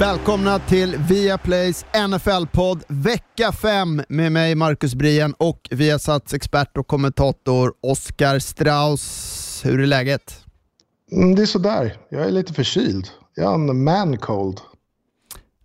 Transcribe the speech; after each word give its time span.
Välkomna 0.00 0.58
till 0.58 0.96
Viaplays 0.96 1.86
NFL-podd 2.08 2.82
vecka 2.88 3.52
5 3.52 4.02
med 4.08 4.32
mig 4.32 4.54
Marcus 4.54 4.94
Brien 4.94 5.34
och 5.38 5.68
Viasats 5.70 6.34
expert 6.34 6.76
och 6.76 6.86
kommentator 6.86 7.72
Oskar 7.82 8.38
Strauss. 8.38 9.60
Hur 9.64 9.80
är 9.80 9.86
läget? 9.86 10.44
Mm, 11.12 11.34
det 11.34 11.42
är 11.42 11.46
sådär. 11.46 11.96
Jag 12.08 12.22
är 12.22 12.30
lite 12.30 12.54
förkyld. 12.54 13.08
Jag 13.34 13.46
har 13.46 13.54
en 13.54 13.84
man 13.84 14.18
cold. 14.18 14.60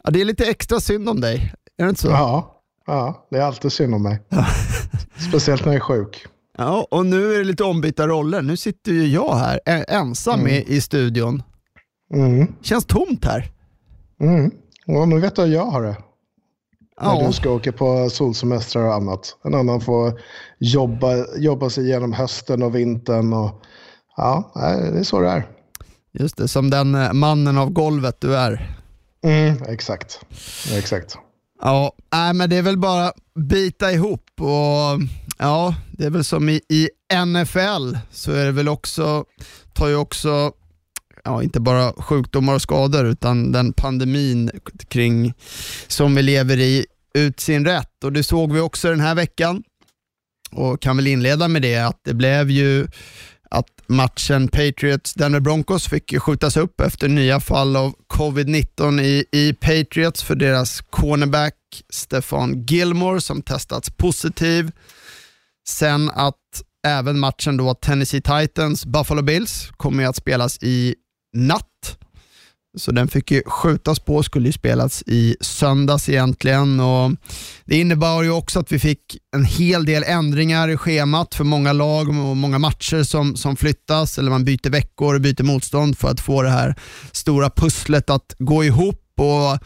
Ja, 0.03 0.11
det 0.11 0.21
är 0.21 0.25
lite 0.25 0.45
extra 0.45 0.79
synd 0.79 1.09
om 1.09 1.21
dig, 1.21 1.53
är 1.77 1.83
det 1.83 1.89
inte 1.89 2.01
så? 2.01 2.07
Ja, 2.07 2.61
ja 2.87 3.27
det 3.31 3.37
är 3.37 3.41
alltid 3.41 3.71
synd 3.71 3.95
om 3.95 4.03
mig. 4.03 4.19
Speciellt 5.29 5.65
när 5.65 5.71
jag 5.71 5.75
är 5.75 5.79
sjuk. 5.79 6.25
Ja, 6.57 6.87
och 6.91 7.05
nu 7.05 7.33
är 7.33 7.37
det 7.37 7.43
lite 7.43 7.63
ombytta 7.63 8.07
roller. 8.07 8.41
Nu 8.41 8.57
sitter 8.57 8.91
ju 8.91 9.07
jag 9.07 9.35
här 9.35 9.59
ensam 9.87 10.47
i, 10.47 10.65
i 10.67 10.81
studion. 10.81 11.43
Mm. 12.13 12.53
Känns 12.61 12.85
tomt 12.85 13.25
här. 13.25 13.51
Mm. 14.19 14.51
Och 14.87 15.07
nu 15.07 15.19
vet 15.19 15.35
du 15.35 15.45
jag 15.45 15.65
har 15.65 15.81
det. 15.81 15.97
När 17.01 17.15
Ja, 17.15 17.27
du 17.27 17.33
ska 17.33 17.49
åka 17.51 17.71
på 17.71 18.09
solsemestrar 18.09 18.83
och 18.83 18.93
annat. 18.93 19.35
En 19.43 19.55
annan 19.55 19.81
får 19.81 20.21
jobba, 20.59 21.37
jobba 21.37 21.69
sig 21.69 21.85
igenom 21.85 22.13
hösten 22.13 22.63
och 22.63 22.75
vintern. 22.75 23.33
Och, 23.33 23.61
ja, 24.17 24.51
det 24.93 24.99
är 24.99 25.03
så 25.03 25.19
det 25.21 25.29
är. 25.29 25.47
just 26.11 26.37
det. 26.37 26.47
Som 26.47 26.69
den 26.69 26.95
eh, 26.95 27.13
mannen 27.13 27.57
av 27.57 27.69
golvet 27.69 28.21
du 28.21 28.35
är. 28.37 28.75
Mm, 29.23 29.63
exakt. 29.63 30.19
Exakt. 30.73 31.17
Ja, 31.61 31.93
nej, 32.11 32.33
men 32.33 32.49
det 32.49 32.55
är 32.57 32.61
väl 32.61 32.77
bara 32.77 33.11
bita 33.49 33.91
ihop 33.91 34.25
och 34.39 35.01
ja, 35.37 35.75
det 35.91 36.05
är 36.05 36.09
väl 36.09 36.23
som 36.23 36.49
i, 36.49 36.61
i 36.69 36.89
NFL 37.25 37.97
så 38.11 38.31
är 38.31 38.45
det 38.45 38.51
väl 38.51 38.69
också, 38.69 39.25
tar 39.73 39.87
ju 39.87 39.95
också, 39.95 40.51
ja 41.29 41.43
inte 41.43 41.59
bara 41.59 41.93
sjukdomar 41.93 42.53
och 42.55 42.61
skador 42.61 43.05
utan 43.05 43.51
den 43.51 43.73
pandemin 43.73 44.51
kring 44.87 45.33
som 45.87 46.15
vi 46.15 46.21
lever 46.21 46.59
i 46.59 46.85
ut 47.13 47.39
sin 47.39 47.65
rätt 47.65 48.03
och 48.03 48.13
det 48.13 48.23
såg 48.23 48.53
vi 48.53 48.59
också 48.59 48.89
den 48.89 48.99
här 48.99 49.15
veckan 49.15 49.63
och 50.51 50.81
kan 50.81 50.97
väl 50.97 51.07
inleda 51.07 51.47
med 51.47 51.61
det 51.61 51.77
att 51.77 52.01
det 52.03 52.13
blev 52.13 52.51
ju 52.51 52.87
att 53.51 53.67
matchen 53.87 54.47
Patriots-Denver 54.47 55.39
Broncos 55.39 55.87
fick 55.87 56.19
skjutas 56.19 56.57
upp 56.57 56.81
efter 56.81 57.07
nya 57.07 57.39
fall 57.39 57.75
av 57.75 57.93
covid-19 58.13 59.01
i, 59.01 59.25
i 59.31 59.53
Patriots 59.53 60.23
för 60.23 60.35
deras 60.35 60.81
cornerback 60.89 61.55
Stefan 61.89 62.65
Gilmore 62.65 63.21
som 63.21 63.41
testats 63.41 63.89
positiv. 63.89 64.71
Sen 65.67 66.09
att 66.09 66.35
även 66.87 67.19
matchen 67.19 67.57
då 67.57 67.73
Tennessee 67.73 68.21
Titans 68.21 68.85
Buffalo 68.85 69.21
Bills 69.21 69.69
kommer 69.77 70.05
att 70.05 70.15
spelas 70.15 70.57
i 70.61 70.95
natt. 71.33 71.97
Så 72.77 72.91
den 72.91 73.07
fick 73.07 73.31
ju 73.31 73.43
skjutas 73.45 73.99
på, 73.99 74.23
skulle 74.23 74.45
ju 74.47 74.53
spelats 74.53 75.03
i 75.07 75.35
söndags 75.41 76.09
egentligen. 76.09 76.79
Och 76.79 77.11
det 77.65 77.79
innebar 77.79 78.23
ju 78.23 78.31
också 78.31 78.59
att 78.59 78.71
vi 78.71 78.79
fick 78.79 79.17
en 79.35 79.45
hel 79.45 79.85
del 79.85 80.03
ändringar 80.03 80.69
i 80.69 80.77
schemat 80.77 81.35
för 81.35 81.43
många 81.43 81.73
lag 81.73 82.07
och 82.07 82.13
många 82.13 82.59
matcher 82.59 83.03
som, 83.03 83.35
som 83.35 83.55
flyttas, 83.55 84.17
eller 84.17 84.29
man 84.29 84.45
byter 84.45 84.69
veckor 84.69 85.15
och 85.15 85.21
byter 85.21 85.43
motstånd 85.43 85.97
för 85.97 86.07
att 86.07 86.19
få 86.19 86.41
det 86.41 86.49
här 86.49 86.75
stora 87.11 87.49
pusslet 87.49 88.09
att 88.09 88.35
gå 88.39 88.63
ihop. 88.63 89.13
Och 89.17 89.59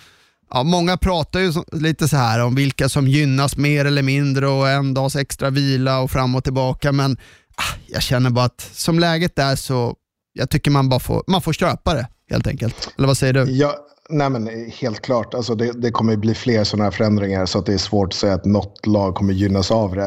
ja, 0.50 0.64
Många 0.64 0.98
pratar 0.98 1.40
ju 1.40 1.54
lite 1.72 2.08
så 2.08 2.18
här 2.18 2.40
om 2.40 2.56
vilka 2.56 2.90
som 2.90 3.08
gynnas 3.08 3.58
mer 3.58 3.86
eller 3.86 4.04
mindre 4.04 4.48
och 4.48 4.70
en 4.70 4.94
dags 4.94 5.16
extra 5.16 5.50
vila 5.50 6.00
och 6.00 6.12
fram 6.12 6.36
och 6.36 6.44
tillbaka, 6.44 6.92
men 6.92 7.18
ah, 7.56 7.76
jag 7.88 8.04
känner 8.04 8.30
bara 8.30 8.46
att 8.46 8.70
som 8.74 9.00
läget 9.00 9.40
är 9.40 9.56
så 9.56 9.96
jag 10.34 10.50
tycker 10.50 10.72
man 10.72 10.90
bara 10.90 11.00
får, 11.00 11.24
man 11.28 11.42
får 11.42 11.54
köpa 11.54 11.94
det 11.94 12.08
helt 12.30 12.48
enkelt. 12.48 12.94
Eller 12.98 13.08
vad 13.08 13.18
säger 13.18 13.34
du? 13.34 13.44
Ja, 13.52 13.76
nej 14.10 14.30
men 14.30 14.50
helt 14.82 15.02
klart. 15.02 15.34
Alltså 15.34 15.56
det, 15.56 15.72
det 15.82 15.92
kommer 15.92 16.16
bli 16.16 16.34
fler 16.36 16.64
sådana 16.64 16.84
här 16.84 16.92
förändringar 16.92 17.46
så 17.46 17.60
att 17.60 17.66
det 17.66 17.74
är 17.74 17.78
svårt 17.78 18.08
att 18.08 18.14
säga 18.20 18.34
att 18.34 18.46
något 18.46 18.86
lag 18.88 19.16
kommer 19.16 19.34
gynnas 19.34 19.72
av 19.72 19.96
det. 19.96 20.04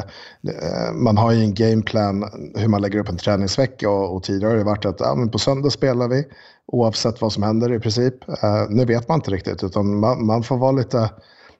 Eh, 0.48 0.92
man 0.94 1.16
har 1.16 1.32
ju 1.32 1.40
en 1.40 1.54
gameplan 1.54 2.24
hur 2.56 2.68
man 2.68 2.82
lägger 2.82 2.98
upp 2.98 3.08
en 3.08 3.16
träningsvecka 3.16 3.90
och, 3.90 4.16
och 4.16 4.22
tidigare 4.22 4.50
har 4.50 4.56
det 4.58 4.64
varit 4.64 4.84
att 4.84 5.00
ja, 5.00 5.14
men 5.14 5.30
på 5.30 5.38
söndag 5.38 5.70
spelar 5.70 6.08
vi 6.08 6.24
oavsett 6.66 7.20
vad 7.20 7.32
som 7.32 7.42
händer 7.42 7.72
i 7.72 7.80
princip. 7.80 8.14
Uh, 8.28 8.66
nu 8.70 8.84
vet 8.84 9.08
man 9.08 9.18
inte 9.18 9.30
riktigt 9.30 9.64
utan 9.64 10.00
man, 10.00 10.26
man 10.26 10.42
får 10.42 10.56
vara 10.56 10.72
lite 10.72 11.10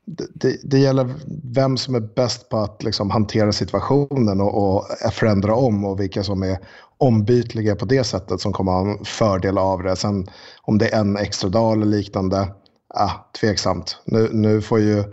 det- 0.07 0.29
det, 0.35 0.57
det 0.65 0.79
gäller 0.79 1.15
vem 1.55 1.77
som 1.77 1.95
är 1.95 2.01
bäst 2.01 2.49
på 2.49 2.59
att 2.59 2.83
liksom 2.83 3.11
hantera 3.11 3.53
situationen 3.53 4.41
och, 4.41 4.77
och 4.79 4.85
förändra 5.13 5.55
om 5.55 5.85
och 5.85 6.01
vilka 6.01 6.25
som 6.25 6.43
är 6.43 6.59
ombytliga 6.99 7.77
på 7.77 7.85
det 7.85 8.05
sättet 8.05 8.41
som 8.41 8.53
kommer 8.53 8.73
ha 8.73 8.81
en 8.81 9.05
fördel 9.05 9.59
av 9.59 9.83
det. 9.83 9.97
Sen 9.97 10.27
om 10.63 10.79
det 10.79 10.95
är 10.95 11.01
en 11.01 11.17
extra 11.17 11.49
dag 11.49 11.73
eller 11.73 11.87
liknande, 11.87 12.49
ah, 12.95 13.11
tveksamt. 13.41 13.99
Nu, 14.05 14.29
nu 14.33 14.61
får 14.61 14.81
ju, 14.81 15.05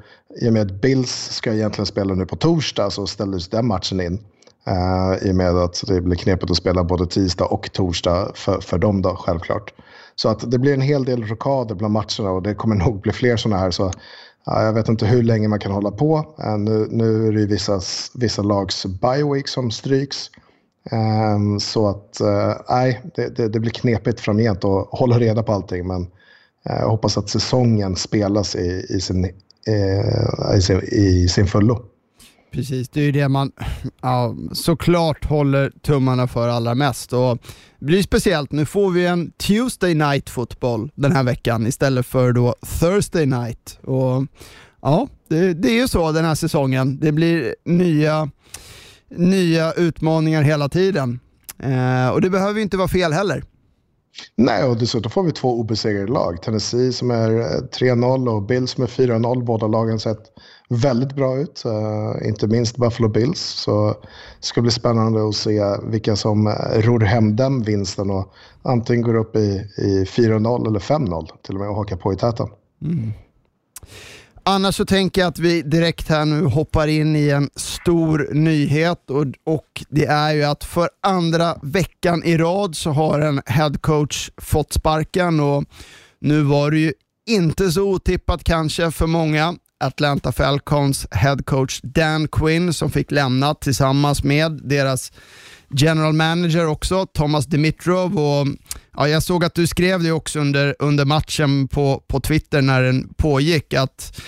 i 0.41 0.49
och 0.49 0.53
med 0.53 0.61
att 0.61 0.81
Bills 0.81 1.29
ska 1.31 1.53
egentligen 1.53 1.85
spela 1.85 2.13
nu 2.13 2.25
på 2.25 2.35
torsdag 2.35 2.89
så 2.89 3.07
ställdes 3.07 3.47
den 3.47 3.67
matchen 3.67 4.01
in. 4.01 4.19
Uh, 4.67 5.27
I 5.27 5.31
och 5.31 5.35
med 5.35 5.57
att 5.57 5.83
det 5.88 6.01
blir 6.01 6.17
knepigt 6.17 6.51
att 6.51 6.57
spela 6.57 6.83
både 6.83 7.05
tisdag 7.05 7.45
och 7.45 7.69
torsdag 7.73 8.31
för, 8.35 8.61
för 8.61 8.77
dem 8.77 9.01
då, 9.01 9.15
självklart. 9.15 9.73
Så 10.15 10.29
att 10.29 10.51
det 10.51 10.59
blir 10.59 10.73
en 10.73 10.81
hel 10.81 11.05
del 11.05 11.23
rockader 11.23 11.75
bland 11.75 11.94
matcherna 11.94 12.31
och 12.31 12.44
det 12.44 12.55
kommer 12.55 12.75
nog 12.85 13.01
bli 13.01 13.11
fler 13.11 13.38
sådana 13.38 13.61
här. 13.61 13.71
Så 13.71 13.85
uh, 13.85 13.91
jag 14.45 14.73
vet 14.73 14.89
inte 14.89 15.05
hur 15.05 15.23
länge 15.23 15.47
man 15.47 15.59
kan 15.59 15.71
hålla 15.71 15.91
på. 15.91 16.35
Uh, 16.45 16.57
Nu, 16.57 16.88
nu 16.89 17.27
är 17.27 17.31
det 17.31 17.39
ju 17.39 17.47
vissa, 17.47 17.81
vissa 18.13 18.41
lags 18.41 18.85
bye 18.85 19.33
week 19.33 19.47
som 19.47 19.71
stryks. 19.71 20.29
Ehm, 20.91 21.59
så 21.59 21.89
att, 21.89 22.21
eh, 22.21 22.53
nej, 22.69 23.01
det, 23.16 23.35
det, 23.35 23.47
det 23.47 23.59
blir 23.59 23.71
knepigt 23.71 24.19
framgent 24.19 24.66
att 24.66 24.88
hålla 24.91 25.19
reda 25.19 25.44
på 25.44 25.53
allting. 25.53 25.88
Men 25.88 26.01
eh, 26.69 26.75
jag 26.79 26.89
hoppas 26.89 27.17
att 27.17 27.29
säsongen 27.29 27.95
spelas 27.95 28.55
i, 28.55 28.85
i, 28.89 29.01
sin, 29.01 29.25
eh, 29.67 30.57
i, 30.57 30.61
sin, 30.61 30.81
i 30.81 31.27
sin 31.29 31.47
fullo. 31.47 31.85
Precis, 32.51 32.89
det 32.89 32.99
är 32.99 33.03
ju 33.03 33.11
det 33.11 33.29
man 33.29 33.51
ja, 34.01 34.35
såklart 34.51 35.25
håller 35.25 35.71
tummarna 35.81 36.27
för 36.27 36.47
allra 36.47 36.75
mest. 36.75 37.13
Och 37.13 37.38
det 37.79 37.85
blir 37.85 38.03
speciellt, 38.03 38.51
nu 38.51 38.65
får 38.65 38.91
vi 38.91 39.05
en 39.05 39.31
Tuesday 39.31 39.95
night 39.95 40.29
fotboll 40.29 40.91
den 40.95 41.11
här 41.11 41.23
veckan 41.23 41.67
istället 41.67 42.05
för 42.05 42.31
då 42.31 42.55
Thursday 42.79 43.25
night. 43.25 43.79
Och 43.83 44.25
ja, 44.81 45.07
det, 45.27 45.53
det 45.53 45.69
är 45.69 45.81
ju 45.81 45.88
så 45.88 46.11
den 46.11 46.25
här 46.25 46.35
säsongen. 46.35 47.00
Det 47.00 47.11
blir 47.11 47.55
nya, 47.65 48.29
nya 49.18 49.72
utmaningar 49.74 50.41
hela 50.41 50.69
tiden. 50.69 51.19
Eh, 51.59 52.09
och 52.09 52.22
det 52.22 52.29
behöver 52.29 52.56
ju 52.56 52.62
inte 52.62 52.78
vara 52.78 52.88
fel 52.88 53.13
heller. 53.13 53.44
Nej, 54.35 54.63
och 54.63 54.78
dessutom 54.78 55.12
får 55.12 55.24
vi 55.24 55.31
två 55.31 55.59
obesegrade 55.59 56.12
lag. 56.12 56.41
Tennessee 56.41 56.94
som 56.94 57.12
är 57.12 57.40
eh, 57.40 57.62
3-0 57.79 58.29
och 58.35 58.44
Bills 58.44 58.72
som 58.72 58.84
är 58.84 58.88
4-0. 58.88 59.44
Båda 59.44 59.68
lagen 59.68 60.00
sett 60.00 60.24
väldigt 60.69 61.16
bra 61.16 61.38
ut. 61.38 61.63
Uh, 61.66 62.28
inte 62.28 62.47
minst 62.47 62.78
Buffalo 62.78 63.09
Bills. 63.09 63.40
Så 63.40 63.88
det 64.40 64.46
ska 64.46 64.62
bli 64.62 64.72
spännande 64.72 65.28
att 65.28 65.35
se 65.35 65.62
vilka 65.84 66.16
som 66.16 66.47
uh, 66.47 66.53
ror 66.75 67.00
hem 67.00 67.35
den 67.35 67.63
vinsten 67.63 68.09
och 68.09 68.34
antingen 68.62 69.01
går 69.01 69.16
upp 69.16 69.35
i, 69.35 69.68
i 69.78 70.03
4-0 70.03 70.68
eller 70.68 70.80
5-0 70.80 71.28
till 71.41 71.56
och 71.56 71.62
med 71.62 71.69
och 71.69 71.75
hakar 71.75 71.95
på 71.97 72.13
i 72.13 72.16
täten. 72.16 72.47
Annars 74.46 74.76
så 74.76 74.86
tänker 74.86 75.22
jag 75.22 75.28
att 75.28 75.40
vi 75.40 75.62
direkt 75.62 76.09
här 76.09 76.26
nu 76.26 76.46
hoppar 76.46 76.88
in 76.88 77.16
i 77.16 77.30
en 77.30 77.50
stor 77.56 78.30
nyhet 78.34 79.09
och, 79.09 79.26
och 79.44 79.84
det 79.90 80.06
är 80.06 80.34
ju 80.34 80.44
att 80.44 80.63
för 80.63 80.90
andra 81.01 81.56
veckan 81.62 82.24
i 82.24 82.38
rad 82.38 82.75
så 82.75 82.92
har 82.92 83.19
en 83.19 83.42
headcoach 83.45 84.30
fått 84.38 84.74
sparken 84.74 85.40
och 85.40 85.63
nu 86.19 86.42
var 86.42 86.72
det 86.72 86.80
ju 86.80 86.94
inte 87.30 87.72
så 87.72 87.81
otippat 87.81 88.44
kanske 88.44 88.92
för 88.92 89.07
många. 89.07 89.56
Atlanta 89.80 90.31
Falcons 90.31 91.07
headcoach 91.12 91.81
Dan 91.84 92.28
Quinn 92.28 92.74
som 92.74 92.92
fick 92.92 93.12
lämna 93.12 93.56
tillsammans 93.56 94.24
med 94.24 94.51
deras 94.51 95.12
general 95.75 96.13
manager 96.13 96.68
också, 96.68 97.06
Thomas 97.06 97.46
Dimitrov. 97.46 98.19
Och, 98.19 98.48
ja, 98.98 99.07
jag 99.07 99.24
såg 99.24 99.45
att 99.45 99.56
du 99.56 99.68
skrev 99.68 100.04
det 100.04 100.12
också 100.12 100.40
under, 100.40 100.75
under 100.80 101.06
matchen 101.06 101.68
på, 101.68 102.04
på 102.07 102.19
Twitter 102.19 102.62
när 102.62 102.81
den 102.84 103.13
pågick 103.18 103.74
att 103.74 104.22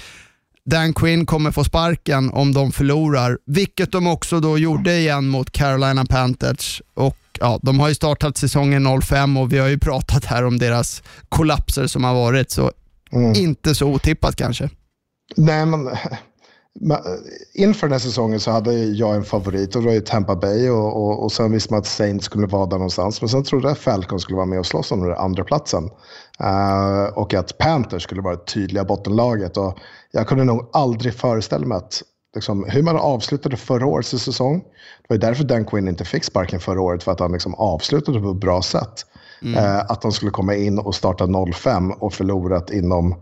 Dan 0.66 0.94
Quinn 0.94 1.26
kommer 1.26 1.52
få 1.52 1.64
sparken 1.64 2.30
om 2.32 2.54
de 2.54 2.72
förlorar, 2.72 3.38
vilket 3.46 3.92
de 3.92 4.08
också 4.08 4.40
då 4.40 4.58
gjorde 4.58 4.98
igen 4.98 5.28
mot 5.28 5.52
Carolina 5.52 6.06
Panthers. 6.06 6.82
Och 6.94 7.18
ja, 7.40 7.60
De 7.64 7.80
har 7.80 7.90
ju 7.90 7.96
startat 7.96 8.38
säsongen 8.38 9.02
05 9.02 9.38
och 9.38 9.54
vi 9.54 9.58
har 9.58 9.68
ju 9.68 9.80
pratat 9.80 10.26
här 10.26 10.46
om 10.46 10.58
deras 10.58 11.04
kollapser 11.30 11.88
som 11.88 12.04
har 12.04 12.14
varit, 12.14 12.52
så 12.52 12.72
Mm. 13.12 13.34
inte 13.36 13.76
så 13.76 13.88
otippat 13.88 14.36
kanske. 14.36 14.70
Nej, 15.38 15.66
men 15.66 15.90
inför 17.54 17.88
den 17.88 17.92
här 17.92 18.00
säsongen 18.00 18.40
så 18.40 18.52
hade 18.52 18.74
jag 18.74 19.16
en 19.16 19.24
favorit 19.24 19.76
och 19.76 19.82
det 19.82 19.88
var 19.88 19.94
ju 19.94 20.02
Tampa 20.02 20.36
Bay 20.36 20.70
och, 20.70 20.98
och, 20.98 21.24
och 21.24 21.32
sen 21.32 21.52
visste 21.52 21.74
man 21.74 21.80
att 21.80 21.86
Saints 21.86 22.26
skulle 22.26 22.48
vara 22.48 22.66
där 22.66 22.78
någonstans. 22.78 23.22
Men 23.22 23.30
sen 23.30 23.44
trodde 23.44 23.68
jag 23.68 23.72
att 23.72 23.80
Falcons 23.80 24.22
skulle 24.22 24.36
vara 24.36 24.46
med 24.46 24.60
och 24.60 24.66
slåss 24.66 24.92
om 24.92 25.02
den 25.02 25.18
andra 25.18 25.44
platsen 25.44 25.90
uh, 26.42 27.18
Och 27.18 27.34
att 27.34 27.58
Panthers 27.58 28.04
skulle 28.04 28.22
vara 28.22 28.36
det 28.36 28.46
tydliga 28.46 28.86
bottenlaget. 28.86 29.58
Och 29.58 29.78
jag 30.12 30.28
kunde 30.28 30.44
nog 30.44 30.70
aldrig 30.74 31.14
föreställa 31.14 31.66
mig 31.66 31.78
att 31.78 32.04
liksom, 32.36 32.66
hur 32.70 32.84
man 32.84 32.98
avslutade 32.98 33.58
förra 33.58 33.86
årets 33.86 34.10
säsong. 34.10 34.60
Det 34.60 35.06
var 35.10 35.16
ju 35.16 35.20
därför 35.20 35.44
Dan 35.44 35.66
Quinn 35.66 35.88
inte 35.88 36.06
fick 36.06 36.24
sparken 36.24 36.60
förra 36.60 36.82
året, 36.82 37.04
för 37.04 37.12
att 37.12 37.20
han 37.20 37.32
liksom 37.32 37.56
avslutade 37.56 38.20
på 38.20 38.32
ett 38.32 38.38
bra 38.38 38.62
sätt. 38.62 39.06
Mm. 39.42 39.64
Uh, 39.64 39.80
att 39.92 40.02
de 40.02 40.12
skulle 40.12 40.32
komma 40.32 40.56
in 40.56 40.80
och 40.80 40.96
starta 40.96 41.26
0-5 41.26 41.92
och 41.92 42.14
förlorat 42.14 42.70
inom 42.70 43.16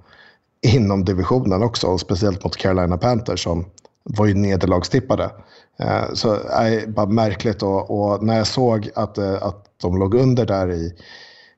inom 0.64 1.06
divisionen 1.06 1.64
också, 1.64 1.88
och 1.88 2.00
speciellt 2.00 2.44
mot 2.44 2.58
Carolina 2.58 2.98
Panthers 2.98 3.44
som 3.44 3.66
var 4.04 4.26
ju 4.26 4.34
nederlagstippade. 4.34 5.32
Eh, 5.80 6.08
så 6.10 6.16
så 6.16 6.34
är 6.50 6.88
bara 6.88 7.06
märkligt 7.06 7.64
och, 7.64 7.92
och, 7.92 8.24
när 8.24 8.38
jag 8.38 8.48
såg 8.48 8.90
att, 8.96 9.18
eh, 9.18 9.44
att 9.44 9.66
de 9.82 9.98
låg 9.98 10.14
under 10.14 10.46
där 10.46 10.72
i, 10.72 10.94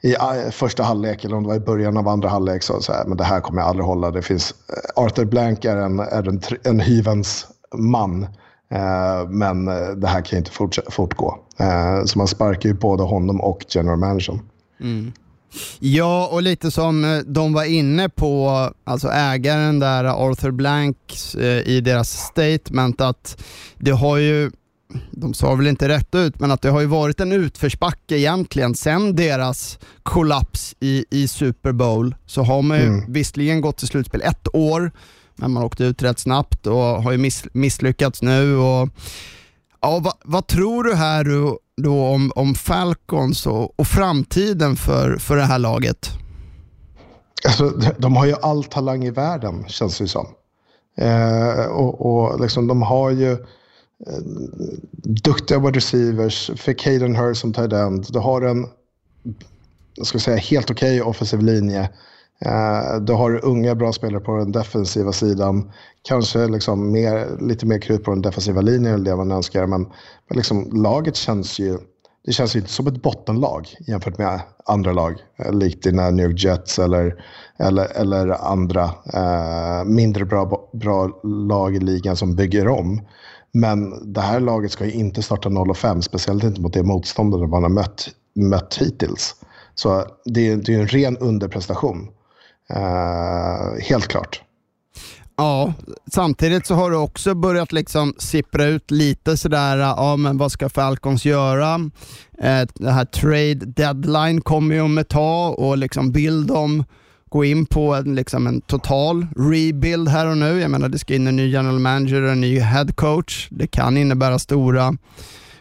i 0.01 0.15
första 0.51 0.83
halvlek, 0.83 1.25
eller 1.25 1.35
om 1.35 1.43
det 1.43 1.49
var 1.49 1.55
i 1.55 1.59
början 1.59 1.97
av 1.97 2.07
andra 2.07 2.29
halvlek, 2.29 2.63
så, 2.63 2.81
sa 2.81 2.93
jag 2.93 3.07
men 3.07 3.17
det 3.17 3.23
här 3.23 3.39
kommer 3.39 3.61
jag 3.61 3.69
aldrig 3.69 3.85
hålla. 3.85 4.11
Det 4.11 4.21
finns, 4.21 4.53
Arthur 4.95 5.25
Blank 5.25 5.65
är 5.65 5.77
en, 5.77 5.99
är 5.99 6.27
en, 6.27 6.41
en 6.63 6.79
hyvens 6.79 7.47
man. 7.73 8.27
Men 9.27 9.65
det 9.99 10.07
här 10.07 10.21
kan 10.21 10.39
inte 10.39 10.51
fortgå. 10.89 11.39
Så 12.05 12.17
man 12.17 12.27
sparkar 12.27 12.69
ju 12.69 12.75
både 12.75 13.03
honom 13.03 13.41
och 13.41 13.65
general 13.69 13.97
managern. 13.97 14.39
Mm. 14.81 15.11
Ja, 15.79 16.27
och 16.31 16.41
lite 16.41 16.71
som 16.71 17.05
eh, 17.05 17.19
de 17.19 17.53
var 17.53 17.63
inne 17.63 18.09
på, 18.09 18.69
alltså 18.83 19.07
ägaren 19.07 19.79
där, 19.79 20.03
Arthur 20.03 20.51
Blank, 20.51 20.97
eh, 21.37 21.43
i 21.43 21.81
deras 21.81 22.09
statement 22.09 23.01
att 23.01 23.43
det 23.77 23.91
har 23.91 24.17
ju 24.17 24.51
de 25.11 25.33
sa 25.33 25.55
väl 25.55 25.67
inte 25.67 25.87
rätt 25.87 26.15
ut, 26.15 26.39
men 26.39 26.51
att 26.51 26.61
det 26.61 26.69
har 26.69 26.81
ju 26.81 26.87
varit 26.87 27.19
en 27.19 27.31
utförsbacke 27.31 28.17
egentligen 28.17 28.75
sen 28.75 29.15
deras 29.15 29.79
kollaps 30.03 30.75
i, 30.79 31.05
i 31.09 31.27
Super 31.27 31.71
Bowl. 31.71 32.15
Så 32.25 32.43
har 32.43 32.61
man 32.61 32.77
ju 32.77 32.85
mm. 32.85 33.13
visserligen 33.13 33.61
gått 33.61 33.77
till 33.77 33.87
slutspel 33.87 34.21
ett 34.21 34.47
år, 34.55 34.91
men 35.35 35.51
man 35.51 35.63
åkte 35.63 35.83
ut 35.83 36.03
rätt 36.03 36.19
snabbt 36.19 36.67
och 36.67 37.03
har 37.03 37.11
ju 37.11 37.17
miss, 37.17 37.45
misslyckats 37.53 38.21
nu. 38.21 38.57
Och, 38.57 38.89
ja, 39.81 39.99
vad, 39.99 40.13
vad 40.23 40.47
tror 40.47 40.83
du 40.83 40.95
här 40.95 41.23
då 41.81 42.05
om, 42.05 42.31
om 42.35 42.55
Falcons 42.55 43.45
och, 43.45 43.79
och 43.79 43.87
framtiden 43.87 44.75
för, 44.75 45.17
för 45.17 45.35
det 45.35 45.43
här 45.43 45.59
laget? 45.59 46.09
Alltså, 47.45 47.69
de 47.97 48.15
har 48.15 48.25
ju 48.25 48.35
all 48.41 48.63
talang 48.63 49.03
i 49.05 49.11
världen, 49.11 49.65
känns 49.67 49.97
det 49.97 50.07
som. 50.07 50.27
Eh, 50.97 51.65
och 51.65 52.05
och 52.05 52.41
liksom, 52.41 52.67
de 52.67 52.81
har 52.81 53.11
ju 53.11 53.31
eh, 53.31 53.37
duktiga 55.03 55.59
wide 55.59 55.77
receivers, 55.77 56.51
fick 56.55 56.85
Hayden 56.85 57.15
Hurst 57.15 57.41
som 57.41 57.53
tight 57.53 57.73
end. 57.73 58.05
Du 58.09 58.19
har 58.19 58.41
en 58.41 58.67
jag 59.95 60.07
ska 60.07 60.19
säga, 60.19 60.37
helt 60.37 60.71
okej 60.71 61.01
okay 61.01 61.09
offensiv 61.09 61.41
linje. 61.41 61.89
Eh, 62.41 62.99
du 63.01 63.13
har 63.13 63.45
unga 63.45 63.75
bra 63.75 63.93
spelare 63.93 64.21
på 64.21 64.37
den 64.37 64.51
defensiva 64.51 65.11
sidan. 65.11 65.71
Kanske 66.01 66.47
liksom 66.47 66.91
mer, 66.91 67.41
lite 67.41 67.65
mer 67.65 67.79
krut 67.79 68.03
på 68.03 68.11
den 68.11 68.21
defensiva 68.21 68.61
linjen 68.61 68.93
eller 68.93 69.11
det 69.11 69.15
man 69.15 69.31
önskar. 69.31 69.65
Men, 69.65 69.81
men 70.29 70.37
liksom, 70.37 70.69
laget 70.73 71.15
känns 71.15 71.59
ju 71.59 71.77
det 72.25 72.31
känns 72.31 72.55
ju 72.55 72.59
inte 72.59 72.71
som 72.71 72.87
ett 72.87 73.01
bottenlag 73.01 73.75
jämfört 73.87 74.17
med 74.17 74.39
andra 74.65 74.93
lag. 74.93 75.15
Eh, 75.37 75.53
likt 75.53 75.83
dina 75.83 76.09
New 76.09 76.29
York 76.29 76.43
Jets 76.43 76.79
eller, 76.79 77.25
eller, 77.57 78.01
eller 78.01 78.29
andra 78.51 78.83
eh, 79.13 79.83
mindre 79.85 80.25
bra, 80.25 80.69
bra 80.73 81.21
lag 81.23 81.75
i 81.75 81.79
ligan 81.79 82.15
som 82.15 82.35
bygger 82.35 82.67
om. 82.67 83.01
Men 83.51 84.13
det 84.13 84.21
här 84.21 84.39
laget 84.39 84.71
ska 84.71 84.85
ju 84.85 84.91
inte 84.91 85.21
starta 85.21 85.49
0-5, 85.49 86.01
speciellt 86.01 86.43
inte 86.43 86.61
mot 86.61 86.73
det 86.73 86.83
motståndare 86.83 87.47
man 87.47 87.63
har 87.63 87.69
mött, 87.69 88.09
mött 88.35 88.77
hittills. 88.81 89.35
Så 89.75 90.03
det 90.25 90.49
är, 90.49 90.57
det 90.57 90.75
är 90.75 90.79
en 90.79 90.87
ren 90.87 91.17
underprestation. 91.17 92.09
Uh, 92.73 93.81
helt 93.81 94.07
klart. 94.07 94.41
Ja, 95.37 95.73
samtidigt 96.13 96.67
så 96.67 96.75
har 96.75 96.91
det 96.91 96.97
också 96.97 97.35
börjat 97.35 97.71
liksom 97.71 98.13
sippra 98.17 98.65
ut 98.65 98.91
lite 98.91 99.37
sådär, 99.37 99.77
eh, 99.77 99.93
ja 99.97 100.15
men 100.15 100.37
vad 100.37 100.51
ska 100.51 100.69
Falcons 100.69 101.25
göra? 101.25 101.89
Eh, 102.41 102.67
det 102.73 102.91
här 102.91 103.05
trade 103.05 103.53
deadline 103.53 104.41
kommer 104.41 104.75
ju 104.75 104.81
om 104.81 104.97
ett 104.97 105.09
tag 105.09 105.59
och 105.59 105.77
liksom 105.77 106.11
vill 106.11 106.47
de 106.47 106.83
gå 107.29 107.45
in 107.45 107.65
på 107.65 107.93
en, 107.95 108.15
liksom 108.15 108.47
en 108.47 108.61
total 108.61 109.27
rebuild 109.35 110.09
här 110.09 110.27
och 110.27 110.37
nu. 110.37 110.59
Jag 110.59 110.71
menar 110.71 110.89
det 110.89 110.99
ska 110.99 111.15
in 111.15 111.27
en 111.27 111.35
ny 111.35 111.49
general 111.49 111.79
manager 111.79 112.21
och 112.21 112.31
en 112.31 112.41
ny 112.41 112.59
head 112.59 112.87
coach. 112.95 113.47
Det 113.51 113.67
kan 113.67 113.97
innebära 113.97 114.39
stora 114.39 114.97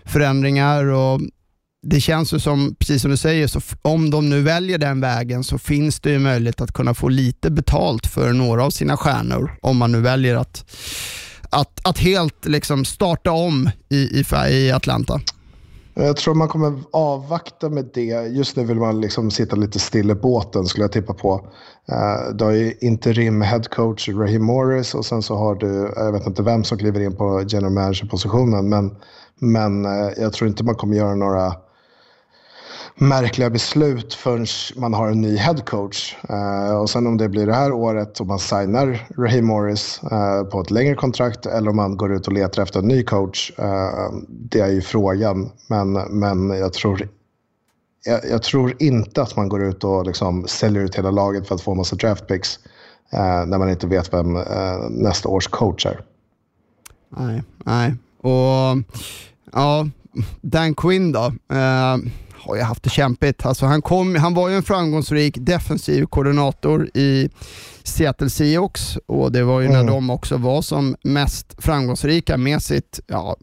förändringar 0.05 0.85
och 0.85 1.21
det 1.85 2.01
känns 2.01 2.33
ju 2.35 2.39
som, 2.39 2.75
precis 2.79 3.03
som 3.03 3.11
du 3.11 3.17
säger, 3.17 3.47
så 3.47 3.61
om 3.83 4.11
de 4.11 4.31
nu 4.31 4.43
väljer 4.43 4.79
den 4.79 5.01
vägen 5.01 5.45
så 5.45 5.59
finns 5.59 6.01
det 6.01 6.11
ju 6.11 6.19
möjlighet 6.19 6.61
att 6.61 6.73
kunna 6.73 6.95
få 6.95 7.09
lite 7.09 7.51
betalt 7.51 8.07
för 8.07 8.33
några 8.33 8.65
av 8.65 8.71
sina 8.71 8.97
stjärnor. 8.97 9.59
Om 9.63 9.77
man 9.77 9.93
nu 9.93 10.01
väljer 10.01 10.37
att, 10.37 10.65
att, 11.51 11.81
att 11.83 11.99
helt 11.99 12.47
liksom 12.47 12.85
starta 12.85 13.33
om 13.33 13.71
i, 13.89 13.97
i, 13.97 14.25
i 14.51 14.73
Atlanta. 14.73 15.21
Jag 15.95 16.17
tror 16.17 16.35
man 16.35 16.49
kommer 16.49 16.83
avvakta 16.93 17.69
med 17.69 17.91
det. 17.95 18.27
Just 18.29 18.57
nu 18.57 18.65
vill 18.65 18.77
man 18.77 19.01
liksom 19.01 19.31
sitta 19.31 19.57
lite 19.57 19.79
still 19.79 20.11
i 20.11 20.15
båten 20.15 20.67
skulle 20.67 20.85
jag 20.85 20.93
tippa 20.93 21.15
på. 21.15 21.35
Uh, 21.93 22.37
du 22.37 22.45
har 22.45 22.53
ju 22.53 22.75
interim 22.81 23.43
headcoach 23.43 24.09
Raheem 24.09 24.45
Morris 24.45 24.95
och 24.95 25.07
sen 25.07 25.23
så 25.23 25.37
har 25.37 25.55
du, 25.55 25.93
jag 25.97 26.13
vet 26.13 26.27
inte 26.27 26.43
vem 26.43 26.65
som 26.65 26.79
kliver 26.79 27.01
in 27.01 27.17
på 27.17 27.45
general 27.49 27.73
manager-positionen, 27.73 28.69
men, 28.69 28.97
men 29.39 29.87
uh, 29.87 30.11
jag 30.17 30.33
tror 30.33 30.49
inte 30.49 30.65
man 30.65 30.75
kommer 30.75 30.97
göra 30.97 31.15
några 31.15 31.53
märkliga 32.95 33.51
beslut 33.51 34.15
förrän 34.15 34.47
man 34.77 34.95
har 34.95 35.09
en 35.09 35.21
ny 35.21 35.37
headcoach. 35.37 36.17
Uh, 36.31 36.37
eh, 36.37 36.81
och 36.81 36.91
sen 36.91 37.07
om 37.07 37.17
det 37.17 37.29
blir 37.29 37.47
det 37.47 37.55
här 37.55 37.73
året 37.73 38.21
och 38.21 38.27
man 38.27 38.39
signar 38.39 39.09
Raheem 39.19 39.47
Morris 39.47 40.01
uh, 40.13 40.51
på 40.51 40.61
ett 40.61 40.71
längre 40.71 40.95
kontrakt 40.95 41.47
eller 41.47 41.71
om 41.71 41.77
man 41.77 41.97
går 41.97 42.13
ut 42.13 42.27
och 42.27 42.33
letar 42.33 42.63
efter 42.63 42.81
en 42.81 42.89
ny 42.89 43.03
coach. 43.03 43.53
Uh, 43.59 44.21
det 44.29 44.61
är 44.61 44.71
ju 44.71 44.83
frågan. 44.83 45.51
Men, 45.67 45.93
men 45.93 46.51
jag, 46.51 46.73
tror, 46.73 47.09
jag, 48.05 48.21
jag, 48.31 48.43
tror 48.43 48.75
inte 48.79 49.23
att 49.23 49.37
man 49.37 49.49
går 49.49 49.63
ut 49.63 49.85
och 49.85 50.07
liksom 50.07 50.47
säljer 50.49 50.83
ut 50.83 50.95
hela 50.95 51.11
laget 51.11 51.49
för 51.49 51.55
att 51.55 51.61
få 51.61 51.71
en 51.71 51.77
massa 51.77 51.97
draftpicks 51.97 52.59
när 53.47 53.59
man 53.59 53.71
inte 53.71 53.87
vet 53.87 54.13
vem 54.13 54.39
nästa 54.91 55.29
års 55.29 55.49
coach 55.49 55.87
är. 55.87 56.01
Nej, 57.09 57.43
nej. 57.65 57.95
Och 58.21 58.79
ja, 59.53 59.89
Dan 60.41 60.75
Quinn 60.75 61.13
då 61.13 61.33
har 62.47 62.57
ju 62.57 62.63
haft 62.63 62.83
det 62.83 62.91
kämpigt. 62.91 63.47
Alltså 63.47 63.67
han, 63.67 63.83
kom, 63.83 64.15
han 64.17 64.35
var 64.35 64.49
ju 64.49 64.57
en 64.57 64.63
framgångsrik 64.63 65.37
defensiv 65.41 66.07
koordinator 66.07 66.91
i 66.95 67.31
Seattle 67.83 68.31
Seahawks 68.31 68.99
och 69.07 69.33
det 69.33 69.43
var 69.43 69.61
ju 69.61 69.67
mm. 69.67 69.79
när 69.87 69.93
de 69.93 70.11
också 70.11 70.37
var 70.37 70.63
som 70.63 70.97
mest 71.03 71.55
framgångsrika 71.59 72.37
med 72.37 72.63
sitt, 72.63 73.01
ja, 73.07 73.37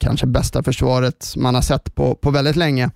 kanske 0.00 0.26
bästa 0.26 0.62
försvaret 0.62 1.34
man 1.36 1.54
har 1.54 1.62
sett 1.62 1.94
på, 1.94 2.14
på 2.14 2.30
väldigt 2.30 2.56
länge. 2.56 2.90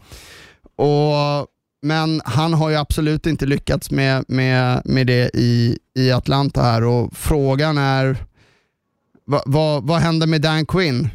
Och, 0.76 1.46
men 1.82 2.20
han 2.24 2.54
har 2.54 2.70
ju 2.70 2.76
absolut 2.76 3.26
inte 3.26 3.46
lyckats 3.46 3.90
med, 3.90 4.24
med, 4.28 4.82
med 4.84 5.06
det 5.06 5.30
i, 5.34 5.78
i 5.94 6.12
Atlanta 6.12 6.62
här 6.62 6.84
och 6.84 7.16
frågan 7.16 7.78
är 7.78 8.16
vad, 9.24 9.42
vad, 9.46 9.86
vad 9.86 9.98
händer 9.98 10.26
med 10.26 10.40
Dan 10.40 10.66
Quinn? 10.66 11.08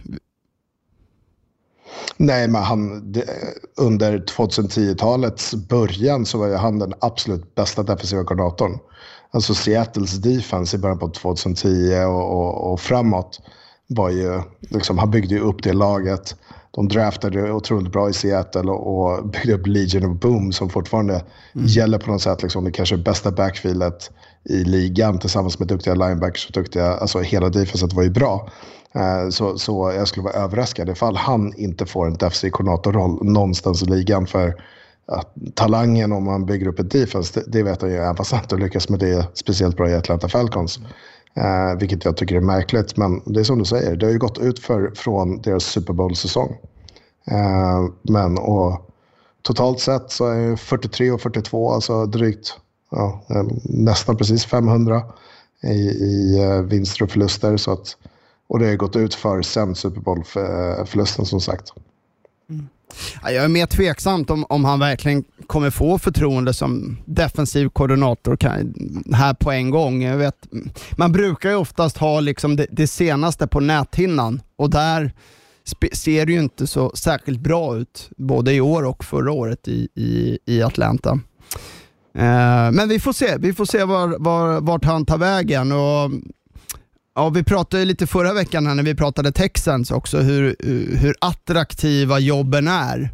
Nej, 2.17 2.47
men 2.47 2.63
han, 2.63 3.11
det, 3.11 3.25
under 3.77 4.17
2010-talets 4.17 5.53
början 5.55 6.25
så 6.25 6.37
var 6.37 6.47
ju 6.47 6.55
han 6.55 6.79
den 6.79 6.93
absolut 6.99 7.55
bästa 7.55 7.83
defensiva 7.83 8.23
koordinatorn. 8.23 8.79
Alltså 9.31 9.53
Seattles 9.53 10.11
defense 10.11 10.77
i 10.77 10.79
början 10.79 10.99
på 10.99 11.09
2010 11.09 11.67
och, 12.05 12.31
och, 12.31 12.71
och 12.71 12.79
framåt 12.79 13.39
var 13.87 14.09
ju, 14.09 14.41
liksom, 14.59 14.97
han 14.97 15.11
byggde 15.11 15.35
ju 15.35 15.41
upp 15.41 15.63
det 15.63 15.73
laget. 15.73 16.35
De 16.71 16.87
draftade 16.87 17.51
otroligt 17.51 17.91
bra 17.91 18.09
i 18.09 18.13
Seattle 18.13 18.71
och, 18.71 19.17
och 19.17 19.27
byggde 19.27 19.53
upp 19.53 19.67
Legion 19.67 20.11
of 20.11 20.19
Boom 20.19 20.51
som 20.51 20.69
fortfarande 20.69 21.13
mm. 21.13 21.67
gäller 21.67 21.97
på 21.97 22.11
något 22.11 22.21
sätt. 22.21 22.43
Liksom, 22.43 22.63
det 22.63 22.71
kanske 22.71 22.97
bästa 22.97 23.31
backfieldet 23.31 24.11
i 24.49 24.63
ligan 24.63 25.19
tillsammans 25.19 25.59
med 25.59 25.67
duktiga 25.67 25.95
linebackers 25.95 26.45
och 26.47 26.51
duktiga, 26.51 26.93
alltså 26.93 27.19
hela 27.19 27.49
defenset 27.49 27.93
var 27.93 28.03
ju 28.03 28.09
bra. 28.09 28.49
Eh, 28.95 29.29
så, 29.29 29.57
så 29.57 29.91
jag 29.95 30.07
skulle 30.07 30.23
vara 30.23 30.33
överraskad 30.33 30.89
ifall 30.89 31.15
han 31.15 31.53
inte 31.57 31.85
får 31.85 32.07
en 32.07 32.13
defensiv 32.13 32.49
koordinatorroll 32.49 33.25
någonstans 33.25 33.83
i 33.83 33.85
ligan. 33.85 34.27
För 34.27 34.63
att 35.05 35.33
talangen 35.55 36.11
om 36.11 36.23
man 36.23 36.45
bygger 36.45 36.67
upp 36.67 36.79
ett 36.79 36.91
defense, 36.91 37.39
det, 37.39 37.51
det 37.51 37.63
vet 37.63 37.81
jag 37.81 37.91
ju, 37.91 37.97
även 37.97 38.15
fast 38.15 38.31
han 38.31 38.41
inte 38.41 38.55
lyckas 38.55 38.89
med 38.89 38.99
det 38.99 39.27
speciellt 39.33 39.77
bra 39.77 39.89
i 39.89 39.95
Atlanta 39.95 40.29
Falcons. 40.29 40.79
Eh, 41.35 41.79
vilket 41.79 42.05
jag 42.05 42.17
tycker 42.17 42.35
är 42.35 42.41
märkligt, 42.41 42.97
men 42.97 43.21
det 43.25 43.39
är 43.39 43.43
som 43.43 43.59
du 43.59 43.65
säger, 43.65 43.95
det 43.95 44.05
har 44.05 44.13
ju 44.13 44.19
gått 44.19 44.37
ut 44.37 44.59
för, 44.59 44.91
från 44.95 45.41
deras 45.41 45.63
Super 45.63 45.93
Bowl-säsong. 45.93 46.57
Eh, 47.31 47.85
men 48.01 48.37
och 48.37 48.89
totalt 49.41 49.79
sett 49.79 50.11
så 50.11 50.25
är 50.25 50.55
43 50.55 51.11
och 51.11 51.21
42, 51.21 51.71
alltså 51.71 52.05
drygt, 52.05 52.57
ja, 52.91 53.23
eh, 53.29 53.43
nästan 53.63 54.17
precis 54.17 54.45
500 54.45 55.01
i, 55.63 55.89
i 55.89 56.43
eh, 56.43 56.61
vinster 56.61 57.03
och 57.03 57.11
förluster. 57.11 57.57
Så 57.57 57.71
att 57.71 57.97
och 58.47 58.59
det 58.59 58.65
har 58.65 58.75
gått 58.75 58.95
ut 58.95 59.13
för 59.13 59.41
sen 59.41 59.75
Super 59.75 60.01
Bowl-förlusten 60.01 61.25
som 61.25 61.41
sagt. 61.41 61.73
Jag 63.23 63.35
är 63.35 63.47
mer 63.47 63.65
tveksamt 63.65 64.29
om, 64.29 64.45
om 64.49 64.65
han 64.65 64.79
verkligen 64.79 65.23
kommer 65.47 65.69
få 65.69 65.97
förtroende 65.97 66.53
som 66.53 66.97
defensiv 67.05 67.69
koordinator 67.69 68.35
kan, 68.35 68.73
här 69.13 69.33
på 69.33 69.51
en 69.51 69.69
gång. 69.69 70.03
Jag 70.03 70.17
vet, 70.17 70.47
man 70.91 71.11
brukar 71.11 71.49
ju 71.49 71.55
oftast 71.55 71.97
ha 71.97 72.19
liksom 72.19 72.55
det, 72.55 72.67
det 72.71 72.87
senaste 72.87 73.47
på 73.47 73.59
näthinnan 73.59 74.41
och 74.55 74.69
där 74.69 75.13
ser 75.93 76.25
det 76.25 76.31
ju 76.31 76.39
inte 76.39 76.67
så 76.67 76.91
särskilt 76.95 77.39
bra 77.39 77.77
ut, 77.77 78.09
både 78.17 78.53
i 78.53 78.61
år 78.61 78.83
och 78.83 79.03
förra 79.03 79.31
året 79.31 79.67
i, 79.67 79.87
i, 79.95 80.39
i 80.45 80.61
Atlanta. 80.61 81.19
Eh, 82.15 82.71
men 82.71 82.89
vi 82.89 82.99
får 82.99 83.13
se, 83.13 83.37
vi 83.37 83.53
får 83.53 83.65
se 83.65 83.83
var, 83.83 84.15
var, 84.19 84.61
vart 84.61 84.85
han 84.85 85.05
tar 85.05 85.17
vägen. 85.17 85.71
Och, 85.71 86.11
ja, 87.15 87.29
vi 87.29 87.43
pratade 87.43 87.85
lite 87.85 88.07
förra 88.07 88.33
veckan 88.33 88.67
här 88.67 88.75
när 88.75 88.83
vi 88.83 88.95
pratade 88.95 89.31
Texans 89.31 89.91
också, 89.91 90.17
hur, 90.17 90.55
hur 90.97 91.15
attraktiva 91.21 92.19
jobben 92.19 92.67
är. 92.67 93.09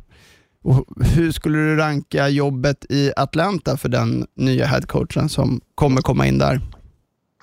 Och 0.64 0.86
hur 1.16 1.32
skulle 1.32 1.58
du 1.58 1.76
ranka 1.76 2.30
jobbet 2.30 2.86
i 2.90 3.12
Atlanta 3.16 3.78
för 3.78 3.90
den 3.90 4.28
nya 4.36 4.66
headcoachen 4.66 5.30
som 5.30 5.62
kommer 5.76 6.02
komma 6.02 6.28
in 6.28 6.38
där? 6.38 6.62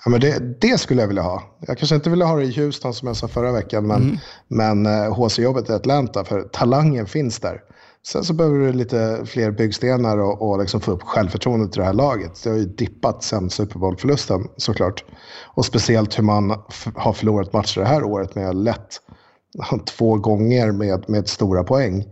Ja, 0.05 0.11
men 0.11 0.21
det, 0.21 0.61
det, 0.61 0.77
skulle 0.77 1.01
jag 1.01 1.07
vilja 1.07 1.23
ha. 1.23 1.43
Jag 1.59 1.77
kanske 1.77 1.95
inte 1.95 2.09
ville 2.09 2.25
ha 2.25 2.35
det 2.35 2.43
i 2.43 2.51
Houston 2.61 2.93
som 2.93 3.07
jag 3.07 3.17
sa 3.17 3.27
förra 3.27 3.51
veckan, 3.51 3.87
men, 3.87 4.01
mm. 4.01 4.17
men 4.47 4.85
HC-jobbet 5.13 5.69
eh, 5.69 5.73
i 5.73 5.75
Atlanta, 5.75 6.25
för 6.25 6.41
talangen 6.41 7.05
finns 7.05 7.39
där. 7.39 7.61
Sen 8.05 8.23
så 8.23 8.33
behöver 8.33 8.59
du 8.59 8.73
lite 8.73 9.21
fler 9.25 9.51
byggstenar 9.51 10.17
och, 10.17 10.49
och 10.49 10.59
liksom 10.59 10.81
få 10.81 10.91
upp 10.91 11.03
självförtroendet 11.03 11.77
i 11.77 11.79
det 11.79 11.85
här 11.85 11.93
laget. 11.93 12.43
Det 12.43 12.49
har 12.49 12.57
ju 12.57 12.65
dippat 12.65 13.23
sen 13.23 13.49
Super 13.49 13.79
Bowl-förlusten 13.79 14.47
såklart. 14.57 15.05
Och 15.45 15.65
speciellt 15.65 16.19
hur 16.19 16.23
man 16.23 16.49
har 16.95 17.13
förlorat 17.13 17.53
matcher 17.53 17.79
det 17.79 17.87
här 17.87 18.03
året 18.03 18.35
med 18.35 18.55
lätt 18.55 19.01
två 19.97 20.15
gånger 20.15 20.71
med, 20.71 21.09
med 21.09 21.27
stora 21.27 21.63
poäng. 21.63 22.05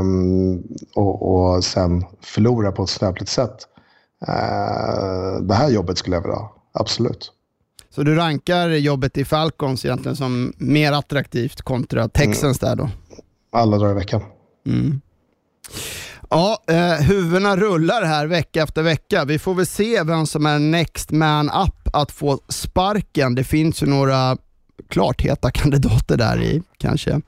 Um, 0.00 0.62
och, 0.94 1.54
och 1.54 1.64
sen 1.64 2.04
förlora 2.20 2.72
på 2.72 2.82
ett 2.82 2.88
snöpligt 2.88 3.30
sätt. 3.30 3.56
Uh, 4.28 5.42
det 5.42 5.54
här 5.54 5.70
jobbet 5.70 5.98
skulle 5.98 6.16
jag 6.16 6.22
vilja 6.22 6.36
ha 6.36 6.54
absolut. 6.72 7.32
Så 7.90 8.02
du 8.02 8.14
rankar 8.14 8.68
jobbet 8.68 9.18
i 9.18 9.24
Falcons 9.24 9.84
egentligen 9.84 10.16
som 10.16 10.52
mer 10.58 10.92
attraktivt 10.92 11.62
kontra 11.62 12.08
Texans 12.08 12.62
mm. 12.62 12.76
där 12.76 12.84
då? 12.84 12.90
Alla 13.52 13.78
dagar 13.78 13.90
i 13.90 13.94
veckan. 13.94 14.20
Mm. 14.66 15.00
Ja, 16.30 16.62
eh, 16.68 17.06
huvudena 17.06 17.56
rullar 17.56 18.04
här 18.04 18.26
vecka 18.26 18.62
efter 18.62 18.82
vecka. 18.82 19.24
Vi 19.24 19.38
får 19.38 19.54
väl 19.54 19.66
se 19.66 20.02
vem 20.02 20.26
som 20.26 20.46
är 20.46 20.58
next 20.58 21.10
man 21.10 21.50
up 21.50 21.88
att 21.92 22.12
få 22.12 22.40
sparken. 22.48 23.34
Det 23.34 23.44
finns 23.44 23.82
ju 23.82 23.86
några 23.86 24.36
klart 24.88 25.20
heta 25.20 25.50
kandidater 25.54 26.16
där 26.16 26.42
i 26.42 26.62
kanske. 26.78 27.20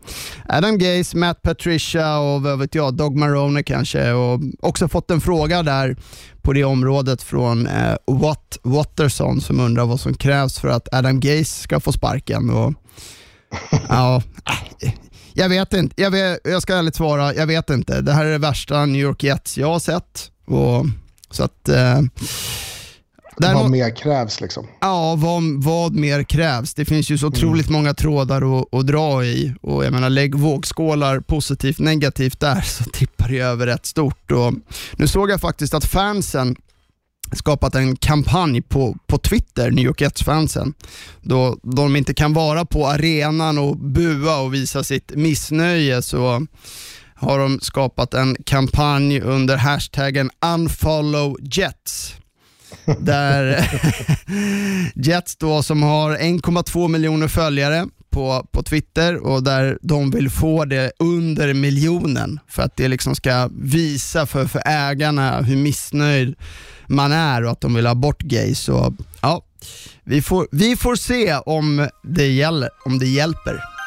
Adam 0.49 0.79
Gaze, 0.79 1.17
Matt 1.17 1.43
Patricia 1.43 2.19
och 2.19 2.43
vad 2.43 2.59
vet 2.59 2.75
jag, 2.75 2.95
Dog 2.95 3.17
Marone 3.17 3.63
kanske. 3.63 4.13
Och 4.13 4.41
också 4.61 4.89
fått 4.89 5.11
en 5.11 5.21
fråga 5.21 5.63
där 5.63 5.97
på 6.43 6.53
det 6.53 6.65
området 6.65 7.23
från 7.23 7.67
eh, 7.67 7.97
Watt 8.07 8.59
Watterson 8.63 9.41
som 9.41 9.61
undrar 9.61 9.87
vad 9.87 10.01
som 10.01 10.15
krävs 10.15 10.59
för 10.59 10.69
att 10.69 10.95
Adam 10.95 11.21
Gaze 11.21 11.63
ska 11.63 11.81
få 11.81 11.93
sparken. 11.93 12.51
Och, 12.51 12.75
ja, 13.89 14.23
jag 15.39 15.49
vet 15.49 15.73
inte. 15.73 16.03
Jag, 16.03 16.11
vet, 16.11 16.41
jag 16.45 16.63
ska 16.63 16.75
ärligt 16.75 16.97
svara, 16.97 17.35
jag 17.35 17.47
vet 17.47 17.71
inte. 17.71 18.01
Det 18.01 18.13
här 18.13 18.25
är 18.25 18.33
det 18.33 18.39
värsta 18.39 18.87
New 18.87 19.01
York 19.01 19.23
Jets 19.23 19.59
jag 19.59 19.67
har 19.67 19.79
sett. 19.79 20.31
Och, 20.47 20.87
så 21.31 21.45
att... 21.45 21.69
Eh, 21.69 22.01
Däremot, 23.41 23.63
vad 23.63 23.71
mer 23.71 23.97
krävs 23.97 24.41
liksom? 24.41 24.67
Ja, 24.81 25.15
vad, 25.19 25.43
vad 25.63 25.95
mer 25.95 26.23
krävs? 26.23 26.75
Det 26.75 26.85
finns 26.85 27.11
ju 27.11 27.19
så 27.19 27.27
otroligt 27.27 27.69
mm. 27.69 27.81
många 27.81 27.95
trådar 27.95 28.61
att, 28.61 28.75
att, 28.75 28.87
dra 28.87 29.25
i 29.25 29.55
och 29.61 29.85
jag 29.85 29.93
menar 29.93 30.11
lägg 30.11 30.35
vågskålar 30.35 31.21
positivt 31.21 31.79
negativt 31.79 32.41
där 32.41 32.61
så 32.65 32.85
tippar 32.85 33.29
det 33.29 33.39
över 33.39 33.67
rätt 33.67 33.87
stort. 33.87 34.33
Och 34.33 34.55
nu 34.93 35.09
såg 35.09 35.31
jag 35.31 35.41
faktiskt 35.41 35.75
att 35.75 35.85
fansen 35.85 36.57
skapat 37.33 37.75
en 37.75 37.97
kampanj 37.97 38.63
på, 38.63 38.97
på 39.07 39.19
Twitter, 39.19 39.71
New 39.71 39.85
York 39.85 40.01
Jets-fansen, 40.01 40.75
då 41.23 41.59
de 41.63 41.97
inte 41.97 42.15
kan 42.15 42.33
vara 42.33 42.65
på 42.65 42.87
arenan 42.87 43.59
och 43.59 43.77
bua 43.77 44.39
och 44.39 44.55
visa 44.55 44.85
sitt 44.85 45.13
missnöje 45.15 46.03
så 46.03 46.47
har 47.15 47.39
de 47.39 47.61
skapat 47.61 48.15
en 48.15 48.37
kampanj 48.45 49.21
under 49.21 49.57
hashtaggen 49.57 50.31
unfollowjets 50.55 52.15
där 52.99 53.71
Jets 54.95 55.37
då 55.37 55.63
som 55.63 55.83
har 55.83 56.17
1,2 56.17 56.89
miljoner 56.89 57.29
följare 57.29 57.87
på, 58.11 58.47
på 58.53 58.63
Twitter 58.63 59.27
och 59.27 59.43
där 59.43 59.79
de 59.83 60.11
vill 60.11 60.31
få 60.31 60.65
det 60.65 60.93
under 60.99 61.55
miljonen 61.55 62.41
för 62.49 62.63
att 62.63 62.77
det 62.77 62.89
liksom 62.89 63.15
ska 63.15 63.49
visa 63.53 64.27
för, 64.27 64.47
för 64.47 64.63
ägarna 64.67 65.41
hur 65.41 65.57
missnöjd 65.57 66.35
man 66.87 67.13
är 67.13 67.45
och 67.45 67.51
att 67.51 67.61
de 67.61 67.75
vill 67.75 67.87
ha 67.87 67.95
bort 67.95 68.23
gays. 68.23 68.61
Så, 68.61 68.95
ja, 69.23 69.43
vi, 70.05 70.23
får, 70.23 70.49
vi 70.51 70.77
får 70.77 70.97
se 70.97 71.35
om 71.37 71.89
det, 72.03 72.27
gäller, 72.27 72.71
om 72.85 72.99
det 72.99 73.07
hjälper. 73.07 73.78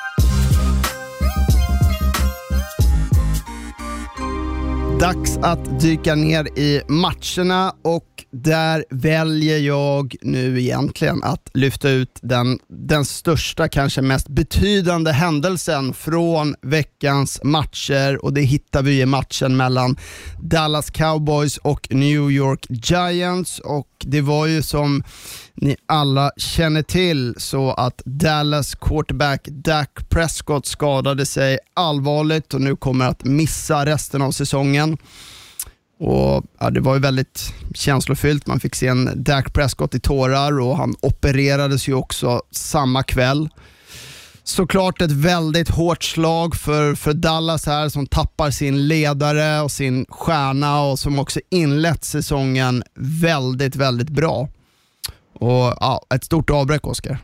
Dags 5.01 5.38
att 5.38 5.79
dyka 5.79 6.15
ner 6.15 6.60
i 6.60 6.81
matcherna 6.88 7.74
och 7.81 8.25
där 8.31 8.86
väljer 8.89 9.58
jag 9.58 10.15
nu 10.22 10.62
egentligen 10.62 11.24
att 11.24 11.50
lyfta 11.53 11.89
ut 11.89 12.20
den, 12.22 12.60
den 12.67 13.05
största, 13.05 13.67
kanske 13.67 14.01
mest 14.01 14.27
betydande 14.27 15.12
händelsen 15.12 15.93
från 15.93 16.55
veckans 16.62 17.43
matcher. 17.43 18.25
Och 18.25 18.34
det 18.34 18.41
hittar 18.41 18.81
vi 18.81 19.01
i 19.01 19.05
matchen 19.05 19.58
mellan 19.58 19.98
Dallas 20.41 20.89
Cowboys 20.89 21.58
och 21.58 21.88
New 21.89 22.31
York 22.31 22.65
Giants. 22.70 23.60
Och 23.60 23.88
det 24.05 24.22
var 24.22 24.48
ju 24.48 24.62
som 24.62 25.03
ni 25.55 25.75
alla 25.86 26.31
känner 26.38 26.84
till 26.84 27.36
så 27.38 27.72
att 27.72 28.01
Dallas 28.05 28.75
quarterback 28.75 29.48
Dak 29.48 30.10
Prescott 30.10 30.65
skadade 30.65 31.25
sig 31.25 31.60
allvarligt 31.74 32.53
och 32.53 32.62
nu 32.62 32.75
kommer 32.75 33.05
att 33.05 33.24
missa 33.24 33.86
resten 33.86 34.22
av 34.22 34.31
säsongen. 34.31 34.98
Och 36.00 36.46
ja, 36.60 36.70
Det 36.70 36.79
var 36.79 36.93
ju 36.93 37.00
väldigt 37.00 37.53
känslofyllt. 37.74 38.48
Man 38.48 38.60
fick 38.60 38.75
se 38.75 38.88
en 38.88 39.24
Dak 39.24 39.53
Prescott 39.53 39.96
i 39.96 40.00
tårar 40.00 40.60
och 40.60 40.77
han 40.77 40.96
opererades 41.01 41.88
ju 41.88 41.93
också 41.93 42.41
samma 42.51 43.03
kväll. 43.03 43.50
Såklart 44.43 45.01
ett 45.01 45.12
väldigt 45.12 45.69
hårt 45.69 46.03
slag 46.03 46.55
för, 46.55 46.95
för 46.95 47.13
Dallas 47.13 47.65
här 47.65 47.89
som 47.89 48.07
tappar 48.07 48.51
sin 48.51 48.88
ledare 48.88 49.62
och 49.62 49.71
sin 49.71 50.05
stjärna 50.10 50.83
och 50.83 51.00
som 51.00 51.19
också 51.19 51.39
inlett 51.50 52.03
säsongen 52.03 52.83
väldigt, 52.95 53.75
väldigt 53.75 54.10
bra. 54.10 54.48
Och 55.33 55.75
ja, 55.79 56.01
Ett 56.15 56.24
stort 56.24 56.50
avbräck, 56.50 56.88
Oskar. 56.88 57.19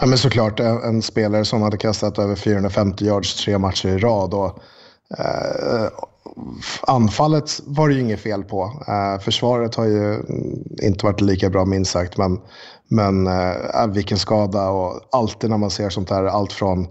Ja, 0.00 0.06
men 0.06 0.18
såklart 0.18 0.60
en, 0.60 0.82
en, 0.82 1.02
spelare 1.02 1.44
som 1.44 1.62
hade 1.62 1.76
kastat 1.76 2.18
över 2.18 2.36
450 2.36 3.04
yards 3.04 3.44
tre 3.44 3.58
matcher 3.58 3.88
i 3.88 3.98
rad. 3.98 4.34
Och, 4.34 4.58
eh, 5.18 5.88
anfallet 6.82 7.60
var 7.66 7.88
det 7.88 7.94
ju 7.94 8.00
inget 8.00 8.20
fel 8.20 8.44
på. 8.44 8.84
Eh, 8.88 9.20
försvaret 9.20 9.74
har 9.74 9.84
ju 9.84 10.22
inte 10.82 11.06
varit 11.06 11.20
lika 11.20 11.50
bra 11.50 11.64
minst 11.64 11.90
sagt. 11.90 12.16
Men, 12.16 12.40
men 12.88 13.26
eh, 13.26 13.50
eh 13.50 13.86
vilken 13.86 14.18
skada 14.18 14.68
och 14.68 15.00
alltid 15.12 15.50
när 15.50 15.58
man 15.58 15.70
ser 15.70 15.90
sånt 15.90 16.10
här, 16.10 16.24
allt 16.24 16.52
från 16.52 16.86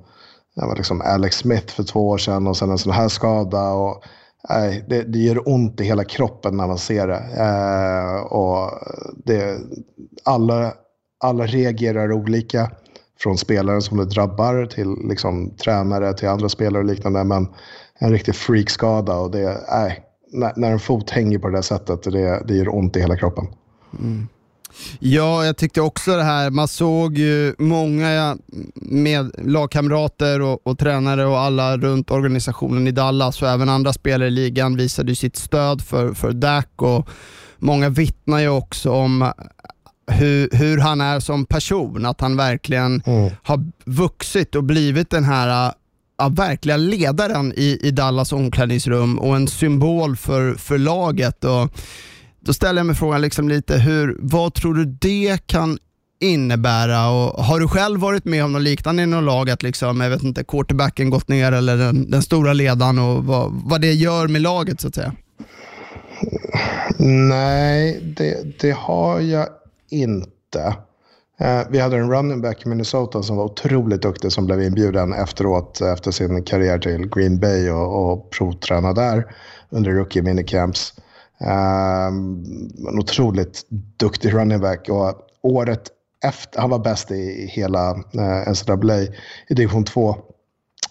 liksom 0.77 1.01
Alex 1.01 1.37
Smith 1.37 1.73
för 1.73 1.83
två 1.83 2.09
år 2.09 2.17
sedan 2.17 2.47
och 2.47 2.57
sen 2.57 2.69
en 2.69 2.77
sån 2.77 2.93
här 2.93 3.07
skada. 3.07 3.71
Och, 3.71 4.03
eh, 4.49 4.73
det, 4.87 5.01
det 5.03 5.19
gör 5.19 5.49
ont 5.49 5.81
i 5.81 5.83
hela 5.83 6.03
kroppen 6.03 6.57
när 6.57 6.67
man 6.67 6.77
ser 6.77 7.07
det. 7.07 7.23
Eh, 7.37 8.21
och 8.21 8.71
det 9.25 9.57
alla, 10.23 10.73
alla 11.19 11.45
reagerar 11.45 12.11
olika. 12.11 12.71
Från 13.19 13.37
spelaren 13.37 13.81
som 13.81 13.97
det 13.97 14.05
drabbar 14.05 14.65
till 14.65 14.95
liksom, 15.09 15.55
tränare 15.57 16.13
till 16.13 16.27
andra 16.27 16.49
spelare 16.49 16.83
och 16.83 16.89
liknande. 16.89 17.23
Men 17.23 17.47
en 17.99 18.11
riktig 18.11 18.35
freakskada 18.35 19.15
och 19.15 19.31
det, 19.31 19.59
när, 20.31 20.53
när 20.55 20.71
en 20.71 20.79
fot 20.79 21.09
hänger 21.09 21.39
på 21.39 21.47
det 21.47 21.57
där 21.57 21.61
sättet, 21.61 22.03
det, 22.03 22.43
det 22.47 22.55
gör 22.55 22.75
ont 22.75 22.97
i 22.97 22.99
hela 22.99 23.17
kroppen. 23.17 23.47
Mm. 23.99 24.27
Ja, 24.99 25.45
jag 25.45 25.57
tyckte 25.57 25.81
också 25.81 26.17
det 26.17 26.23
här, 26.23 26.49
man 26.49 26.67
såg 26.67 27.17
ju 27.17 27.55
många 27.57 28.37
med 28.75 29.31
lagkamrater 29.37 30.41
och, 30.41 30.67
och, 30.67 30.79
tränare 30.79 31.25
och 31.25 31.39
alla 31.39 31.77
runt 31.77 32.11
organisationen 32.11 32.87
i 32.87 32.91
Dallas 32.91 33.41
och 33.41 33.49
även 33.49 33.69
andra 33.69 33.93
spelare 33.93 34.27
i 34.27 34.31
ligan 34.31 34.77
visade 34.77 35.15
sitt 35.15 35.35
stöd 35.35 35.81
för, 35.81 36.13
för 36.13 36.31
Dak 36.31 36.69
och 36.75 37.09
många 37.57 37.89
vittnar 37.89 38.39
ju 38.39 38.49
också 38.49 38.91
om 38.91 39.31
hur, 40.07 40.49
hur 40.51 40.77
han 40.77 41.01
är 41.01 41.19
som 41.19 41.45
person, 41.45 42.05
att 42.05 42.21
han 42.21 42.37
verkligen 42.37 43.01
mm. 43.05 43.31
har 43.43 43.71
vuxit 43.85 44.55
och 44.55 44.63
blivit 44.63 45.09
den 45.09 45.23
här 45.23 45.73
ja, 46.17 46.29
verkliga 46.29 46.77
ledaren 46.77 47.53
i, 47.55 47.79
i 47.81 47.91
Dallas 47.91 48.33
omklädningsrum 48.33 49.19
och 49.19 49.35
en 49.35 49.47
symbol 49.47 50.15
för, 50.15 50.53
för 50.55 50.77
laget. 50.77 51.43
Och 51.43 51.71
då 52.39 52.53
ställer 52.53 52.79
jag 52.79 52.85
mig 52.85 52.95
frågan 52.95 53.21
liksom 53.21 53.49
lite, 53.49 53.77
hur, 53.77 54.17
vad 54.19 54.53
tror 54.53 54.73
du 54.73 54.85
det 54.85 55.47
kan 55.47 55.77
innebära? 56.19 57.09
Och 57.09 57.43
har 57.43 57.59
du 57.59 57.67
själv 57.67 57.99
varit 57.99 58.25
med 58.25 58.43
om 58.45 58.53
något 58.53 58.61
liknande 58.61 59.03
i 59.03 59.05
något 59.05 59.23
lag, 59.23 59.49
att 59.49 59.63
liksom, 59.63 60.01
jag 60.01 60.09
vet 60.09 60.23
inte, 60.23 60.43
quarterbacken 60.43 61.09
gått 61.09 61.27
ner 61.27 61.51
eller 61.51 61.77
den, 61.77 62.11
den 62.11 62.21
stora 62.21 62.53
ledaren 62.53 62.99
och 62.99 63.25
vad, 63.25 63.51
vad 63.51 63.81
det 63.81 63.93
gör 63.93 64.27
med 64.27 64.41
laget 64.41 64.81
så 64.81 64.87
att 64.87 64.95
säga? 64.95 65.13
Nej, 67.29 67.99
det, 68.17 68.59
det 68.59 68.71
har 68.71 69.19
jag 69.19 69.47
inte. 69.89 70.75
Eh, 71.37 71.61
vi 71.69 71.79
hade 71.79 71.97
en 71.97 72.11
running 72.11 72.41
back 72.41 72.65
i 72.65 72.69
Minnesota 72.69 73.23
som 73.23 73.37
var 73.37 73.45
otroligt 73.45 74.01
duktig 74.01 74.31
som 74.31 74.45
blev 74.45 74.61
inbjuden 74.61 75.13
efteråt 75.13 75.81
eh, 75.81 75.91
efter 75.91 76.11
sin 76.11 76.43
karriär 76.43 76.79
till 76.79 77.09
Green 77.09 77.39
Bay 77.39 77.69
och, 77.69 78.11
och 78.11 78.31
provträna 78.31 78.93
där 78.93 79.35
under 79.69 79.91
rookie 79.91 80.21
minicamps. 80.21 80.93
Ehm, 81.39 82.43
en 82.87 82.99
otroligt 82.99 83.61
duktig 83.99 84.33
running 84.33 84.61
back 84.61 84.89
och 84.89 85.13
året 85.41 85.91
efter, 86.23 86.59
han 86.59 86.69
var 86.69 86.79
bäst 86.79 87.11
i 87.11 87.47
hela 87.51 87.89
eh, 87.91 88.51
NCAA 88.51 89.01
i 89.47 89.53
division 89.53 89.83
2 89.83 90.15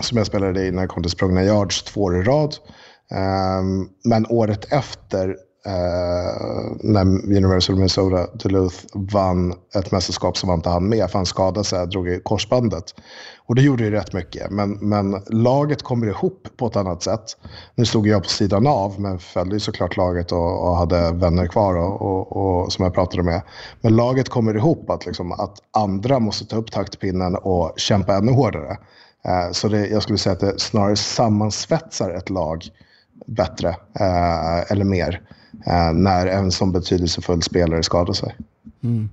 som 0.00 0.18
jag 0.18 0.26
spelade 0.26 0.66
i 0.66 0.70
när 0.70 0.82
jag 0.82 0.90
kom 0.90 1.02
till 1.02 1.10
sprungna 1.10 1.44
yards 1.44 1.82
två 1.82 2.02
år 2.02 2.20
i 2.20 2.22
rad. 2.22 2.54
Ehm, 3.10 3.88
men 4.04 4.26
året 4.28 4.72
efter 4.72 5.36
eh, 5.66 6.76
när 6.80 7.02
Universal 7.36 7.76
Minnesota 7.76 8.26
Duluth 8.34 8.76
vann 8.94 9.54
ett 9.74 9.92
mästerskap 9.92 10.36
som 10.36 10.48
han 10.48 10.58
inte 10.58 10.68
han 10.68 10.88
med 10.88 11.10
för 11.10 11.18
han 11.18 11.26
skadade 11.26 11.64
sig, 11.64 11.86
drog 11.86 12.08
i 12.08 12.20
korsbandet. 12.24 12.94
Och 13.46 13.54
det 13.54 13.62
gjorde 13.62 13.84
ju 13.84 13.90
rätt 13.90 14.12
mycket, 14.12 14.50
men, 14.50 14.70
men 14.70 15.22
laget 15.26 15.82
kommer 15.82 16.06
ihop 16.06 16.48
på 16.56 16.66
ett 16.66 16.76
annat 16.76 17.02
sätt. 17.02 17.36
Nu 17.74 17.84
stod 17.84 18.06
jag 18.06 18.22
på 18.22 18.28
sidan 18.28 18.66
av, 18.66 19.00
men 19.00 19.18
följde 19.18 19.56
ju 19.56 19.60
såklart 19.60 19.96
laget 19.96 20.32
och, 20.32 20.68
och 20.68 20.76
hade 20.76 21.12
vänner 21.12 21.46
kvar 21.46 21.74
och, 21.74 22.02
och, 22.02 22.36
och, 22.36 22.72
som 22.72 22.84
jag 22.84 22.94
pratade 22.94 23.22
med. 23.22 23.42
Men 23.80 23.96
laget 23.96 24.28
kommer 24.28 24.56
ihop 24.56 24.90
att, 24.90 25.06
liksom, 25.06 25.32
att 25.32 25.58
andra 25.70 26.18
måste 26.18 26.46
ta 26.46 26.56
upp 26.56 26.70
taktpinnen 26.70 27.36
och 27.36 27.72
kämpa 27.76 28.16
ännu 28.16 28.32
hårdare. 28.32 28.76
Eh, 29.24 29.50
så 29.52 29.68
det, 29.68 29.86
jag 29.86 30.02
skulle 30.02 30.18
säga 30.18 30.32
att 30.32 30.40
det 30.40 30.60
snarare 30.60 30.96
sammansvetsar 30.96 32.10
ett 32.10 32.30
lag 32.30 32.64
bättre 33.26 33.68
eh, 34.00 34.72
eller 34.72 34.84
mer 34.84 35.20
eh, 35.30 35.33
Eh, 35.66 35.92
när 35.92 36.26
en 36.26 36.50
sån 36.52 36.72
betydelsefull 36.72 37.42
spelare 37.42 37.82
skadar 37.82 38.12
sig. 38.12 38.36
Mm. 38.82 39.10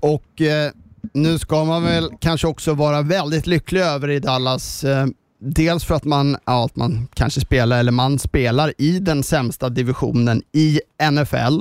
Och 0.00 0.40
eh, 0.40 0.72
nu 1.12 1.38
ska 1.38 1.64
man 1.64 1.82
väl 1.82 2.10
kanske 2.20 2.46
också 2.46 2.74
vara 2.74 3.02
väldigt 3.02 3.46
lycklig 3.46 3.80
över 3.80 4.10
i 4.10 4.20
Dallas. 4.20 4.84
Eh, 4.84 5.06
dels 5.40 5.84
för 5.84 5.94
att 5.94 6.04
man, 6.04 6.36
ja, 6.44 6.64
att 6.64 6.76
man 6.76 7.08
kanske 7.14 7.40
spelar, 7.40 7.78
eller 7.78 7.92
man 7.92 8.18
spelar 8.18 8.72
i 8.78 8.98
den 8.98 9.22
sämsta 9.22 9.68
divisionen 9.68 10.42
i 10.52 10.80
NFL. 11.10 11.60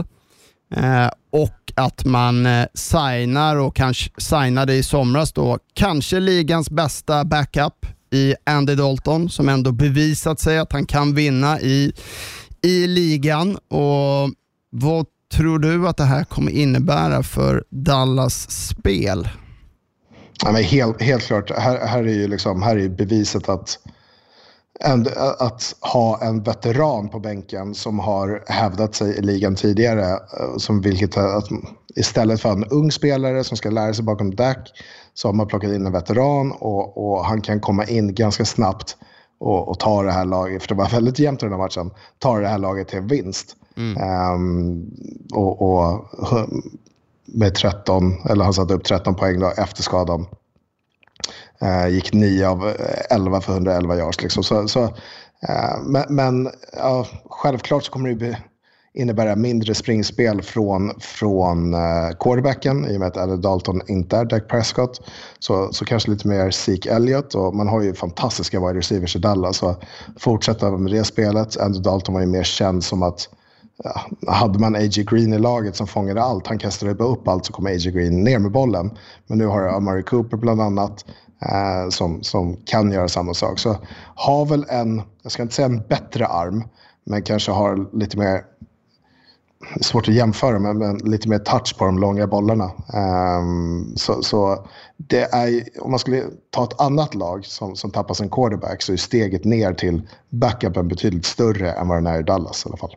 Eh, 0.75 1.09
och 1.31 1.73
att 1.75 2.05
man 2.05 2.45
eh, 2.45 2.65
signar 2.73 3.55
och 3.55 3.75
kanske 3.75 4.11
signade 4.17 4.73
i 4.73 4.83
somras 4.83 5.33
då, 5.33 5.59
kanske 5.73 6.19
ligans 6.19 6.69
bästa 6.69 7.25
backup 7.25 7.85
i 8.11 8.35
Andy 8.45 8.75
Dalton 8.75 9.29
som 9.29 9.49
ändå 9.49 9.71
bevisat 9.71 10.39
sig 10.39 10.57
att 10.59 10.73
han 10.73 10.85
kan 10.85 11.15
vinna 11.15 11.61
i 11.61 11.93
i 12.63 12.87
ligan. 12.87 13.57
Och 13.57 14.33
Vad 14.69 15.05
tror 15.33 15.59
du 15.59 15.87
att 15.87 15.97
det 15.97 16.03
här 16.03 16.23
kommer 16.23 16.51
innebära 16.51 17.23
för 17.23 17.63
Dallas 17.69 18.51
spel? 18.51 19.29
Ja, 20.43 20.51
men 20.51 20.63
helt, 20.63 21.01
helt 21.01 21.23
klart, 21.23 21.51
här, 21.51 21.87
här 21.87 22.03
är 22.03 22.13
ju 22.13 22.27
liksom, 22.27 22.61
här 22.61 22.77
är 22.77 22.89
beviset 22.89 23.49
att, 23.49 23.79
en, 24.79 25.07
att 25.39 25.75
ha 25.81 26.21
en 26.21 26.43
veteran 26.43 27.09
på 27.09 27.19
bänken 27.19 27.75
som 27.75 27.99
har 27.99 28.43
hävdat 28.47 28.95
sig 28.95 29.17
i 29.17 29.21
ligan 29.21 29.55
tidigare. 29.55 30.05
Eh, 30.11 30.57
som 30.57 30.81
vilket, 30.81 31.17
att 31.17 31.47
istället 31.95 32.41
för 32.41 32.51
en 32.51 32.65
ung 32.65 32.91
spelare 32.91 33.43
som 33.43 33.57
ska 33.57 33.69
lära 33.69 33.93
sig 33.93 34.03
bakom 34.03 34.35
Dac 34.35 34.57
så 35.13 35.27
har 35.27 35.33
man 35.33 35.47
plockat 35.47 35.71
in 35.71 35.85
en 35.85 35.91
veteran 35.91 36.51
och, 36.51 36.97
och 36.97 37.25
han 37.25 37.41
kan 37.41 37.59
komma 37.59 37.85
in 37.85 38.15
ganska 38.15 38.45
snabbt 38.45 38.97
och, 39.39 39.67
och 39.67 39.79
ta 39.79 40.03
det 40.03 40.12
här 40.12 40.25
laget, 40.25 40.62
för 40.62 40.69
det 40.69 40.75
var 40.75 40.89
väldigt 40.89 41.19
jämnt 41.19 41.43
i 41.43 41.46
den 41.46 41.53
här 41.53 41.60
matchen, 41.60 41.91
ta 42.19 42.39
det 42.39 42.48
här 42.48 42.58
laget 42.58 42.88
till 42.88 43.02
vinst. 43.02 43.56
Mm. 43.78 44.34
Um, 44.34 44.91
och, 45.34 45.62
och, 45.62 46.08
med 47.25 47.56
13, 47.56 48.13
eller 48.30 48.43
han 48.43 48.54
satte 48.54 48.73
upp 48.73 48.84
13 48.84 49.15
poäng 49.15 49.39
då 49.39 49.54
efter 49.58 49.84
skadan. 49.84 50.25
Uh, 51.63 51.88
gick 51.89 52.13
9 52.13 52.47
av 52.47 52.73
11 53.10 53.41
för 53.41 53.54
111 53.54 53.95
yards. 53.97 54.21
Liksom. 54.21 54.43
Så, 54.43 54.67
så 54.67 54.84
uh, 54.84 55.82
men 55.84 56.06
men 56.10 56.47
uh, 56.47 57.06
självklart 57.30 57.84
så 57.84 57.91
kommer 57.91 58.10
det 58.10 58.15
bli 58.15 58.38
innebära 58.99 59.35
mindre 59.35 59.75
springspel 59.75 60.41
från, 60.41 60.91
från 60.99 61.73
uh, 61.73 61.79
quarterbacken 62.19 62.85
i 62.85 62.95
och 62.95 62.99
med 62.99 63.07
att 63.07 63.17
Andy 63.17 63.35
Dalton 63.35 63.81
inte 63.88 64.17
är 64.17 64.25
Dak 64.25 64.47
Prescott. 64.47 65.01
Så, 65.39 65.73
så 65.73 65.85
kanske 65.85 66.12
lite 66.12 66.27
mer 66.27 66.51
Zeke 66.51 66.93
Elliott 66.93 67.35
och 67.35 67.55
man 67.55 67.67
har 67.67 67.81
ju 67.81 67.93
fantastiska 67.93 68.59
wide 68.59 68.79
receivers 68.79 69.15
i 69.15 69.19
Dallas. 69.19 69.57
Så 69.57 69.75
fortsätta 70.19 70.71
med 70.71 70.91
det 70.91 71.03
spelet. 71.03 71.57
Andy 71.57 71.79
Dalton 71.79 72.13
var 72.13 72.21
ju 72.21 72.27
mer 72.27 72.43
känd 72.43 72.83
som 72.83 73.03
att 73.03 73.29
ja, 73.83 74.01
hade 74.27 74.59
man 74.59 74.75
A.J. 74.75 75.03
Green 75.03 75.33
i 75.33 75.39
laget 75.39 75.75
som 75.75 75.88
fångade 75.88 76.23
allt, 76.23 76.47
han 76.47 76.59
kastade 76.59 76.95
bara 76.95 77.07
upp 77.07 77.27
allt 77.27 77.45
så 77.45 77.53
kom 77.53 77.65
A.J. 77.65 77.91
Green 77.91 78.23
ner 78.23 78.39
med 78.39 78.51
bollen. 78.51 78.91
Men 79.27 79.38
nu 79.38 79.45
har 79.45 79.62
Amari 79.62 80.03
Cooper 80.03 80.38
bland 80.38 80.62
annat 80.62 81.05
eh, 81.41 81.89
som, 81.89 82.23
som 82.23 82.57
kan 82.65 82.91
göra 82.91 83.07
samma 83.07 83.33
sak. 83.33 83.59
Så 83.59 83.77
har 84.15 84.45
väl 84.45 84.65
en, 84.69 85.01
jag 85.23 85.31
ska 85.31 85.41
inte 85.41 85.55
säga 85.55 85.65
en 85.65 85.81
bättre 85.89 86.27
arm, 86.27 86.63
men 87.03 87.21
kanske 87.21 87.51
har 87.51 87.97
lite 87.97 88.17
mer 88.17 88.41
svårt 89.82 90.08
att 90.08 90.13
jämföra 90.13 90.60
med, 90.60 90.76
men 90.76 90.98
lite 90.98 91.30
mer 91.30 91.39
touch 91.39 91.78
på 91.78 91.86
de 91.86 92.00
långa 92.00 92.28
bollarna. 92.28 92.72
Um, 92.93 93.93
så, 93.95 94.24
så, 94.24 94.67
det 94.98 95.22
är, 95.22 95.63
om 95.80 95.91
man 95.91 96.00
skulle 96.00 96.24
ta 96.50 96.63
ett 96.63 96.82
annat 96.82 97.15
lag 97.15 97.45
som, 97.45 97.76
som 97.76 97.91
tappar 97.91 98.13
sin 98.13 98.30
quarterback 98.30 98.82
så 98.82 98.93
är 98.93 98.98
steget 98.98 99.45
ner 99.45 99.74
till 99.74 100.02
backupen 100.30 100.88
betydligt 100.88 101.26
större 101.26 101.72
än 101.72 101.88
vad 101.88 101.98
den 101.98 102.08
är 102.08 102.19
i 102.19 102.24
Dallas 102.24 102.65
i 102.65 102.69
alla 102.69 102.78
fall. 102.78 102.95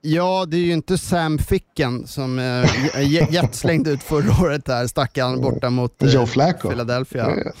Ja, 0.00 0.44
det 0.48 0.56
är 0.56 0.60
ju 0.60 0.72
inte 0.72 0.98
Sam 0.98 1.38
Ficken 1.38 2.06
som 2.06 2.38
äh, 2.38 3.30
Jet 3.30 3.54
slängde 3.54 3.90
ut 3.90 4.02
förra 4.02 4.44
året 4.44 4.64
där, 4.64 4.86
stackaren 4.86 5.40
borta 5.40 5.70
mot 5.70 6.02
äh, 6.02 6.08
Joe 6.08 6.26
Flacco. 6.26 6.68
Philadelphia. 6.68 7.30
Ja, 7.36 7.52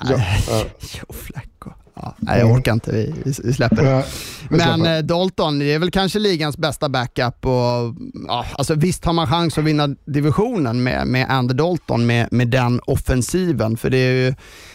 ja. 0.00 0.16
Joe 0.80 1.12
Flacco. 1.12 1.70
Ja, 2.02 2.14
nej, 2.18 2.40
jag 2.40 2.50
orkar 2.50 2.72
inte. 2.72 2.92
Vi, 2.92 3.14
vi 3.44 3.52
släpper 3.52 3.82
det. 3.82 4.04
Men 4.50 4.86
eh, 4.86 4.98
Dalton, 4.98 5.58
det 5.58 5.74
är 5.74 5.78
väl 5.78 5.90
kanske 5.90 6.18
ligans 6.18 6.56
bästa 6.56 6.88
backup. 6.88 7.46
Och, 7.46 7.94
ja, 8.28 8.46
alltså, 8.52 8.74
visst 8.74 9.04
har 9.04 9.12
man 9.12 9.26
chans 9.26 9.58
att 9.58 9.64
vinna 9.64 9.88
divisionen 10.04 10.82
med, 10.82 11.06
med 11.06 11.26
Andy 11.30 11.54
Dalton 11.54 12.06
med, 12.06 12.28
med 12.30 12.48
den 12.48 12.80
offensiven. 12.86 13.76
För 13.76 13.90
det 13.90 13.98
är 13.98 14.12
ju 14.12 14.34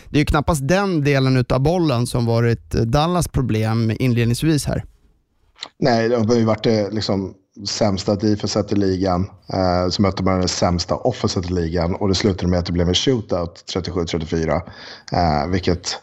det 0.09 0.19
är 0.19 0.25
knappast 0.25 0.67
den 0.67 1.03
delen 1.03 1.45
av 1.49 1.59
bollen 1.59 2.07
som 2.07 2.25
varit 2.25 2.71
Dallas 2.71 3.27
problem 3.27 3.91
inledningsvis 3.99 4.65
här. 4.65 4.85
Nej, 5.79 6.09
det 6.09 6.17
har 6.17 6.35
ju 6.35 6.45
varit 6.45 6.63
det 6.63 6.91
liksom, 6.91 7.33
sämsta 7.67 8.15
defenset 8.15 8.71
i 8.71 8.75
ligan. 8.75 9.29
Eh, 9.53 9.89
så 9.89 10.01
mötte 10.01 10.23
man 10.23 10.39
den 10.39 10.47
sämsta 10.47 10.95
offenset 10.95 11.49
i 11.49 11.53
ligan 11.53 11.95
och 11.95 12.07
det 12.07 12.15
slutade 12.15 12.47
med 12.47 12.59
att 12.59 12.65
det 12.65 12.71
blev 12.71 12.87
en 12.87 12.95
shootout 12.95 13.63
37-34. 13.75 14.61
Eh, 15.11 15.47
vilket 15.47 15.97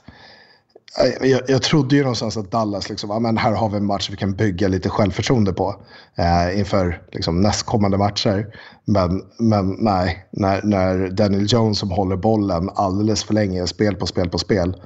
jag, 1.20 1.40
jag 1.48 1.62
trodde 1.62 1.96
ju 1.96 2.02
någonstans 2.02 2.36
att 2.36 2.50
Dallas, 2.50 2.88
liksom, 2.88 3.10
ah, 3.10 3.18
men 3.18 3.36
här 3.36 3.52
har 3.52 3.68
vi 3.68 3.76
en 3.76 3.86
match 3.86 4.10
vi 4.10 4.16
kan 4.16 4.32
bygga 4.32 4.68
lite 4.68 4.88
självförtroende 4.88 5.52
på 5.52 5.76
eh, 6.14 6.58
inför 6.58 7.02
liksom, 7.12 7.40
nästkommande 7.40 7.98
matcher. 7.98 8.46
Men, 8.84 9.22
men 9.38 9.76
nej, 9.78 10.26
när, 10.30 10.62
när 10.62 11.08
Daniel 11.08 11.46
Jones 11.48 11.78
som 11.78 11.90
håller 11.90 12.16
bollen 12.16 12.70
alldeles 12.74 13.24
för 13.24 13.34
länge, 13.34 13.66
spel 13.66 13.96
på 13.96 14.06
spel 14.06 14.28
på 14.28 14.38
spel, 14.38 14.76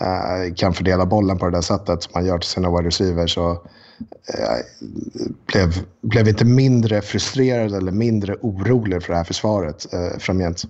eh, 0.00 0.54
kan 0.54 0.74
fördela 0.74 1.06
bollen 1.06 1.38
på 1.38 1.44
det 1.44 1.56
där 1.56 1.60
sättet 1.62 2.02
som 2.02 2.12
man 2.14 2.26
gör 2.26 2.38
till 2.38 2.50
sina 2.50 2.70
wide 2.70 2.88
receivers. 2.88 3.34
Så, 3.34 3.50
eh, 4.34 4.56
blev, 5.46 5.84
blev 6.02 6.28
inte 6.28 6.44
mindre 6.44 7.02
frustrerad 7.02 7.74
eller 7.74 7.92
mindre 7.92 8.36
orolig 8.40 9.02
för 9.02 9.12
det 9.12 9.16
här 9.16 9.24
försvaret 9.24 9.92
eh, 9.92 10.18
framgent. 10.18 10.64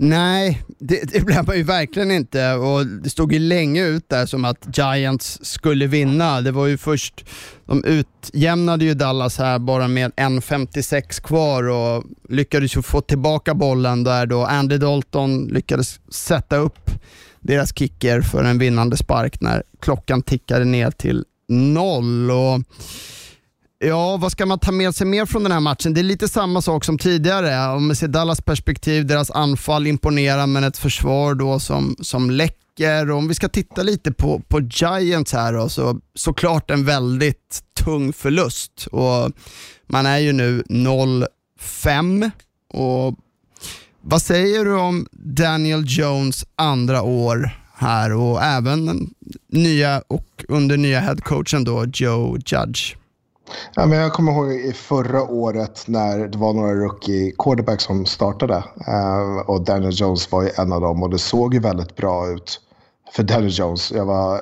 Nej, 0.00 0.62
det, 0.78 1.12
det 1.12 1.20
blev 1.20 1.46
man 1.46 1.56
ju 1.56 1.62
verkligen 1.62 2.10
inte 2.10 2.52
och 2.52 2.86
det 2.86 3.10
stod 3.10 3.32
ju 3.32 3.38
länge 3.38 3.86
ut 3.86 4.08
där 4.08 4.26
som 4.26 4.44
att 4.44 4.78
Giants 4.78 5.38
skulle 5.42 5.86
vinna. 5.86 6.40
Det 6.40 6.50
var 6.50 6.66
ju 6.66 6.78
först, 6.78 7.24
de 7.66 7.84
utjämnade 7.84 8.84
ju 8.84 8.94
Dallas 8.94 9.38
här 9.38 9.58
bara 9.58 9.88
med 9.88 10.12
1.56 10.12 11.22
kvar 11.22 11.68
och 11.68 12.04
lyckades 12.28 12.76
ju 12.76 12.82
få 12.82 13.00
tillbaka 13.00 13.54
bollen 13.54 14.04
där 14.04 14.26
då 14.26 14.44
Andy 14.44 14.78
Dalton 14.78 15.46
lyckades 15.46 16.00
sätta 16.12 16.56
upp 16.56 16.90
deras 17.40 17.78
kicker 17.78 18.20
för 18.20 18.44
en 18.44 18.58
vinnande 18.58 18.96
spark 18.96 19.40
när 19.40 19.62
klockan 19.80 20.22
tickade 20.22 20.64
ner 20.64 20.90
till 20.90 21.24
noll. 21.48 22.30
Och 22.30 22.60
Ja, 23.80 24.16
vad 24.16 24.32
ska 24.32 24.46
man 24.46 24.58
ta 24.58 24.72
med 24.72 24.94
sig 24.94 25.06
mer 25.06 25.26
från 25.26 25.42
den 25.42 25.52
här 25.52 25.60
matchen? 25.60 25.94
Det 25.94 26.00
är 26.00 26.02
lite 26.02 26.28
samma 26.28 26.62
sak 26.62 26.84
som 26.84 26.98
tidigare. 26.98 27.74
Om 27.76 27.86
man 27.86 27.96
ser 27.96 28.08
Dallas 28.08 28.40
perspektiv, 28.40 29.06
deras 29.06 29.30
anfall 29.30 29.86
imponerar 29.86 30.46
men 30.46 30.64
ett 30.64 30.78
försvar 30.78 31.34
då 31.34 31.60
som, 31.60 31.96
som 32.00 32.30
läcker. 32.30 33.10
om 33.10 33.28
vi 33.28 33.34
ska 33.34 33.48
titta 33.48 33.82
lite 33.82 34.12
på, 34.12 34.40
på 34.48 34.60
Giants 34.60 35.32
här 35.32 35.52
då, 35.52 35.68
så 35.68 36.00
såklart 36.14 36.70
en 36.70 36.84
väldigt 36.84 37.62
tung 37.74 38.12
förlust. 38.12 38.86
Och 38.92 39.30
man 39.86 40.06
är 40.06 40.18
ju 40.18 40.32
nu 40.32 40.62
0-5 40.62 42.30
och 42.68 43.14
vad 44.00 44.22
säger 44.22 44.64
du 44.64 44.74
om 44.74 45.06
Daniel 45.12 45.84
Jones 45.86 46.44
andra 46.56 47.02
år 47.02 47.50
här 47.74 48.12
och 48.12 48.42
även 48.42 49.10
nya 49.48 50.02
och 50.08 50.44
under 50.48 50.76
nya 50.76 51.00
headcoachen 51.00 51.64
då 51.64 51.84
Joe 51.84 52.38
Judge? 52.46 52.97
Ja, 53.74 53.86
men 53.86 53.98
jag 53.98 54.12
kommer 54.12 54.32
ihåg 54.32 54.52
i 54.52 54.72
förra 54.72 55.22
året 55.22 55.84
när 55.86 56.18
det 56.18 56.38
var 56.38 56.52
några 56.52 56.74
rookie 56.74 57.32
quarterbacks 57.38 57.84
som 57.84 58.06
startade. 58.06 58.64
Eh, 58.86 59.38
och 59.46 59.64
Daniel 59.64 60.00
Jones 60.00 60.32
var 60.32 60.42
ju 60.42 60.50
en 60.58 60.72
av 60.72 60.80
dem 60.80 61.02
och 61.02 61.10
det 61.10 61.18
såg 61.18 61.54
ju 61.54 61.60
väldigt 61.60 61.96
bra 61.96 62.28
ut 62.28 62.60
för 63.12 63.22
Daniel 63.22 63.58
Jones. 63.58 63.92
Jag 63.92 64.04
var, 64.04 64.40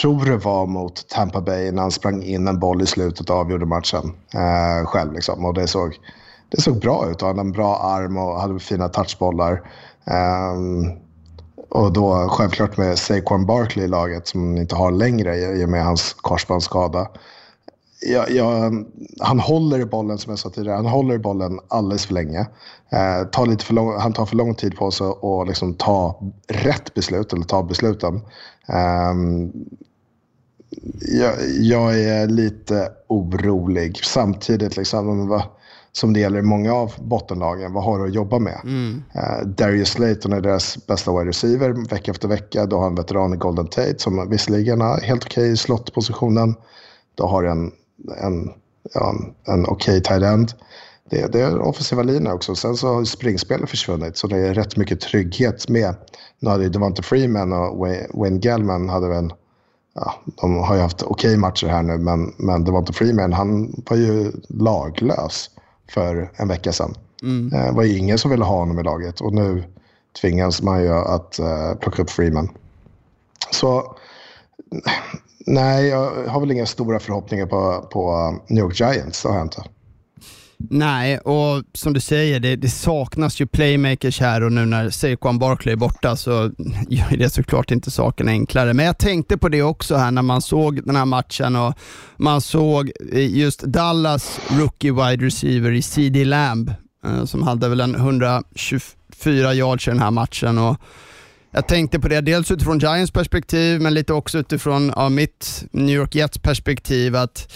tror 0.00 0.24
det 0.24 0.36
var 0.36 0.66
mot 0.66 1.08
Tampa 1.08 1.40
Bay 1.40 1.72
när 1.72 1.82
han 1.82 1.90
sprang 1.90 2.22
in 2.22 2.48
en 2.48 2.58
boll 2.58 2.82
i 2.82 2.86
slutet 2.86 3.30
och 3.30 3.36
avgjorde 3.36 3.66
matchen 3.66 4.14
eh, 4.34 4.86
själv. 4.86 5.12
Liksom. 5.12 5.44
Och 5.44 5.54
det 5.54 5.66
såg, 5.66 5.98
det 6.48 6.60
såg 6.60 6.80
bra 6.80 7.10
ut. 7.10 7.20
Han 7.20 7.28
hade 7.28 7.40
en 7.40 7.52
bra 7.52 7.76
arm 7.76 8.16
och 8.16 8.40
hade 8.40 8.58
fina 8.58 8.88
touchbollar. 8.88 9.62
Ehm, 10.04 10.90
och 11.70 11.92
då 11.92 12.28
självklart 12.28 12.76
med 12.76 12.98
Saquon 12.98 13.46
Barkley 13.46 13.84
i 13.84 13.88
laget 13.88 14.28
som 14.28 14.40
han 14.40 14.58
inte 14.58 14.74
har 14.74 14.90
längre 14.90 15.36
i 15.36 15.64
och 15.64 15.68
med 15.68 15.84
hans 15.84 16.12
korsbandsskada 16.12 17.08
jag, 18.06 18.30
jag, 18.30 18.84
han 19.20 19.40
håller 19.40 19.78
i 19.78 19.84
bollen 19.84 20.18
som 20.18 20.30
jag 20.30 20.38
sa 20.38 20.50
tidigare. 20.50 20.76
Han 20.76 20.86
håller 20.86 21.14
i 21.14 21.18
bollen 21.18 21.60
alldeles 21.68 22.06
för 22.06 22.14
länge. 22.14 22.46
Eh, 22.92 23.28
tar 23.32 23.46
lite 23.46 23.64
för 23.64 23.74
lång, 23.74 23.98
han 23.98 24.12
tar 24.12 24.26
för 24.26 24.36
lång 24.36 24.54
tid 24.54 24.76
på 24.76 24.90
sig 24.90 25.06
att 25.06 25.48
liksom 25.48 25.74
ta 25.74 26.20
rätt 26.48 26.94
beslut 26.94 27.32
eller 27.32 27.44
ta 27.44 27.62
besluten. 27.62 28.20
Eh, 28.68 29.14
jag, 31.00 31.34
jag, 31.60 32.00
är 32.00 32.26
lite 32.26 32.88
orolig. 33.08 34.00
Samtidigt, 34.04 34.76
liksom, 34.76 35.28
vad, 35.28 35.42
som 35.92 36.12
det 36.12 36.20
gäller 36.20 36.38
i 36.38 36.42
många 36.42 36.74
av 36.74 36.92
bottenlagen, 36.98 37.72
vad 37.72 37.84
har 37.84 37.98
du 37.98 38.04
att 38.04 38.14
jobba 38.14 38.38
med? 38.38 38.60
Mm. 38.64 39.02
Uh, 39.16 39.46
Darius 39.46 39.88
Slayton 39.88 40.32
är 40.32 40.40
deras 40.40 40.86
bästa 40.86 41.12
wide 41.12 41.28
receiver 41.28 41.88
vecka 41.90 42.10
efter 42.10 42.28
vecka. 42.28 42.66
Då 42.66 42.78
har 42.78 42.86
en 42.86 42.94
veteran 42.94 43.34
i 43.34 43.36
Golden 43.36 43.66
Tate 43.66 43.98
som 43.98 44.30
visserligen 44.30 44.80
har 44.80 45.00
helt 45.00 45.24
okej 45.24 45.42
okay 45.42 45.52
i 45.52 45.56
slottpositionen. 45.56 46.54
Då 47.14 47.26
har 47.26 47.44
en 47.44 47.72
en, 48.18 48.50
ja, 48.94 49.14
en 49.44 49.66
okej 49.66 49.98
okay 49.98 50.00
tight 50.00 50.22
end. 50.22 50.52
Det, 51.10 51.32
det 51.32 51.40
är 51.40 51.58
offensiva 51.58 52.02
linjen 52.02 52.32
också. 52.32 52.54
Sen 52.54 52.76
så 52.76 52.94
har 52.94 53.04
springspelet 53.04 53.70
försvunnit 53.70 54.16
så 54.16 54.26
det 54.26 54.36
är 54.36 54.54
rätt 54.54 54.76
mycket 54.76 55.00
trygghet 55.00 55.68
med. 55.68 55.94
Nu 56.38 56.50
hade 56.50 56.62
ju 56.62 56.68
Devonta 56.68 57.02
Freeman 57.02 57.52
och 57.52 57.88
Wayne 58.14 58.40
Gellman 58.42 58.88
hade 58.88 59.08
väl 59.08 59.32
Ja, 59.94 60.14
de 60.24 60.56
har 60.56 60.74
ju 60.74 60.80
haft 60.80 61.02
okej 61.02 61.28
okay 61.28 61.36
matcher 61.36 61.66
här 61.66 61.82
nu, 61.82 61.98
men, 61.98 62.34
men 62.36 62.64
Devonta 62.64 62.92
Freeman 62.92 63.32
han 63.32 63.82
var 63.90 63.96
ju 63.96 64.32
laglös 64.48 65.50
för 65.90 66.32
en 66.36 66.48
vecka 66.48 66.72
sedan. 66.72 66.94
Mm. 67.22 67.48
Det 67.48 67.72
var 67.72 67.82
ju 67.82 67.98
ingen 67.98 68.18
som 68.18 68.30
ville 68.30 68.44
ha 68.44 68.58
honom 68.58 68.78
i 68.78 68.82
laget 68.82 69.20
och 69.20 69.32
nu 69.32 69.64
tvingas 70.20 70.62
man 70.62 70.82
ju 70.82 70.92
att 70.92 71.38
uh, 71.40 71.74
plocka 71.80 72.02
upp 72.02 72.10
Freeman. 72.10 72.48
Så 73.50 73.96
Nej, 75.46 75.88
jag 75.88 76.28
har 76.28 76.40
väl 76.40 76.50
inga 76.50 76.66
stora 76.66 76.98
förhoppningar 76.98 77.46
på, 77.46 77.88
på 77.92 78.34
New 78.48 78.64
York 78.64 78.80
Giants. 78.80 79.22
Det 79.22 79.28
har 79.28 79.36
jag 79.36 79.44
inte. 79.44 79.62
Nej, 80.70 81.18
och 81.18 81.64
som 81.74 81.92
du 81.92 82.00
säger, 82.00 82.40
det, 82.40 82.56
det, 82.56 82.68
saknas 82.68 83.40
ju 83.40 83.46
playmakers 83.46 84.20
här 84.20 84.42
och 84.42 84.52
nu 84.52 84.66
när 84.66 84.90
Saquon 84.90 85.38
Barkley 85.38 85.72
är 85.72 85.76
borta 85.76 86.16
så 86.16 86.32
gör 86.88 87.16
det 87.16 87.30
såklart 87.30 87.70
inte 87.70 87.90
saken 87.90 88.28
enklare. 88.28 88.74
Men 88.74 88.86
jag 88.86 88.98
tänkte 88.98 89.38
på 89.38 89.48
det 89.48 89.62
också 89.62 89.96
här 89.96 90.10
när 90.10 90.22
man 90.22 90.42
såg 90.42 90.86
den 90.86 90.96
här 90.96 91.04
matchen 91.04 91.56
och 91.56 91.74
man 92.16 92.40
såg 92.40 92.90
just 93.12 93.62
Dallas 93.62 94.40
rookie 94.48 94.92
wide 94.92 95.26
receiver 95.26 95.72
i 95.72 95.82
CD 95.82 96.24
Lamb 96.24 96.74
eh, 97.04 97.24
som 97.24 97.42
hade 97.42 97.68
väl 97.68 97.80
en 97.80 97.94
124 97.94 99.54
yards 99.54 99.88
i 99.88 99.90
den 99.90 100.00
här 100.00 100.10
matchen. 100.10 100.58
Och 100.58 100.76
jag 101.54 101.68
tänkte 101.68 102.00
på 102.00 102.08
det, 102.08 102.20
dels 102.20 102.50
utifrån 102.50 102.78
Giants 102.78 103.10
perspektiv, 103.10 103.80
men 103.80 103.94
lite 103.94 104.12
också 104.12 104.38
utifrån 104.38 104.92
ja, 104.96 105.08
mitt 105.08 105.64
New 105.70 105.96
York 105.96 106.14
Jets 106.14 106.38
perspektiv. 106.38 107.16
att 107.16 107.52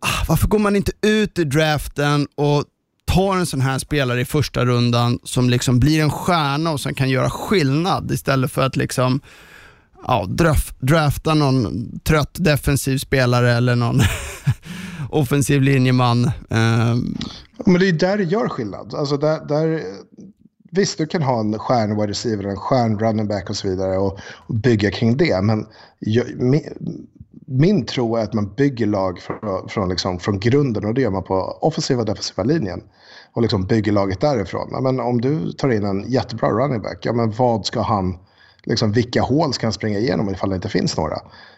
ah, 0.00 0.24
Varför 0.28 0.48
går 0.48 0.58
man 0.58 0.76
inte 0.76 0.92
ut 1.02 1.38
i 1.38 1.44
draften 1.44 2.26
och 2.34 2.64
tar 3.04 3.36
en 3.36 3.46
sån 3.46 3.60
här 3.60 3.78
spelare 3.78 4.20
i 4.20 4.24
första 4.24 4.64
rundan 4.64 5.18
som 5.24 5.50
liksom 5.50 5.80
blir 5.80 6.02
en 6.02 6.10
stjärna 6.10 6.70
och 6.70 6.80
som 6.80 6.94
kan 6.94 7.10
göra 7.10 7.30
skillnad 7.30 8.10
istället 8.10 8.52
för 8.52 8.62
att 8.62 8.76
liksom 8.76 9.20
ja, 10.06 10.26
draf, 10.28 10.74
drafta 10.78 11.34
någon 11.34 11.88
trött 12.00 12.34
defensiv 12.34 12.98
spelare 12.98 13.52
eller 13.52 13.76
någon 13.76 14.00
offensiv 15.10 15.62
linjeman. 15.62 16.30
Um... 16.48 17.18
Men 17.66 17.80
det 17.80 17.88
är 17.88 17.92
där 17.92 18.18
det 18.18 18.24
gör 18.24 18.48
skillnad. 18.48 18.94
Alltså 18.94 19.16
där, 19.16 19.46
där, 19.48 19.82
Visst, 20.74 20.98
du 20.98 21.06
kan 21.06 21.22
ha 21.22 21.40
en 21.40 21.58
stjärn 21.58 21.96
wide 21.96 22.10
receiver, 22.10 22.44
en 22.44 22.56
stjärn 22.56 22.98
running 22.98 23.28
back 23.28 23.50
och 23.50 23.56
så 23.56 23.68
vidare 23.68 23.98
och, 23.98 24.18
och 24.36 24.54
bygga 24.54 24.90
kring 24.90 25.16
det. 25.16 25.42
Men 25.42 25.66
jag, 25.98 26.26
min, 26.36 26.62
min, 27.46 27.86
tro 27.86 28.16
är 28.16 28.22
att 28.22 28.34
man 28.34 28.54
bygger 28.54 28.86
lag 28.86 29.18
från, 29.18 29.68
från, 29.68 29.88
liksom, 29.88 30.18
från 30.18 30.40
grunden 30.40 30.84
och 30.84 30.94
det 30.94 31.00
gör 31.00 31.10
man 31.10 31.22
på 31.22 31.58
offensiva 31.60 32.00
och 32.00 32.06
defensiva 32.06 32.42
linjen. 32.42 32.82
Och 33.32 33.42
liksom 33.42 33.66
bygger 33.66 33.92
laget 33.92 34.20
därifrån. 34.20 34.68
Ja, 34.70 34.80
men 34.80 35.00
om 35.00 35.20
du 35.20 35.52
tar 35.52 35.68
in 35.68 35.84
en 35.84 36.10
jättebra 36.10 36.48
running 36.48 36.82
back, 36.82 36.98
ja, 37.02 37.12
men 37.12 37.30
vad 37.30 37.66
ska 37.66 37.80
han, 37.80 38.18
liksom, 38.64 38.92
vilka 38.92 39.22
hål 39.22 39.52
ska 39.52 39.66
han 39.66 39.72
springa 39.72 39.98
igenom 39.98 40.30
ifall 40.30 40.50
det 40.50 40.56
inte 40.56 40.68
finns 40.68 40.96
några? 40.96 41.16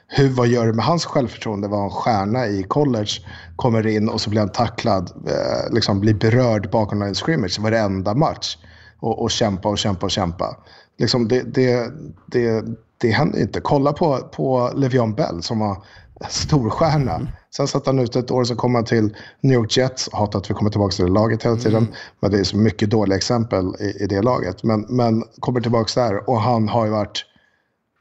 Hur, 0.09 0.29
vad 0.29 0.49
gör 0.49 0.67
det 0.67 0.73
med 0.73 0.85
hans 0.85 1.05
självförtroende? 1.05 1.69
Var 1.69 1.85
en 1.85 1.91
stjärna 1.91 2.47
i 2.47 2.63
college, 2.63 3.11
kommer 3.57 3.87
in 3.87 4.09
och 4.09 4.21
så 4.21 4.31
blir 4.31 4.41
han 4.41 4.53
tacklad, 4.53 5.11
eh, 5.27 5.75
liksom 5.75 6.01
blir 6.01 6.15
berörd 6.15 6.71
bakom 6.71 7.03
line 7.03 7.15
scrimmage 7.15 7.59
varenda 7.61 8.15
match 8.15 8.57
och, 9.01 9.23
och 9.23 9.31
kämpa 9.31 9.69
och 9.69 9.79
kämpa 9.79 10.07
och 10.07 10.11
kämpa. 10.11 10.57
Liksom 10.99 11.29
det, 11.29 11.43
det, 11.55 11.93
det, 12.27 12.65
det 12.99 13.11
händer 13.11 13.41
inte. 13.41 13.61
Kolla 13.61 13.93
på, 13.93 14.19
på 14.19 14.71
Le'Veon 14.75 15.15
Bell 15.15 15.43
som 15.43 15.59
var 15.59 15.83
storstjärna. 16.29 17.15
Mm. 17.15 17.29
Sen 17.57 17.69
satt 17.69 17.87
han 17.87 17.99
ut 17.99 18.17
ett 18.17 18.31
år, 18.31 18.45
så 18.45 18.57
kom 18.57 18.75
han 18.75 18.85
till 18.85 19.17
New 19.41 19.55
York 19.55 19.77
Jets. 19.77 20.09
Hatar 20.13 20.39
att 20.39 20.51
vi 20.51 20.55
kommer 20.55 20.71
tillbaka 20.71 20.93
till 20.93 21.05
det 21.05 21.11
laget 21.11 21.43
hela 21.43 21.57
tiden. 21.57 21.83
Mm. 21.83 21.93
Men 22.21 22.31
det 22.31 22.39
är 22.39 22.45
så 22.45 22.57
mycket 22.57 22.91
dåliga 22.91 23.17
exempel 23.17 23.75
i, 23.81 24.03
i 24.03 24.07
det 24.07 24.23
laget. 24.23 24.63
Men, 24.63 24.87
men 24.89 25.25
kommer 25.41 25.61
tillbaka 25.61 26.01
där 26.01 26.31
och 26.31 26.41
han 26.41 26.69
har 26.69 26.85
ju 26.85 26.91
varit 26.91 27.25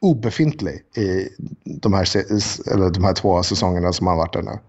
obefintlig 0.01 0.83
i 0.97 1.29
de 1.65 1.93
här, 1.93 2.17
eller 2.73 2.89
de 2.89 3.03
här 3.03 3.13
två 3.13 3.43
säsongerna 3.43 3.93
som 3.93 4.07
han 4.07 4.17
varit 4.17 4.33
där 4.33 4.41
nu. 4.41 4.59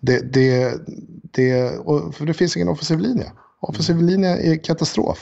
Det, 0.00 0.32
det, 0.32 0.74
det, 1.22 1.72
för 2.12 2.26
det 2.26 2.34
finns 2.34 2.56
ingen 2.56 2.68
offensiv 2.68 2.98
linje. 2.98 3.32
Offensiv 3.60 4.02
linje 4.02 4.52
är 4.52 4.64
katastrof. 4.64 5.18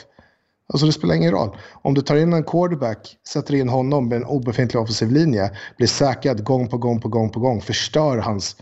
Alltså 0.69 0.87
det 0.87 0.93
spelar 0.93 1.15
ingen 1.15 1.31
roll. 1.31 1.57
Om 1.73 1.95
du 1.95 2.01
tar 2.01 2.17
in 2.17 2.33
en 2.33 2.45
quarterback, 2.45 3.17
sätter 3.29 3.55
in 3.55 3.69
honom 3.69 4.09
med 4.09 4.17
en 4.17 4.25
obefintlig 4.25 4.83
offensiv 4.83 5.11
linje, 5.11 5.51
blir 5.77 5.87
säkrad 5.87 6.45
gång 6.45 6.69
på 6.69 6.79
gång 6.79 7.01
på 7.01 7.09
gång 7.09 7.31
på 7.31 7.41
gång, 7.41 7.61
förstör 7.61 8.19
hans 8.19 8.57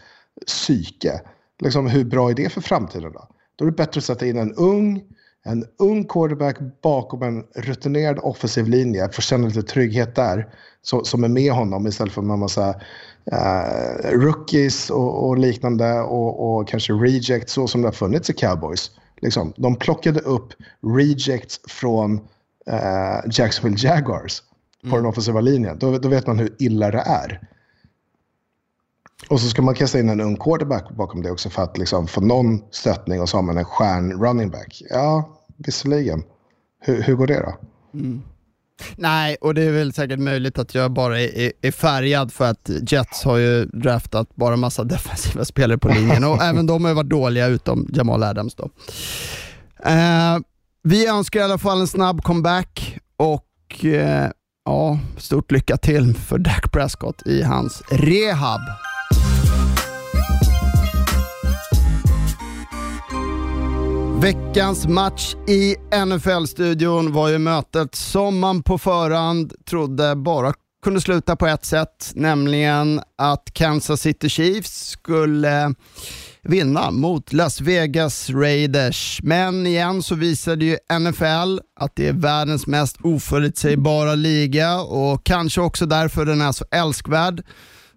psyke. 0.46 1.20
Liksom, 1.62 1.86
hur 1.86 2.04
bra 2.04 2.30
är 2.30 2.34
det 2.34 2.48
för 2.48 2.60
framtiden 2.60 3.12
då? 3.12 3.28
Då 3.56 3.64
är 3.64 3.70
det 3.70 3.76
bättre 3.76 3.98
att 3.98 4.04
sätta 4.04 4.26
in 4.26 4.38
en 4.38 4.54
ung, 4.54 5.02
en 5.44 5.64
ung 5.78 6.04
quarterback 6.04 6.56
bakom 6.82 7.22
en 7.22 7.44
rutinerad 7.54 8.18
offensiv 8.22 8.68
linje, 8.68 9.08
få 9.12 9.22
känna 9.22 9.46
lite 9.46 9.62
trygghet 9.62 10.14
där, 10.14 10.48
så, 10.82 11.04
som 11.04 11.24
är 11.24 11.28
med 11.28 11.52
honom 11.52 11.86
istället 11.86 12.12
för 12.12 12.20
en 12.22 12.38
massa 12.38 12.68
uh, 13.32 14.10
rookies 14.10 14.90
och, 14.90 15.28
och 15.28 15.38
liknande 15.38 16.00
och, 16.00 16.56
och, 16.56 16.68
kanske 16.68 16.92
rejects 16.92 17.52
så 17.52 17.66
som 17.66 17.82
det 17.82 17.88
har 17.88 17.92
funnits 17.92 18.30
i 18.30 18.32
cowboys. 18.32 18.90
Liksom, 19.24 19.52
de 19.56 19.76
plockade 19.76 20.20
upp 20.20 20.52
rejects 20.96 21.60
från 21.68 22.14
eh, 22.66 23.30
Jacksonville 23.30 23.88
Jaguars 23.88 24.42
på 24.80 24.86
mm. 24.86 24.98
den 24.98 25.06
offensiva 25.06 25.40
linjen. 25.40 25.78
Då, 25.78 25.98
då, 25.98 26.08
vet 26.08 26.26
man 26.26 26.38
hur 26.38 26.56
illa 26.58 26.90
det 26.90 26.98
är. 26.98 27.48
Och 29.28 29.40
så 29.40 29.48
ska 29.48 29.62
man 29.62 29.74
kasta 29.74 29.98
in 29.98 30.08
en 30.08 30.20
ung 30.20 30.36
quarterback 30.36 30.90
bakom 30.90 31.22
det 31.22 31.30
också 31.30 31.50
för 31.50 31.62
att 31.62 31.78
liksom 31.78 32.06
få 32.06 32.20
någon 32.20 32.62
stöttning 32.70 33.20
och 33.20 33.28
så 33.28 33.36
har 33.36 33.42
man 33.42 33.58
en 33.58 33.64
stjärn 33.64 34.12
running 34.24 34.50
back. 34.50 34.82
Ja, 34.90 35.38
visserligen. 35.56 36.24
Hur, 36.80 37.02
hur 37.02 37.14
går 37.14 37.26
det 37.26 37.40
då? 37.40 37.54
Mm. 37.98 38.22
Nej, 38.96 39.36
och 39.40 39.54
det 39.54 39.62
är 39.62 39.70
väl 39.70 39.92
säkert 39.92 40.18
möjligt 40.18 40.58
att 40.58 40.74
jag 40.74 40.92
bara 40.92 41.20
är, 41.20 41.52
är, 41.62 41.70
färgad 41.70 42.32
för 42.32 42.50
att 42.50 42.70
Jets 42.88 43.24
har 43.24 43.36
ju 43.36 43.64
draftat 43.64 44.36
bara 44.36 44.56
massa 44.56 44.84
defensiva 44.94 45.44
spelare 45.44 45.78
på 45.78 45.88
linjen 45.88 46.24
och 46.24 46.42
även 46.42 46.66
de 46.66 46.84
har 46.84 46.94
varit 46.94 47.10
dåliga 47.10 47.46
utom 47.46 47.88
Jamal 47.92 48.22
Adams 48.22 48.54
då. 48.54 48.70
Eh, 49.84 50.38
vi 50.82 51.06
önskar 51.06 51.40
i 51.40 51.42
alla 51.42 51.58
fall 51.58 51.80
en 51.80 51.86
snabb 51.86 52.22
comeback 52.22 52.98
och 53.16 53.84
eh, 53.84 54.30
ja, 54.64 54.98
stort 55.16 55.52
lycka 55.52 55.76
till 55.76 56.14
för 56.14 56.38
Dak 56.38 56.72
Prescott 56.72 57.26
i 57.26 57.42
hans 57.42 57.82
rehab. 57.90 58.60
Veckans 64.24 64.86
match 64.86 65.34
i 65.48 65.76
NFL-studion 66.06 67.12
var 67.12 67.28
ju 67.28 67.38
mötet 67.38 67.94
som 67.94 68.38
man 68.38 68.62
på 68.62 68.78
förhand 68.78 69.52
trodde 69.66 70.16
bara 70.16 70.52
kunde 70.84 71.00
sluta 71.00 71.36
på 71.36 71.46
ett 71.46 71.64
sätt, 71.64 72.12
nämligen 72.14 73.00
att 73.18 73.50
Kansas 73.52 74.00
City 74.00 74.28
Chiefs 74.28 74.88
skulle 74.88 75.74
vinna 76.42 76.90
mot 76.90 77.32
Las 77.32 77.60
Vegas 77.60 78.30
Raiders. 78.30 79.20
Men 79.22 79.66
igen 79.66 80.02
så 80.02 80.14
visade 80.14 80.64
ju 80.64 80.76
NFL 81.00 81.58
att 81.80 81.92
det 81.96 82.08
är 82.08 82.12
världens 82.12 82.66
mest 82.66 82.96
oförutsägbara 83.02 84.14
liga 84.14 84.80
och 84.80 85.24
kanske 85.24 85.60
också 85.60 85.86
därför 85.86 86.24
den 86.24 86.40
är 86.40 86.52
så 86.52 86.64
älskvärd 86.70 87.42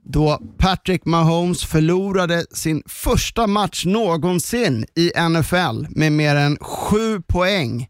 då 0.10 0.40
Patrick 0.58 1.06
Mahomes 1.06 1.66
förlorade 1.66 2.46
sin 2.52 2.84
första 2.86 3.48
match 3.48 3.86
någonsin 3.86 4.86
i 4.96 5.12
NFL 5.30 5.86
med 5.90 6.12
mer 6.12 6.36
än 6.36 6.58
sju 6.62 7.22
poäng 7.22 7.88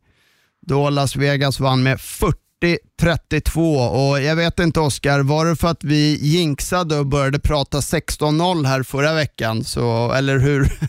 då 0.67 0.89
Las 0.89 1.15
Vegas 1.15 1.59
vann 1.59 1.83
med 1.83 1.97
40-32 1.97 3.89
och 3.89 4.21
jag 4.21 4.35
vet 4.35 4.59
inte 4.59 4.79
Oskar, 4.79 5.19
var 5.19 5.45
det 5.45 5.55
för 5.55 5.67
att 5.67 5.83
vi 5.83 6.19
jinxade 6.21 6.99
och 6.99 7.05
började 7.05 7.39
prata 7.39 7.79
16-0 7.79 8.65
här 8.65 8.83
förra 8.83 9.13
veckan? 9.13 9.63
Så, 9.63 10.11
eller 10.11 10.39
hur? 10.39 10.63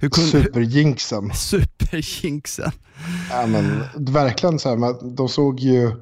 hur 0.00 0.10
kunde, 0.10 0.30
Superjinxen. 0.30 1.32
Superjinxen. 1.34 2.72
Ja, 3.30 3.46
men, 3.46 3.82
verkligen 3.96 4.58
så 4.58 4.68
här, 4.68 5.14
de 5.16 5.28
såg 5.28 5.60
ju, 5.60 5.92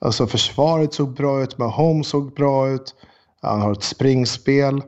alltså 0.00 0.26
försvaret 0.26 0.94
såg 0.94 1.14
bra 1.14 1.42
ut, 1.42 1.58
Mahomes 1.58 2.08
såg 2.08 2.34
bra 2.34 2.68
ut. 2.68 2.94
Han 3.42 3.60
har 3.60 3.72
ett 3.72 3.82
springspel. 3.82 4.82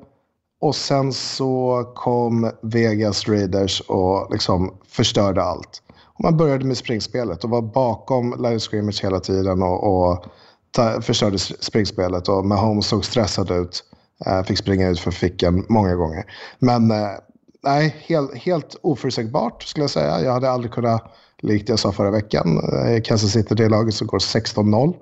Och 0.61 0.77
sen 0.77 1.12
så 1.12 1.85
kom 1.95 2.51
Vegas 2.62 3.29
Raiders 3.29 3.81
och 3.81 4.33
liksom 4.33 4.75
förstörde 4.88 5.43
allt. 5.43 5.83
Och 6.05 6.25
man 6.25 6.37
började 6.37 6.64
med 6.64 6.77
springspelet 6.77 7.45
och 7.45 7.51
var 7.51 7.62
bakom 7.62 8.43
line 8.43 8.61
scrimmage 8.61 9.05
hela 9.05 9.21
tiden 9.21 9.62
och, 9.62 9.85
och 9.85 10.25
ta, 10.71 11.01
förstörde 11.01 11.38
springspelet. 11.38 12.29
Och 12.29 12.47
Mahomes 12.47 12.87
såg 12.87 13.05
stressad 13.05 13.51
ut. 13.51 13.85
Uh, 14.27 14.43
fick 14.43 14.59
springa 14.59 14.88
ut 14.88 15.01
för 15.01 15.11
fickan 15.11 15.67
många 15.69 15.95
gånger. 15.95 16.25
Men 16.59 16.90
uh, 16.90 17.09
nej, 17.64 17.97
helt, 17.99 18.35
helt 18.35 18.77
oförutsägbart 18.83 19.62
skulle 19.62 19.83
jag 19.83 19.90
säga. 19.90 20.21
Jag 20.21 20.33
hade 20.33 20.51
aldrig 20.51 20.73
kunnat, 20.73 21.14
likt 21.43 21.69
jag 21.69 21.79
sa 21.79 21.93
förra 21.93 22.11
veckan, 22.11 22.59
uh, 22.59 23.01
Kansas 23.01 23.33
City 23.33 23.55
det 23.55 23.69
laget 23.69 23.95
som 23.95 24.07
går 24.07 24.19
16-0. 24.19 24.85
Um, 24.85 24.95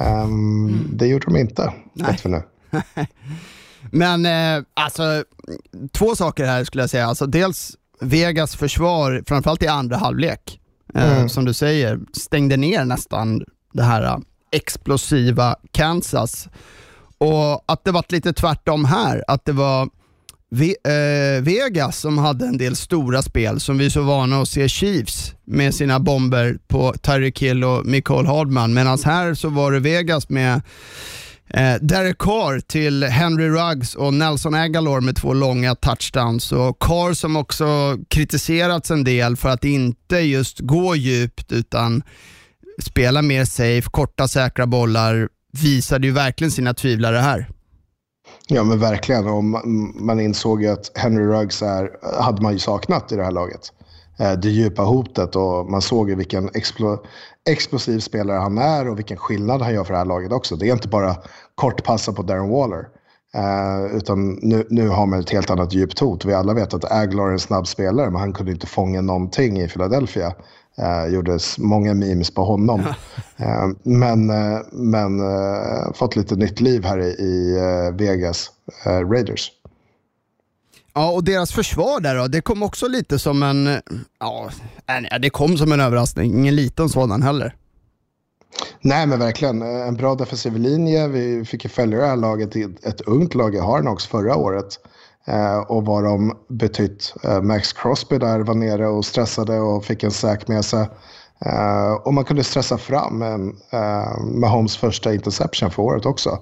ehm, 0.00 0.68
mm. 0.68 0.90
Det 0.92 1.06
gjorde 1.06 1.24
de 1.24 1.36
inte, 1.36 1.72
vet 1.94 2.26
vi 2.26 2.30
nu. 2.30 2.42
Men 3.90 4.26
eh, 4.26 4.64
alltså, 4.74 5.24
två 5.92 6.16
saker 6.16 6.46
här 6.46 6.64
skulle 6.64 6.82
jag 6.82 6.90
säga. 6.90 7.06
Alltså, 7.06 7.26
dels 7.26 7.76
Vegas 8.00 8.56
försvar, 8.56 9.22
framförallt 9.26 9.62
i 9.62 9.66
andra 9.66 9.96
halvlek, 9.96 10.60
eh, 10.94 11.16
mm. 11.16 11.28
som 11.28 11.44
du 11.44 11.52
säger, 11.52 12.00
stängde 12.12 12.56
ner 12.56 12.84
nästan 12.84 13.44
det 13.72 13.82
här 13.82 14.02
eh, 14.02 14.18
explosiva 14.52 15.56
Kansas. 15.72 16.48
Och 17.18 17.64
att 17.66 17.84
det 17.84 17.92
var 17.92 18.04
lite 18.08 18.32
tvärtom 18.32 18.84
här, 18.84 19.24
att 19.28 19.44
det 19.44 19.52
var 19.52 19.88
Ve 20.50 20.74
äh, 20.84 21.42
Vegas 21.42 21.98
som 21.98 22.18
hade 22.18 22.46
en 22.46 22.58
del 22.58 22.76
stora 22.76 23.22
spel 23.22 23.60
som 23.60 23.78
vi 23.78 23.86
är 23.86 23.90
så 23.90 24.02
vana 24.02 24.42
att 24.42 24.48
se 24.48 24.68
Chiefs 24.68 25.34
med 25.44 25.74
sina 25.74 26.00
bomber 26.00 26.58
på 26.68 26.92
Tyreek 26.92 27.42
Hill 27.42 27.64
och 27.64 27.86
Nicole 27.86 28.28
Hardman. 28.28 28.74
Medan 28.74 28.98
här 29.04 29.34
så 29.34 29.48
var 29.48 29.72
det 29.72 29.80
Vegas 29.80 30.28
med 30.28 30.62
Eh, 31.48 31.74
Derek 31.80 32.18
Carr 32.18 32.60
till 32.60 33.04
Henry 33.04 33.48
Ruggs 33.48 33.94
och 33.94 34.14
Nelson 34.14 34.54
Aguilar 34.54 35.00
med 35.00 35.16
två 35.16 35.32
långa 35.32 35.74
touchdowns. 35.74 36.52
Och 36.52 36.78
Carr 36.78 37.14
som 37.14 37.36
också 37.36 37.98
kritiserats 38.08 38.90
en 38.90 39.04
del 39.04 39.36
för 39.36 39.48
att 39.48 39.64
inte 39.64 40.16
just 40.16 40.60
gå 40.60 40.96
djupt 40.96 41.52
utan 41.52 42.02
spela 42.82 43.22
mer 43.22 43.44
safe, 43.44 43.88
korta 43.90 44.28
säkra 44.28 44.66
bollar, 44.66 45.28
visade 45.62 46.06
ju 46.06 46.12
verkligen 46.12 46.50
sina 46.50 46.74
tvivlare 46.74 47.16
här. 47.16 47.48
Ja 48.48 48.64
men 48.64 48.78
verkligen. 48.78 49.26
Och 49.26 49.44
man 50.00 50.20
insåg 50.20 50.62
ju 50.62 50.68
att 50.68 50.92
Henry 50.94 51.24
Ruggs 51.24 51.62
är, 51.62 51.90
hade 52.22 52.42
man 52.42 52.52
ju 52.52 52.58
saknat 52.58 53.12
i 53.12 53.16
det 53.16 53.24
här 53.24 53.30
laget. 53.30 53.72
Eh, 54.18 54.32
det 54.32 54.48
djupa 54.48 54.82
hotet 54.82 55.36
och 55.36 55.70
man 55.70 55.82
såg 55.82 56.10
ju 56.10 56.14
vilken 56.14 56.50
explo 56.54 57.04
explosiv 57.46 57.98
spelare 57.98 58.38
han 58.38 58.58
är 58.58 58.88
och 58.88 58.98
vilken 58.98 59.16
skillnad 59.16 59.62
han 59.62 59.74
gör 59.74 59.84
för 59.84 59.92
det 59.92 59.98
här 59.98 60.04
laget 60.04 60.32
också. 60.32 60.56
Det 60.56 60.68
är 60.68 60.72
inte 60.72 60.88
bara 60.88 61.16
kortpassa 61.54 62.12
på 62.12 62.22
Darren 62.22 62.48
Waller. 62.48 62.88
Uh, 63.36 63.96
utan 63.96 64.38
nu, 64.42 64.66
nu 64.70 64.88
har 64.88 65.06
man 65.06 65.20
ett 65.20 65.30
helt 65.30 65.50
annat 65.50 65.72
djupt 65.72 65.98
hot. 65.98 66.24
Vi 66.24 66.34
alla 66.34 66.54
vet 66.54 66.74
att 66.74 66.92
Aguilar 66.92 67.28
är 67.28 67.32
en 67.32 67.38
snabb 67.38 67.66
spelare 67.66 68.10
men 68.10 68.20
han 68.20 68.32
kunde 68.32 68.52
inte 68.52 68.66
fånga 68.66 69.00
någonting 69.00 69.60
i 69.60 69.68
Philadelphia. 69.68 70.34
Uh, 70.78 71.14
gjordes 71.14 71.58
många 71.58 71.94
memes 71.94 72.30
på 72.30 72.44
honom. 72.44 72.80
uh, 72.80 73.68
men 73.82 74.26
men 74.72 75.20
fått 75.94 76.16
lite 76.16 76.36
nytt 76.36 76.60
liv 76.60 76.84
här 76.84 76.98
i, 76.98 77.08
i 77.08 77.54
Vegas 77.98 78.50
Raiders. 78.84 79.52
Ja, 80.98 81.10
och 81.10 81.24
deras 81.24 81.52
försvar 81.52 82.00
där 82.00 82.16
då, 82.16 82.26
det 82.26 82.40
kom 82.40 82.62
också 82.62 82.88
lite 82.88 83.18
som 83.18 83.42
en, 83.42 83.80
ja, 84.20 84.50
det 85.20 85.30
kom 85.30 85.56
som 85.58 85.72
en 85.72 85.80
överraskning, 85.80 86.38
ingen 86.38 86.56
liten 86.56 86.88
sådan 86.88 87.22
heller. 87.22 87.54
Nej, 88.80 89.06
men 89.06 89.18
verkligen. 89.18 89.62
En 89.62 89.96
bra 89.96 90.14
defensiv 90.14 90.56
linje. 90.56 91.08
Vi 91.08 91.44
fick 91.44 91.64
ju 91.64 91.70
följa 91.70 91.98
det 91.98 92.06
här 92.06 92.16
laget, 92.16 92.56
i 92.56 92.62
ett 92.62 93.00
ungt 93.00 93.34
lag 93.34 93.54
i 93.54 93.58
Harnox 93.58 94.06
förra 94.06 94.36
året. 94.36 94.66
Eh, 95.26 95.58
och 95.58 95.84
vad 95.84 96.04
de 96.04 96.36
betytt. 96.48 97.14
Eh, 97.24 97.42
Max 97.42 97.72
Crosby 97.72 98.18
där 98.18 98.40
var 98.40 98.54
nere 98.54 98.86
och 98.88 99.04
stressade 99.04 99.60
och 99.60 99.84
fick 99.84 100.02
en 100.02 100.10
säk 100.10 100.48
med 100.48 100.64
sig. 100.64 100.88
Eh, 101.46 101.92
och 101.92 102.14
man 102.14 102.24
kunde 102.24 102.44
stressa 102.44 102.78
fram 102.78 103.22
en, 103.22 103.48
eh, 103.72 104.20
Mahomes 104.20 104.76
första 104.76 105.14
interception 105.14 105.70
för 105.70 105.82
året 105.82 106.06
också. 106.06 106.38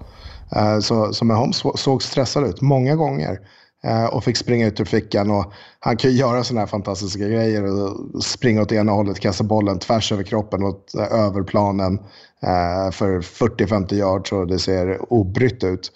Eh, 0.57 0.79
så, 0.79 1.12
så 1.12 1.25
Mahomes 1.25 1.62
såg 1.75 2.03
stressad 2.03 2.47
ut 2.47 2.61
många 2.61 2.97
gånger. 2.97 3.38
Eh, 3.85 4.05
och 4.05 4.25
fick 4.25 4.37
springa 4.37 4.66
ut 4.66 4.81
ur 4.81 4.85
fickan. 4.85 5.31
Och 5.31 5.53
han 5.81 5.97
kan 5.97 6.11
ju 6.11 6.16
göra 6.16 6.44
sådana 6.44 6.61
här 6.61 6.66
fantastiska 6.66 7.29
grejer. 7.29 7.64
Och 7.64 8.25
springa 8.25 8.62
åt 8.62 8.73
ena 8.73 8.92
hållet, 8.92 9.20
kasta 9.20 9.44
bollen 9.44 9.79
tvärs 9.79 10.12
över 10.12 10.23
kroppen 10.23 10.62
och 10.62 10.81
eh, 10.99 11.12
över 11.12 11.42
planen 11.42 11.99
eh, 12.42 12.90
för 12.90 13.20
40-50 13.20 13.94
yards 13.94 14.33
och 14.33 14.47
det 14.47 14.59
ser 14.59 15.12
obrytt 15.12 15.64
ut. 15.64 15.92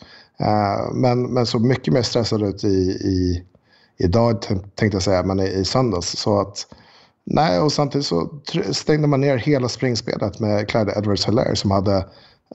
Men, 0.95 1.23
men 1.23 1.47
så 1.47 1.59
mycket 1.59 1.95
mer 1.95 2.03
stressad 2.03 2.43
ut 2.43 2.65
i, 2.65 2.69
i 2.91 3.45
idag 3.99 4.43
tänkte 4.75 4.97
jag 4.97 5.03
säga, 5.03 5.23
men 5.23 5.41
i, 5.41 5.47
i 5.47 5.65
söndags. 5.65 6.17
Så 6.17 6.41
att, 6.41 6.67
nej, 7.25 7.61
och 7.61 7.73
samtidigt 7.73 8.07
så 8.07 8.31
stängde 8.71 9.09
man 9.09 9.21
ner 9.21 9.37
hela 9.37 9.69
springspelet 9.69 10.41
med 10.41 10.69
Clyde 10.69 10.93
Edwards-Hilaire 10.93 11.55
som 11.55 11.71
hade 11.71 12.05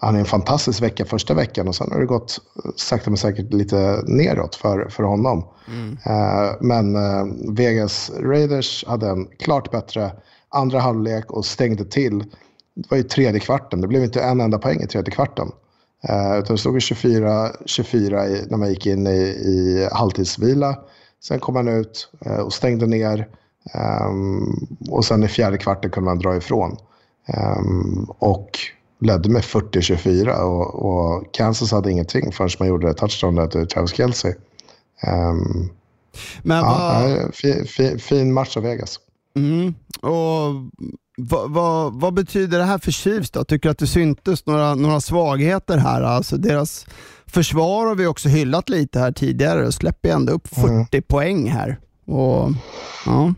han 0.01 0.15
är 0.15 0.19
en 0.19 0.25
fantastisk 0.25 0.81
vecka 0.81 1.05
första 1.05 1.33
veckan 1.33 1.67
och 1.67 1.75
sen 1.75 1.91
har 1.91 1.99
det 1.99 2.05
gått 2.05 2.39
sakta 2.75 3.09
men 3.09 3.17
säkert 3.17 3.53
lite 3.53 4.03
neråt 4.07 4.55
för, 4.55 4.89
för 4.89 5.03
honom. 5.03 5.47
Mm. 5.67 5.89
Uh, 5.91 6.55
men 6.61 6.95
uh, 6.95 7.53
Vegas 7.55 8.11
Raiders 8.19 8.85
hade 8.87 9.09
en 9.09 9.25
klart 9.39 9.71
bättre 9.71 10.11
andra 10.49 10.79
halvlek 10.79 11.31
och 11.31 11.45
stängde 11.45 11.85
till. 11.85 12.19
Det 12.75 12.91
var 12.91 12.97
ju 12.97 13.03
tredje 13.03 13.39
kvarten, 13.39 13.81
det 13.81 13.87
blev 13.87 14.03
inte 14.03 14.21
en 14.21 14.41
enda 14.41 14.57
poäng 14.57 14.81
i 14.81 14.87
tredje 14.87 15.11
kvarten. 15.11 15.51
Utan 16.39 16.55
det 16.55 16.57
stod 16.57 16.75
24-24 16.75 18.45
när 18.49 18.57
man 18.57 18.69
gick 18.69 18.85
in 18.85 19.07
i, 19.07 19.19
i 19.21 19.87
halvtidsvila. 19.91 20.77
Sen 21.23 21.39
kom 21.39 21.53
man 21.53 21.67
ut 21.67 22.09
och 22.45 22.53
stängde 22.53 22.85
ner. 22.85 23.27
Um, 23.73 24.67
och 24.89 25.05
sen 25.05 25.23
i 25.23 25.27
fjärde 25.27 25.57
kvarten 25.57 25.91
kunde 25.91 26.09
man 26.09 26.19
dra 26.19 26.35
ifrån. 26.35 26.77
Um, 27.57 28.05
och 28.19 28.59
ledde 29.05 29.29
med 29.29 29.41
40-24 29.41 30.41
och, 30.41 30.85
och, 30.85 31.33
Kansas 31.33 31.71
hade 31.71 31.91
ingenting 31.91 32.31
förrän 32.31 32.49
man 32.59 32.67
gjorde 32.67 32.89
ett 32.89 32.97
touchdown 32.97 33.35
där 33.35 33.47
till 33.47 33.67
Travis 33.67 33.93
Kelce. 33.93 34.35
Um, 35.07 35.69
Men 36.41 36.57
ja, 36.57 37.01
vad... 37.03 37.35
fin, 37.35 37.65
fin, 37.65 37.99
fin, 37.99 38.33
match 38.33 38.57
av 38.57 38.63
Vegas. 38.63 38.99
Mm. 39.35 39.73
Och 40.01 40.53
vad, 41.17 41.51
vad, 41.51 41.93
vad, 41.93 42.13
betyder 42.13 42.57
det 42.57 42.65
här 42.65 42.77
för 42.77 42.91
Chiefs 42.91 43.31
då? 43.31 43.43
Tycker 43.43 43.69
du 43.69 43.71
att 43.71 43.77
det 43.77 43.87
syntes 43.87 44.45
några, 44.45 44.75
några 44.75 45.01
svagheter 45.01 45.77
här? 45.77 46.01
Alltså 46.01 46.37
deras 46.37 46.85
försvar 47.25 47.87
har 47.87 47.95
vi 47.95 48.07
också 48.07 48.29
hyllat 48.29 48.69
lite 48.69 48.99
här 48.99 49.11
tidigare 49.11 49.67
och 49.67 49.73
släpper 49.73 50.09
ändå 50.09 50.33
upp 50.33 50.47
40 50.47 50.67
mm. 50.67 51.03
poäng 51.07 51.49
här. 51.49 51.79
Och, 52.05 52.49
ja. 53.05 53.33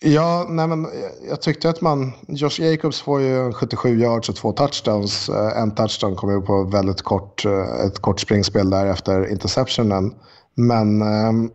ja, 0.00 0.46
nej 0.48 0.66
men 0.66 0.86
jag 1.28 1.42
tyckte 1.42 1.68
att 1.68 1.80
man... 1.80 2.12
Josh 2.28 2.60
Jacobs 2.60 3.00
får 3.00 3.20
ju 3.20 3.52
77 3.52 4.00
yards 4.00 4.28
och 4.28 4.36
två 4.36 4.52
touchdowns. 4.52 5.28
Eh, 5.28 5.62
en 5.62 5.74
touchdown 5.74 6.16
kommer 6.16 6.34
ju 6.34 6.40
på 6.40 6.64
väldigt 6.64 7.02
kort, 7.02 7.44
eh, 7.44 7.86
ett 7.86 7.98
kort 7.98 8.20
springspel 8.20 8.70
där 8.70 8.86
efter 8.86 9.30
interceptionen. 9.30 10.14
Men 10.54 11.02
ehm, 11.02 11.50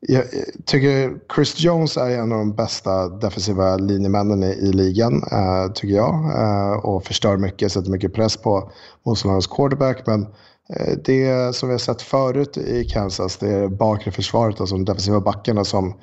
jag 0.00 0.24
tycker 0.64 1.18
Chris 1.34 1.60
Jones 1.60 1.96
är 1.96 2.10
en 2.10 2.32
av 2.32 2.38
de 2.38 2.54
bästa 2.54 3.08
defensiva 3.08 3.76
linjemännen 3.76 4.42
i, 4.42 4.46
i 4.46 4.72
ligan, 4.72 5.22
eh, 5.32 5.72
tycker 5.74 5.94
jag. 5.94 6.84
Och 6.84 7.04
förstör 7.04 7.36
mycket, 7.36 7.72
sätter 7.72 7.90
mycket 7.90 8.14
press 8.14 8.36
på 8.36 8.70
motståndarens 9.06 9.46
quarterback. 9.46 10.06
Men 10.06 10.26
Eh, 10.76 10.94
det 11.04 11.54
som 11.56 11.68
vi 11.68 11.72
har 11.74 11.78
sett 11.78 12.02
förut 12.02 12.56
i 12.56 12.84
Kansas, 12.84 13.36
det 13.36 13.48
är 13.48 13.68
bakre 13.68 14.10
försvaret, 14.10 14.60
alltså 14.60 14.74
de 14.74 14.84
defensiva 14.84 15.20
backarna 15.20 15.64
som 15.64 15.94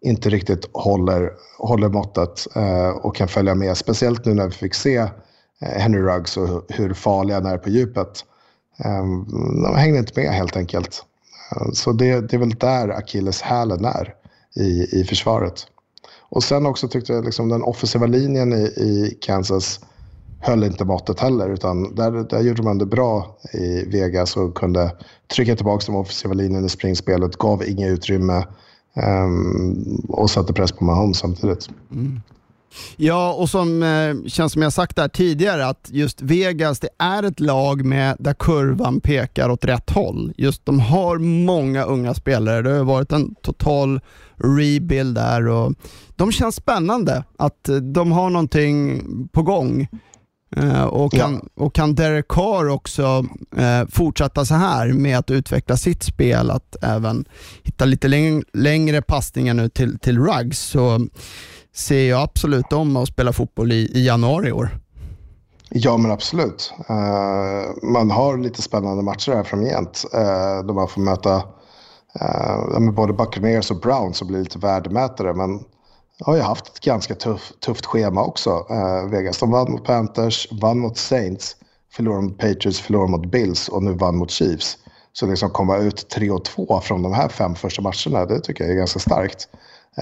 inte 0.00 0.30
riktigt 0.30 0.68
håller, 0.72 1.32
håller 1.58 1.88
måttet 1.88 2.56
eh, 2.56 2.88
och 2.88 3.16
kan 3.16 3.28
följa 3.28 3.54
med. 3.54 3.76
Speciellt 3.76 4.24
nu 4.24 4.34
när 4.34 4.46
vi 4.46 4.52
fick 4.52 4.74
se 4.74 4.96
eh, 4.96 5.08
Henry 5.60 6.00
Ruggs 6.00 6.36
och 6.36 6.64
hur 6.68 6.94
farliga 6.94 7.36
han 7.36 7.46
är 7.46 7.58
på 7.58 7.68
djupet. 7.68 8.24
Ehm, 8.84 9.26
de 9.62 9.76
hängde 9.76 9.98
inte 9.98 10.20
med 10.20 10.32
helt 10.32 10.56
enkelt. 10.56 11.04
Så 11.72 11.92
det, 11.92 12.20
det 12.20 12.36
är 12.36 12.38
väl 12.38 12.50
där 12.50 12.88
Akilleshälen 12.88 13.84
är 13.84 14.14
i, 14.56 15.00
i 15.00 15.04
försvaret. 15.04 15.66
Och 16.18 16.44
sen 16.44 16.66
också 16.66 16.88
tyckte 16.88 17.12
jag 17.12 17.24
liksom 17.24 17.48
den 17.48 17.62
offensiva 17.62 18.06
linjen 18.06 18.52
i, 18.52 18.62
i 18.64 19.18
Kansas 19.20 19.80
höll 20.40 20.64
inte 20.64 20.84
måttet 20.84 21.20
heller. 21.20 21.50
Utan 21.50 21.94
där, 21.94 22.10
där 22.10 22.40
gjorde 22.40 22.62
man 22.62 22.78
det 22.78 22.86
bra 22.86 23.36
i 23.52 23.84
Vegas 23.84 24.36
och 24.36 24.54
kunde 24.54 24.92
trycka 25.34 25.56
tillbaka 25.56 25.86
den 25.86 25.94
offensiva 25.94 26.34
linjen 26.34 26.64
i 26.64 26.68
springspelet. 26.68 27.36
Gav 27.36 27.68
inget 27.68 27.90
utrymme 27.90 28.46
um, 29.24 30.04
och 30.08 30.30
satte 30.30 30.52
press 30.52 30.72
på 30.72 30.84
Mahomes 30.84 31.18
samtidigt. 31.18 31.68
Mm. 31.92 32.20
Ja, 32.96 33.32
och 33.32 33.50
som 33.50 33.82
eh, 33.82 34.28
känns 34.28 34.52
som 34.52 34.62
jag 34.62 34.72
sagt 34.72 34.96
där 34.96 35.08
tidigare, 35.08 35.66
att 35.66 35.88
just 35.92 36.22
Vegas, 36.22 36.80
det 36.80 36.88
är 36.98 37.22
ett 37.22 37.40
lag 37.40 37.84
med, 37.84 38.16
där 38.18 38.34
kurvan 38.34 39.00
pekar 39.00 39.50
åt 39.50 39.64
rätt 39.64 39.90
håll. 39.90 40.32
Just 40.36 40.66
de 40.66 40.80
har 40.80 41.18
många 41.18 41.84
unga 41.84 42.14
spelare, 42.14 42.62
det 42.62 42.70
har 42.70 42.84
varit 42.84 43.12
en 43.12 43.34
total 43.34 44.00
rebuild 44.36 45.14
där 45.14 45.48
och 45.48 45.72
de 46.16 46.32
känns 46.32 46.54
spännande 46.54 47.24
att 47.36 47.68
eh, 47.68 47.76
de 47.76 48.12
har 48.12 48.30
någonting 48.30 49.02
på 49.32 49.42
gång. 49.42 49.88
Eh, 50.56 50.84
och, 50.84 51.12
kan, 51.12 51.34
ja. 51.56 51.64
och 51.64 51.74
kan 51.74 51.94
Derek 51.94 52.28
Carr 52.28 52.68
också 52.68 53.24
eh, 53.56 53.88
fortsätta 53.90 54.44
så 54.44 54.54
här 54.54 54.92
med 54.92 55.18
att 55.18 55.30
utveckla 55.30 55.76
sitt 55.76 56.02
spel, 56.02 56.50
att 56.50 56.76
även 56.82 57.24
hitta 57.62 57.84
lite 57.84 58.08
läng 58.08 58.42
längre 58.52 59.02
passningar 59.02 59.54
nu 59.54 59.68
till, 59.68 59.98
till 59.98 60.18
Ruggs, 60.18 60.58
så 60.58 61.06
ser 61.74 62.08
jag 62.08 62.22
absolut 62.22 62.72
om 62.72 62.96
att 62.96 63.08
spela 63.08 63.32
fotboll 63.32 63.72
i, 63.72 63.90
i 63.94 64.06
januari 64.06 64.48
i 64.48 64.52
år. 64.52 64.70
Ja, 65.72 65.96
men 65.96 66.10
absolut. 66.10 66.72
Uh, 66.90 67.90
man 67.92 68.10
har 68.10 68.38
lite 68.38 68.62
spännande 68.62 69.02
matcher 69.02 69.32
här 69.32 69.44
framgent. 69.44 70.04
Uh, 70.14 70.66
då 70.66 70.74
man 70.74 70.88
får 70.88 71.00
möta 71.00 71.36
uh, 72.20 72.90
både 72.92 73.12
Buccaneers 73.12 73.70
och 73.70 73.80
Browns 73.80 74.16
som 74.16 74.28
blir 74.28 74.38
lite 74.38 74.58
värdemätare. 74.58 75.34
Men 75.34 75.60
har 76.20 76.36
ju 76.36 76.42
haft 76.42 76.68
ett 76.68 76.80
ganska 76.80 77.14
tuff, 77.14 77.52
tufft 77.60 77.86
schema 77.86 78.24
också, 78.24 78.50
uh, 78.50 79.10
Vegas. 79.10 79.38
De 79.38 79.50
vann 79.50 79.72
mot 79.72 79.84
Panthers, 79.84 80.48
vann 80.52 80.78
mot 80.78 80.98
Saints, 80.98 81.56
förlorade 81.92 82.22
mot 82.22 82.38
Patriots, 82.38 82.80
förlorade 82.80 83.10
mot 83.10 83.26
Bills 83.26 83.68
och 83.68 83.82
nu 83.82 83.92
vann 83.92 84.16
mot 84.16 84.30
Chiefs. 84.30 84.78
Så 85.12 85.26
liksom 85.26 85.50
komma 85.50 85.76
ut 85.76 86.16
3-2 86.16 86.80
från 86.80 87.02
de 87.02 87.12
här 87.12 87.28
fem 87.28 87.54
första 87.54 87.82
matcherna, 87.82 88.26
det 88.26 88.40
tycker 88.40 88.64
jag 88.64 88.72
är 88.72 88.76
ganska 88.76 88.98
starkt 88.98 89.48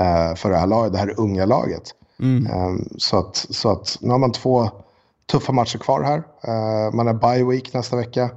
uh, 0.01 0.35
för 0.35 0.51
det 0.51 0.57
här, 0.57 0.67
laget, 0.67 0.93
det 0.93 0.99
här 0.99 1.21
unga 1.21 1.45
laget. 1.45 1.95
Mm. 2.21 2.53
Um, 2.57 2.89
så, 2.99 3.19
att, 3.19 3.37
så 3.37 3.71
att 3.73 3.99
nu 4.01 4.11
har 4.11 4.19
man 4.19 4.33
två 4.33 4.71
tuffa 5.31 5.53
matcher 5.53 5.79
kvar 5.79 6.03
här. 6.03 6.19
Uh, 6.19 6.95
man 6.95 7.07
har 7.07 7.15
bye 7.15 7.45
week 7.45 7.75
nästa 7.75 7.97
vecka. 7.97 8.31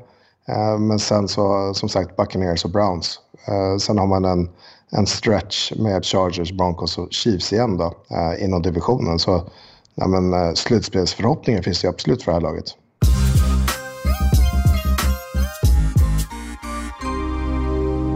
men 0.80 1.00
sen 1.00 1.28
så, 1.28 1.74
som 1.74 1.90
sagt, 1.90 2.16
Buccaneers 2.16 2.66
och 2.66 2.72
Browns. 2.72 3.20
sen 3.80 3.98
har 3.98 4.08
man 4.08 4.26
en 4.26 4.50
en 4.92 5.08
stretch 5.08 5.72
med 5.76 6.06
Chargers, 6.06 6.52
Broncos 6.52 6.98
och 6.98 7.08
Chiefs 7.12 7.54
igen 7.54 7.78
då, 7.78 7.94
eh, 8.10 8.44
inom 8.44 8.62
divisionen. 8.62 9.20
Så 9.20 9.50
ja, 9.96 10.08
men, 10.08 10.34
eh, 10.34 10.54
slutspelsförhoppningen 10.54 11.64
finns 11.64 11.82
det 11.82 11.88
absolut 11.88 12.24
för 12.24 12.32
det 12.32 12.36
här 12.36 12.42
laget. 12.42 12.66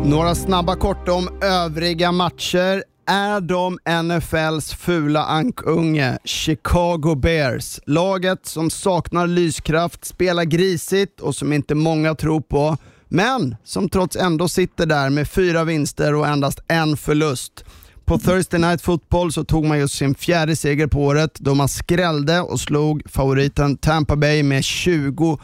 Några 0.06 0.36
snabba 0.36 0.76
korta 0.76 1.14
om 1.14 1.30
övriga 1.42 2.12
matcher. 2.12 2.84
Är 3.08 3.42
de 3.42 3.80
NFLs 4.04 4.74
fula 4.74 5.24
ankunge, 5.24 6.18
Chicago 6.24 7.16
Bears. 7.16 7.80
Laget 7.86 8.46
som 8.46 8.70
saknar 8.70 9.28
lyskraft, 9.28 10.06
spelar 10.06 10.44
grisigt 10.44 11.22
och 11.22 11.36
som 11.36 11.54
inte 11.54 11.76
många 11.76 12.16
tror 12.16 12.42
på 12.42 12.78
men 13.10 13.56
som 13.64 13.90
trots 13.90 14.16
ändå 14.16 14.48
sitter 14.48 14.86
där 14.86 15.10
med 15.10 15.28
fyra 15.28 15.64
vinster 15.64 16.16
och 16.16 16.28
endast 16.28 16.60
en 16.68 16.98
förlust. 16.98 17.66
På 18.06 18.20
Thursday 18.20 18.60
Night 18.60 18.82
Football 18.82 19.32
så 19.32 19.44
tog 19.44 19.66
man 19.66 19.80
just 19.80 19.96
sin 19.96 20.16
fjärde 20.16 20.56
seger 20.56 20.88
på 20.88 21.04
året 21.04 21.40
då 21.40 21.54
man 21.54 21.70
skrällde 21.70 22.42
och 22.42 22.60
slog 22.60 23.04
favoriten 23.10 23.78
Tampa 23.78 24.16
Bay 24.16 24.44
med 24.44 24.62
20-19. 24.62 25.38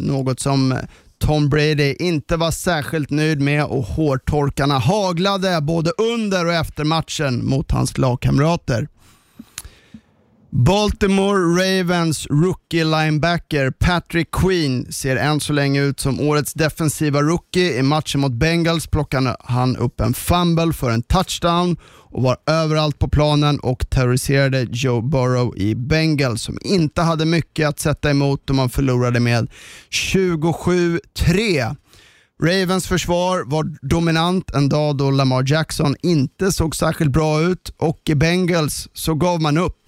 Något 0.00 0.40
som 0.40 0.78
Tom 1.20 1.48
Brady 1.48 1.94
inte 1.98 2.36
var 2.36 2.50
särskilt 2.50 3.10
nöjd 3.10 3.40
med 3.40 3.64
och 3.64 3.84
hårtorkarna 3.84 4.78
haglade 4.78 5.60
både 5.60 5.90
under 5.90 6.46
och 6.46 6.52
efter 6.52 6.84
matchen 6.84 7.46
mot 7.48 7.70
hans 7.70 7.98
lagkamrater. 7.98 8.88
Baltimore 10.52 11.38
Ravens 11.38 12.26
rookie 12.30 12.84
linebacker 12.84 13.70
Patrick 13.70 14.30
Queen 14.30 14.92
ser 14.92 15.16
än 15.16 15.40
så 15.40 15.52
länge 15.52 15.82
ut 15.82 16.00
som 16.00 16.20
årets 16.20 16.54
defensiva 16.54 17.22
rookie. 17.22 17.78
I 17.78 17.82
matchen 17.82 18.20
mot 18.20 18.32
Bengals 18.32 18.86
plockade 18.86 19.36
han 19.40 19.76
upp 19.76 20.00
en 20.00 20.14
fumble 20.14 20.72
för 20.72 20.90
en 20.90 21.02
touchdown 21.02 21.76
och 21.84 22.22
var 22.22 22.36
överallt 22.46 22.98
på 22.98 23.08
planen 23.08 23.60
och 23.60 23.90
terroriserade 23.90 24.66
Joe 24.70 25.00
Burrow 25.00 25.58
i 25.58 25.74
Bengals 25.74 26.42
som 26.42 26.58
inte 26.62 27.02
hade 27.02 27.24
mycket 27.24 27.68
att 27.68 27.80
sätta 27.80 28.10
emot 28.10 28.42
då 28.44 28.54
man 28.54 28.70
förlorade 28.70 29.20
med 29.20 29.50
27-3. 29.90 31.76
Ravens 32.42 32.86
försvar 32.88 33.42
var 33.46 33.76
dominant 33.82 34.50
en 34.50 34.68
dag 34.68 34.96
då 34.96 35.10
Lamar 35.10 35.44
Jackson 35.46 35.96
inte 36.02 36.52
såg 36.52 36.76
särskilt 36.76 37.12
bra 37.12 37.42
ut 37.42 37.74
och 37.78 38.00
i 38.04 38.14
Bengals 38.14 38.88
så 38.92 39.14
gav 39.14 39.42
man 39.42 39.58
upp 39.58 39.79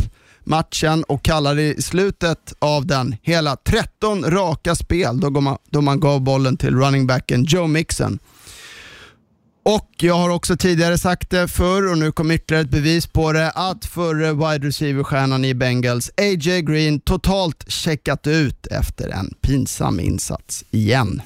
matchen 0.47 1.05
och 1.05 1.23
kallade 1.23 1.63
i 1.63 1.83
slutet 1.83 2.53
av 2.59 2.87
den 2.87 3.17
hela 3.23 3.57
13 3.57 4.25
raka 4.25 4.75
spel 4.75 5.21
då 5.21 5.31
man, 5.31 5.59
då 5.71 5.81
man 5.81 6.01
gav 6.01 6.21
bollen 6.21 6.57
till 6.57 6.77
running 6.77 7.07
backen 7.07 7.45
Joe 7.45 7.67
Mixon. 7.67 8.19
Och 9.65 9.91
jag 9.99 10.15
har 10.15 10.31
också 10.31 10.57
tidigare 10.57 10.99
sagt 10.99 11.31
det 11.31 11.49
förr 11.49 11.91
och 11.91 11.99
nu 11.99 12.13
kom 12.13 12.31
ytterligare 12.31 12.65
ett 12.65 12.71
bevis 12.71 13.07
på 13.07 13.33
det 13.33 13.51
att 13.51 13.85
förre 13.85 14.33
wide 14.33 14.69
receiver-stjärnan 14.69 15.45
i 15.45 15.55
Bengals, 15.55 16.11
A.J. 16.17 16.63
Green, 16.63 17.01
totalt 17.01 17.71
checkat 17.71 18.27
ut 18.27 18.67
efter 18.67 19.09
en 19.09 19.35
pinsam 19.41 20.01
insats 20.01 20.65
igen. 20.71 21.23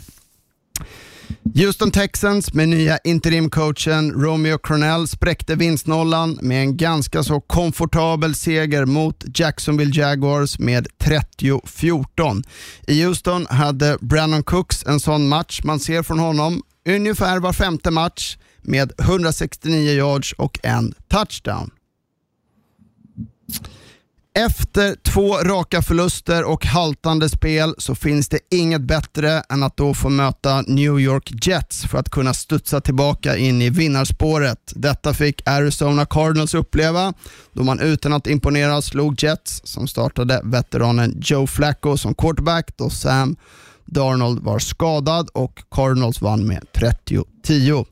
Houston 1.55 1.91
Texans 1.91 2.53
med 2.55 2.69
nya 2.69 2.99
interimcoachen 3.05 4.13
Romeo 4.13 4.59
Cornell 4.59 5.09
spräckte 5.09 5.55
vinstnollan 5.55 6.39
med 6.43 6.61
en 6.61 6.77
ganska 6.77 7.23
så 7.23 7.41
komfortabel 7.41 8.35
seger 8.35 8.85
mot 8.85 9.25
Jacksonville 9.35 10.01
Jaguars 10.01 10.59
med 10.59 10.87
30-14. 10.99 12.43
I 12.87 13.03
Houston 13.03 13.47
hade 13.47 13.99
Brandon 14.01 14.43
Cooks 14.43 14.87
en 14.87 15.01
sån 15.01 15.29
match 15.29 15.61
man 15.65 15.81
ser 15.81 16.03
från 16.03 16.19
honom 16.19 16.63
ungefär 16.89 17.41
var 17.41 17.53
femte 17.53 17.91
match 17.91 18.37
med 18.63 18.93
169 18.99 19.91
yards 19.91 20.33
och 20.33 20.59
en 20.63 20.95
touchdown. 21.09 21.71
Efter 24.38 24.94
två 24.94 25.37
raka 25.37 25.83
förluster 25.83 26.44
och 26.44 26.66
haltande 26.66 27.29
spel 27.29 27.75
så 27.79 27.94
finns 27.94 28.29
det 28.29 28.38
inget 28.51 28.81
bättre 28.81 29.42
än 29.49 29.62
att 29.62 29.77
då 29.77 29.94
få 29.94 30.09
möta 30.09 30.62
New 30.62 31.01
York 31.01 31.46
Jets 31.46 31.83
för 31.85 31.99
att 31.99 32.11
kunna 32.11 32.35
studsa 32.35 32.81
tillbaka 32.81 33.37
in 33.37 33.62
i 33.62 33.70
vinnarspåret. 33.70 34.72
Detta 34.75 35.14
fick 35.14 35.49
Arizona 35.49 36.07
Cardinals 36.07 36.55
uppleva 36.55 37.12
då 37.53 37.62
man 37.62 37.81
utan 37.81 38.12
att 38.12 38.27
imponera 38.27 38.83
slog 38.83 39.22
Jets 39.22 39.61
som 39.64 39.88
startade 39.88 40.40
veteranen 40.44 41.22
Joe 41.25 41.46
Flacco 41.46 41.96
som 41.96 42.14
quarterback 42.14 42.77
då 42.77 42.90
Sam 42.90 43.37
Darnold 43.85 44.42
var 44.42 44.59
skadad 44.59 45.29
och 45.35 45.62
Cardinals 45.70 46.20
vann 46.20 46.46
med 46.46 46.66
30-10. 46.75 47.87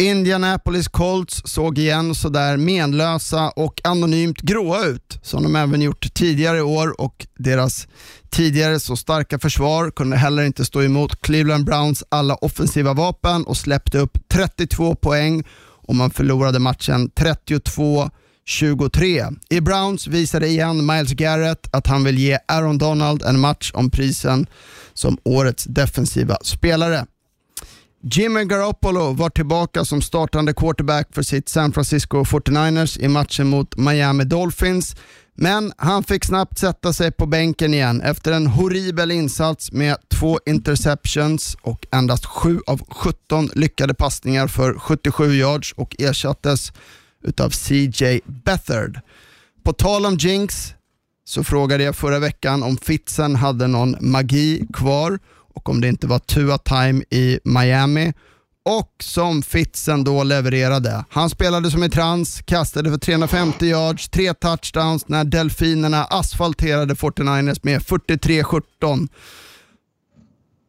Indianapolis 0.00 0.88
Colts 0.88 1.42
såg 1.44 1.78
igen 1.78 2.14
sådär 2.14 2.56
menlösa 2.56 3.50
och 3.50 3.80
anonymt 3.84 4.40
gråa 4.40 4.86
ut, 4.86 5.18
som 5.22 5.42
de 5.42 5.56
även 5.56 5.82
gjort 5.82 6.14
tidigare 6.14 6.58
i 6.58 6.62
år 6.62 7.00
och 7.00 7.26
deras 7.38 7.88
tidigare 8.30 8.80
så 8.80 8.96
starka 8.96 9.38
försvar 9.38 9.90
kunde 9.90 10.16
heller 10.16 10.42
inte 10.42 10.64
stå 10.64 10.82
emot 10.82 11.20
Cleveland 11.20 11.64
Browns 11.64 12.04
alla 12.08 12.34
offensiva 12.34 12.94
vapen 12.94 13.44
och 13.44 13.56
släppte 13.56 13.98
upp 13.98 14.18
32 14.32 14.94
poäng 14.94 15.44
och 15.86 15.94
man 15.94 16.10
förlorade 16.10 16.58
matchen 16.58 17.10
32-23. 17.10 19.38
I 19.50 19.60
Browns 19.60 20.06
visade 20.06 20.46
igen 20.46 20.86
Miles 20.86 21.12
Garrett 21.12 21.74
att 21.74 21.86
han 21.86 22.04
vill 22.04 22.18
ge 22.18 22.38
Aaron 22.48 22.78
Donald 22.78 23.22
en 23.22 23.40
match 23.40 23.70
om 23.74 23.90
prisen 23.90 24.46
som 24.94 25.18
årets 25.24 25.64
defensiva 25.64 26.36
spelare. 26.42 27.06
Jimmy 28.02 28.44
Garoppolo 28.44 29.12
var 29.12 29.30
tillbaka 29.30 29.84
som 29.84 30.02
startande 30.02 30.52
quarterback 30.52 31.08
för 31.14 31.22
sitt 31.22 31.48
San 31.48 31.72
Francisco 31.72 32.24
49ers 32.24 33.00
i 33.00 33.08
matchen 33.08 33.46
mot 33.46 33.76
Miami 33.76 34.24
Dolphins, 34.24 34.96
men 35.34 35.72
han 35.76 36.04
fick 36.04 36.24
snabbt 36.24 36.58
sätta 36.58 36.92
sig 36.92 37.12
på 37.12 37.26
bänken 37.26 37.74
igen 37.74 38.00
efter 38.00 38.32
en 38.32 38.46
horribel 38.46 39.10
insats 39.10 39.72
med 39.72 39.96
två 40.08 40.40
interceptions 40.46 41.56
och 41.62 41.86
endast 41.92 42.26
7 42.26 42.60
av 42.66 42.80
17 42.88 43.48
lyckade 43.54 43.94
passningar 43.94 44.46
för 44.46 44.74
77 44.78 45.34
yards 45.34 45.72
och 45.72 45.96
ersattes 45.98 46.72
utav 47.24 47.50
CJ 47.50 48.20
Bethard. 48.24 49.00
På 49.62 49.72
tal 49.72 50.06
om 50.06 50.16
Jinx 50.16 50.74
så 51.24 51.44
frågade 51.44 51.84
jag 51.84 51.96
förra 51.96 52.18
veckan 52.18 52.62
om 52.62 52.76
Fitzen 52.76 53.36
hade 53.36 53.66
någon 53.66 53.96
magi 54.00 54.66
kvar 54.72 55.18
och 55.54 55.68
om 55.68 55.80
det 55.80 55.88
inte 55.88 56.06
var 56.06 56.18
Tua 56.18 56.58
Time 56.58 57.04
i 57.10 57.40
Miami 57.44 58.12
och 58.64 58.94
som 59.02 59.42
Fitzen 59.42 60.04
då 60.04 60.22
levererade. 60.22 61.04
Han 61.10 61.30
spelade 61.30 61.70
som 61.70 61.84
i 61.84 61.90
trans, 61.90 62.42
kastade 62.44 62.90
för 62.90 62.98
350 62.98 63.66
yards, 63.66 64.08
tre 64.08 64.34
touchdowns 64.34 65.08
när 65.08 65.24
Delfinerna 65.24 66.04
asfalterade 66.04 66.94
49ers 66.94 67.60
med 67.62 67.80
43-17. 67.80 69.08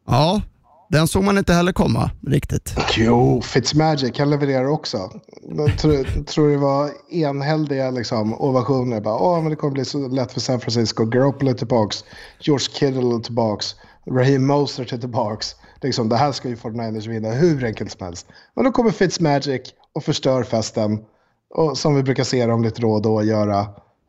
Ja, 0.08 0.42
den 0.90 1.08
såg 1.08 1.24
man 1.24 1.38
inte 1.38 1.54
heller 1.54 1.72
komma 1.72 2.12
riktigt. 2.28 2.76
Jo, 2.98 3.42
Fitzmagic, 3.42 4.20
han 4.20 4.30
levererar 4.30 4.66
också. 4.66 5.12
Jag 5.58 5.78
tror, 5.78 6.24
tror 6.24 6.50
det 6.50 6.58
var 6.58 6.92
enhälliga 7.12 7.92
liksom, 7.92 8.34
ovationer. 8.34 9.02
Bara, 9.02 9.20
Åh, 9.20 9.42
men 9.42 9.50
det 9.50 9.56
kommer 9.56 9.74
bli 9.74 9.86
så 9.86 10.08
lätt 10.08 10.32
för 10.32 10.40
San 10.40 10.60
Francisco. 10.60 11.06
Garoppolo 11.06 11.54
tillbaks. 11.54 12.04
George 12.40 12.68
Kittle 12.74 13.24
tillbaks. 13.24 13.76
Raheem 14.06 14.45
Mostert 14.45 14.93
är 14.93 14.97
tillbaks. 14.97 15.56
Liksom, 15.82 16.10
det 16.10 16.16
här 16.16 16.32
ska 16.32 16.49
ju 16.49 16.56
49ers 16.56 17.08
vinna 17.08 17.30
hur 17.30 17.66
enkelt 17.66 17.91
som 17.91 18.06
helst. 18.06 18.28
Men 18.56 18.66
då 18.66 18.72
kommer 18.72 18.91
Fitzmagic 18.91 19.74
och 19.93 20.04
förstör 20.04 20.43
festen. 20.43 21.06
Och 21.49 21.78
som 21.78 21.95
vi 21.95 22.04
brukar 22.04 22.24
se 22.24 22.45
dem 22.45 22.64
lite 22.64 22.82
då 22.82 22.91
och 22.91 23.02
då 23.02 23.24
göra. 23.24 23.60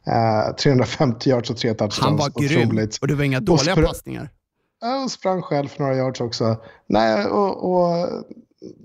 Eh, 0.07 0.55
350 0.57 1.30
yards 1.30 1.51
och 1.51 1.57
tre 1.57 1.74
touchdowns. 1.74 2.01
Han 2.01 2.16
var 2.16 2.40
grym 2.40 2.68
Otroligt. 2.68 2.99
och 2.99 3.09
det 3.09 3.14
var 3.14 3.24
inga 3.24 3.40
dåliga 3.40 3.76
passningar. 3.76 4.30
Ja, 4.80 5.05
och 5.05 5.11
sprang 5.11 5.43
själv 5.43 5.68
för 5.68 5.82
några 5.82 5.97
yards 5.97 6.20
också. 6.20 6.57
Nej, 6.86 7.26
och, 7.26 7.72
och, 7.72 8.09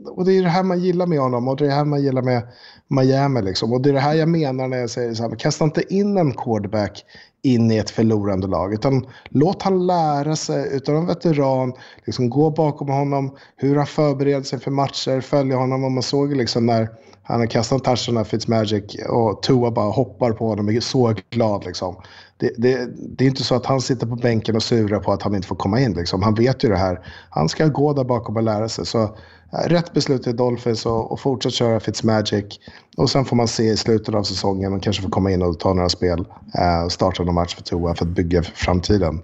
och 0.06 0.26
det 0.26 0.34
är 0.34 0.44
det 0.44 0.50
här 0.50 0.64
man 0.64 0.80
gillar 0.80 1.06
med 1.06 1.20
honom 1.20 1.48
och 1.48 1.58
det 1.58 1.66
är 1.66 1.70
det 1.70 1.76
här 1.76 1.86
man 1.86 2.04
gillar 2.04 2.22
med 2.22 2.48
Miami. 2.88 3.42
Liksom. 3.42 3.74
Och 3.74 3.82
det 3.82 3.90
är 3.90 3.94
det 3.94 4.00
här 4.00 4.14
jag 4.14 4.30
menar 4.30 4.68
när 4.68 4.78
jag 4.78 4.90
säger 4.90 5.14
så 5.14 5.24
här, 5.24 5.36
kasta 5.36 5.66
inte 5.66 5.94
in 5.94 6.18
en 6.18 6.34
quarterback 6.34 7.04
in 7.44 7.72
i 7.72 7.78
ett 7.78 7.90
förlorande 7.90 8.48
lag. 8.48 8.74
Utan 8.74 9.08
låt 9.30 9.62
han 9.62 9.88
lära 9.88 10.36
sig 10.36 10.76
utan 10.76 10.96
en 10.96 11.06
veteran. 11.06 11.74
Liksom, 12.06 12.30
gå 12.30 12.50
bakom 12.50 12.90
honom, 12.90 13.36
hur 13.56 13.76
han 13.76 13.88
förbereder 13.88 14.44
sig 14.44 14.60
för 14.60 14.72
matcher, 14.72 15.22
följa 15.22 15.56
honom. 15.58 15.84
Och 15.84 15.92
man 15.92 16.04
såg 16.04 16.36
liksom 16.36 16.66
när 16.66 16.90
han 17.24 17.40
har 17.40 17.48
kastat 17.48 17.84
touchen 17.84 18.18
av 18.18 18.24
Fitzmagic 18.24 18.84
och 19.10 19.42
Tua 19.44 19.72
bara 19.72 19.92
hoppar 19.92 20.32
på 20.32 20.48
honom 20.48 20.68
och 20.68 20.74
är 20.74 20.80
så 20.80 21.14
glad. 21.30 21.66
Liksom. 21.66 21.96
Det, 22.38 22.52
det, 22.58 22.90
det 23.18 23.24
är 23.24 23.28
inte 23.30 23.44
så 23.44 23.56
att 23.56 23.66
han 23.66 23.82
sitter 23.82 24.08
på 24.08 24.16
bänken 24.16 24.56
och 24.56 24.64
surar 24.64 25.00
på 25.00 25.12
att 25.12 25.22
han 25.22 25.36
inte 25.36 25.48
får 25.48 25.56
komma 25.56 25.80
in. 25.82 25.94
Liksom. 25.94 26.24
Han 26.24 26.36
vet 26.36 26.64
ju 26.64 26.70
det 26.70 26.78
här. 26.78 27.00
Han 27.30 27.50
ska 27.50 27.68
gå 27.68 27.94
där 27.94 28.04
bakom 28.04 28.38
och 28.38 28.44
lära 28.44 28.70
sig. 28.70 28.86
Så 28.86 29.18
rätt 29.52 29.94
beslut 29.94 30.28
i 30.28 30.34
Dolphins 30.34 30.86
och, 30.86 31.12
och 31.12 31.20
fortsätt 31.20 31.54
köra 31.54 31.80
Fitzmagic. 31.80 32.60
Och 32.98 33.10
sen 33.10 33.26
får 33.26 33.36
man 33.36 33.48
se 33.48 33.64
i 33.64 33.78
slutet 33.78 34.16
av 34.16 34.24
säsongen 34.24 34.74
och 34.74 34.84
kanske 34.84 35.04
få 35.04 35.10
komma 35.10 35.32
in 35.32 35.42
och 35.42 35.60
ta 35.60 35.74
några 35.74 35.90
spel. 35.90 36.26
Eh, 36.60 36.88
starta 36.88 37.24
någon 37.24 37.36
match 37.36 37.56
för 37.56 37.64
Tua 37.64 37.96
för 37.96 38.06
att 38.06 38.12
bygga 38.12 38.44
framtiden. 38.44 39.22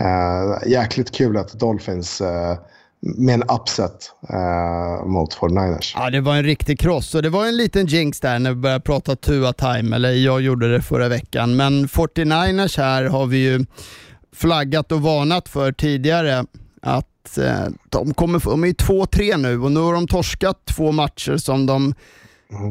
Eh, 0.00 0.70
jäkligt 0.70 1.10
kul 1.10 1.36
att 1.36 1.52
Dolphins 1.52 2.20
eh, 2.20 2.56
med 3.04 3.34
en 3.34 3.42
upset 3.42 4.12
eh, 4.28 5.06
mot 5.06 5.36
49ers. 5.36 5.92
Ja, 5.96 6.10
det 6.10 6.20
var 6.20 6.36
en 6.36 6.44
riktig 6.44 6.78
kross 6.78 7.14
och 7.14 7.22
det 7.22 7.30
var 7.30 7.46
en 7.46 7.56
liten 7.56 7.86
jinx 7.86 8.20
där 8.20 8.38
när 8.38 8.50
vi 8.50 8.56
började 8.56 8.84
prata 8.84 9.16
Tua 9.16 9.52
time, 9.52 9.96
eller 9.96 10.12
jag 10.12 10.40
gjorde 10.40 10.72
det 10.72 10.82
förra 10.82 11.08
veckan. 11.08 11.56
Men 11.56 11.88
49ers 11.88 12.78
här 12.78 13.04
har 13.04 13.26
vi 13.26 13.36
ju 13.36 13.66
flaggat 14.32 14.92
och 14.92 15.02
varnat 15.02 15.48
för 15.48 15.72
tidigare 15.72 16.44
att 16.82 17.38
eh, 17.38 17.66
de 17.88 18.14
kommer 18.14 18.40
de 18.44 18.62
är 18.62 18.68
ju 18.68 18.72
2-3 18.72 19.36
nu 19.36 19.60
och 19.60 19.72
nu 19.72 19.80
har 19.80 19.94
de 19.94 20.06
torskat 20.08 20.66
två 20.66 20.92
matcher 20.92 21.36
som 21.36 21.66
de 21.66 21.94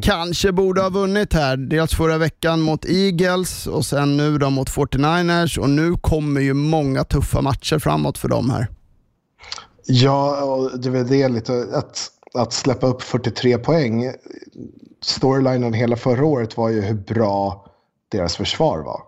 kanske 0.01 0.51
borde 0.51 0.81
ha 0.81 0.89
vunnit 0.89 1.33
här. 1.33 1.57
Dels 1.57 1.93
förra 1.93 2.17
veckan 2.17 2.61
mot 2.61 2.85
Eagles 2.85 3.67
och 3.67 3.85
sen 3.85 4.17
nu 4.17 4.37
då 4.37 4.49
mot 4.49 4.69
49ers 4.69 5.57
och 5.59 5.69
nu 5.69 5.93
kommer 5.93 6.41
ju 6.41 6.53
många 6.53 7.03
tuffa 7.03 7.41
matcher 7.41 7.79
framåt 7.79 8.17
för 8.17 8.29
dem 8.29 8.49
här. 8.49 8.67
Ja, 9.85 10.43
och 10.43 10.79
det 10.79 10.89
är 10.89 10.91
väl 10.91 11.07
det 11.07 11.27
lite. 11.27 11.67
Att, 11.73 12.11
att 12.33 12.53
släppa 12.53 12.87
upp 12.87 13.01
43 13.01 13.57
poäng. 13.57 14.13
Storylinen 15.01 15.73
hela 15.73 15.95
förra 15.95 16.25
året 16.25 16.57
var 16.57 16.69
ju 16.69 16.81
hur 16.81 16.95
bra 16.95 17.65
deras 18.09 18.35
försvar 18.35 18.79
var. 18.79 19.01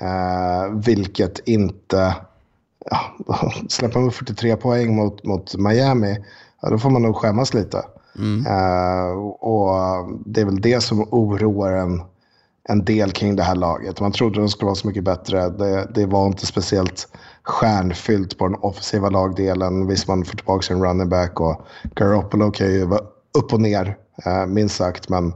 Eh, 0.00 0.74
vilket 0.84 1.48
inte... 1.48 2.14
Ja, 2.90 3.00
släppa 3.68 3.98
upp 3.98 4.14
43 4.14 4.56
poäng 4.56 4.96
mot, 4.96 5.24
mot 5.24 5.54
Miami, 5.56 6.24
ja, 6.62 6.70
då 6.70 6.78
får 6.78 6.90
man 6.90 7.02
nog 7.02 7.16
skämmas 7.16 7.54
lite. 7.54 7.82
Eh, 8.46 9.18
och 9.40 9.74
det 10.26 10.40
är 10.40 10.44
väl 10.44 10.60
det 10.60 10.80
som 10.80 11.08
oroar 11.10 11.72
en, 11.72 12.02
en 12.68 12.84
del 12.84 13.12
kring 13.12 13.36
det 13.36 13.42
här 13.42 13.54
laget. 13.54 14.00
Man 14.00 14.12
trodde 14.12 14.40
de 14.40 14.48
skulle 14.48 14.66
vara 14.66 14.74
så 14.74 14.86
mycket 14.86 15.04
bättre. 15.04 15.48
Det, 15.48 15.88
det 15.94 16.06
var 16.06 16.26
inte 16.26 16.46
speciellt 16.46 17.08
stjärnfyllt 17.46 18.38
på 18.38 18.48
den 18.48 18.56
offensiva 18.60 19.10
lagdelen. 19.10 19.86
Visst, 19.86 20.08
man 20.08 20.24
får 20.24 20.36
tillbaka 20.36 20.74
en 20.74 20.82
running 20.82 21.08
back 21.08 21.40
och 21.40 21.66
Garoppolo 21.94 22.50
kan 22.50 22.66
ju 22.66 22.84
vara 22.84 23.00
upp 23.38 23.52
och 23.52 23.60
ner, 23.60 23.96
eh, 24.24 24.46
minst 24.46 24.76
sagt. 24.76 25.08
Men, 25.08 25.32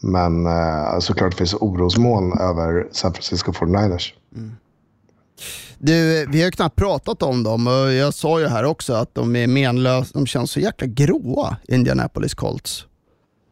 men 0.00 0.46
eh, 0.46 0.98
såklart 0.98 1.34
finns 1.34 1.54
orosmoln 1.54 2.38
över 2.40 2.88
San 2.92 3.12
Francisco 3.12 3.52
49ers. 3.52 4.12
Du, 5.78 6.26
vi 6.26 6.38
har 6.38 6.44
ju 6.44 6.50
knappt 6.50 6.76
pratat 6.76 7.22
om 7.22 7.42
dem 7.42 7.66
och 7.66 7.92
jag 7.92 8.14
sa 8.14 8.40
ju 8.40 8.46
här 8.46 8.64
också 8.64 8.92
att 8.92 9.14
de 9.14 9.36
är 9.36 9.46
menlösa, 9.46 10.10
de 10.14 10.26
känns 10.26 10.50
så 10.50 10.60
jäkla 10.60 10.86
gråa, 10.86 11.56
Indianapolis 11.68 12.34
Colts. 12.34 12.86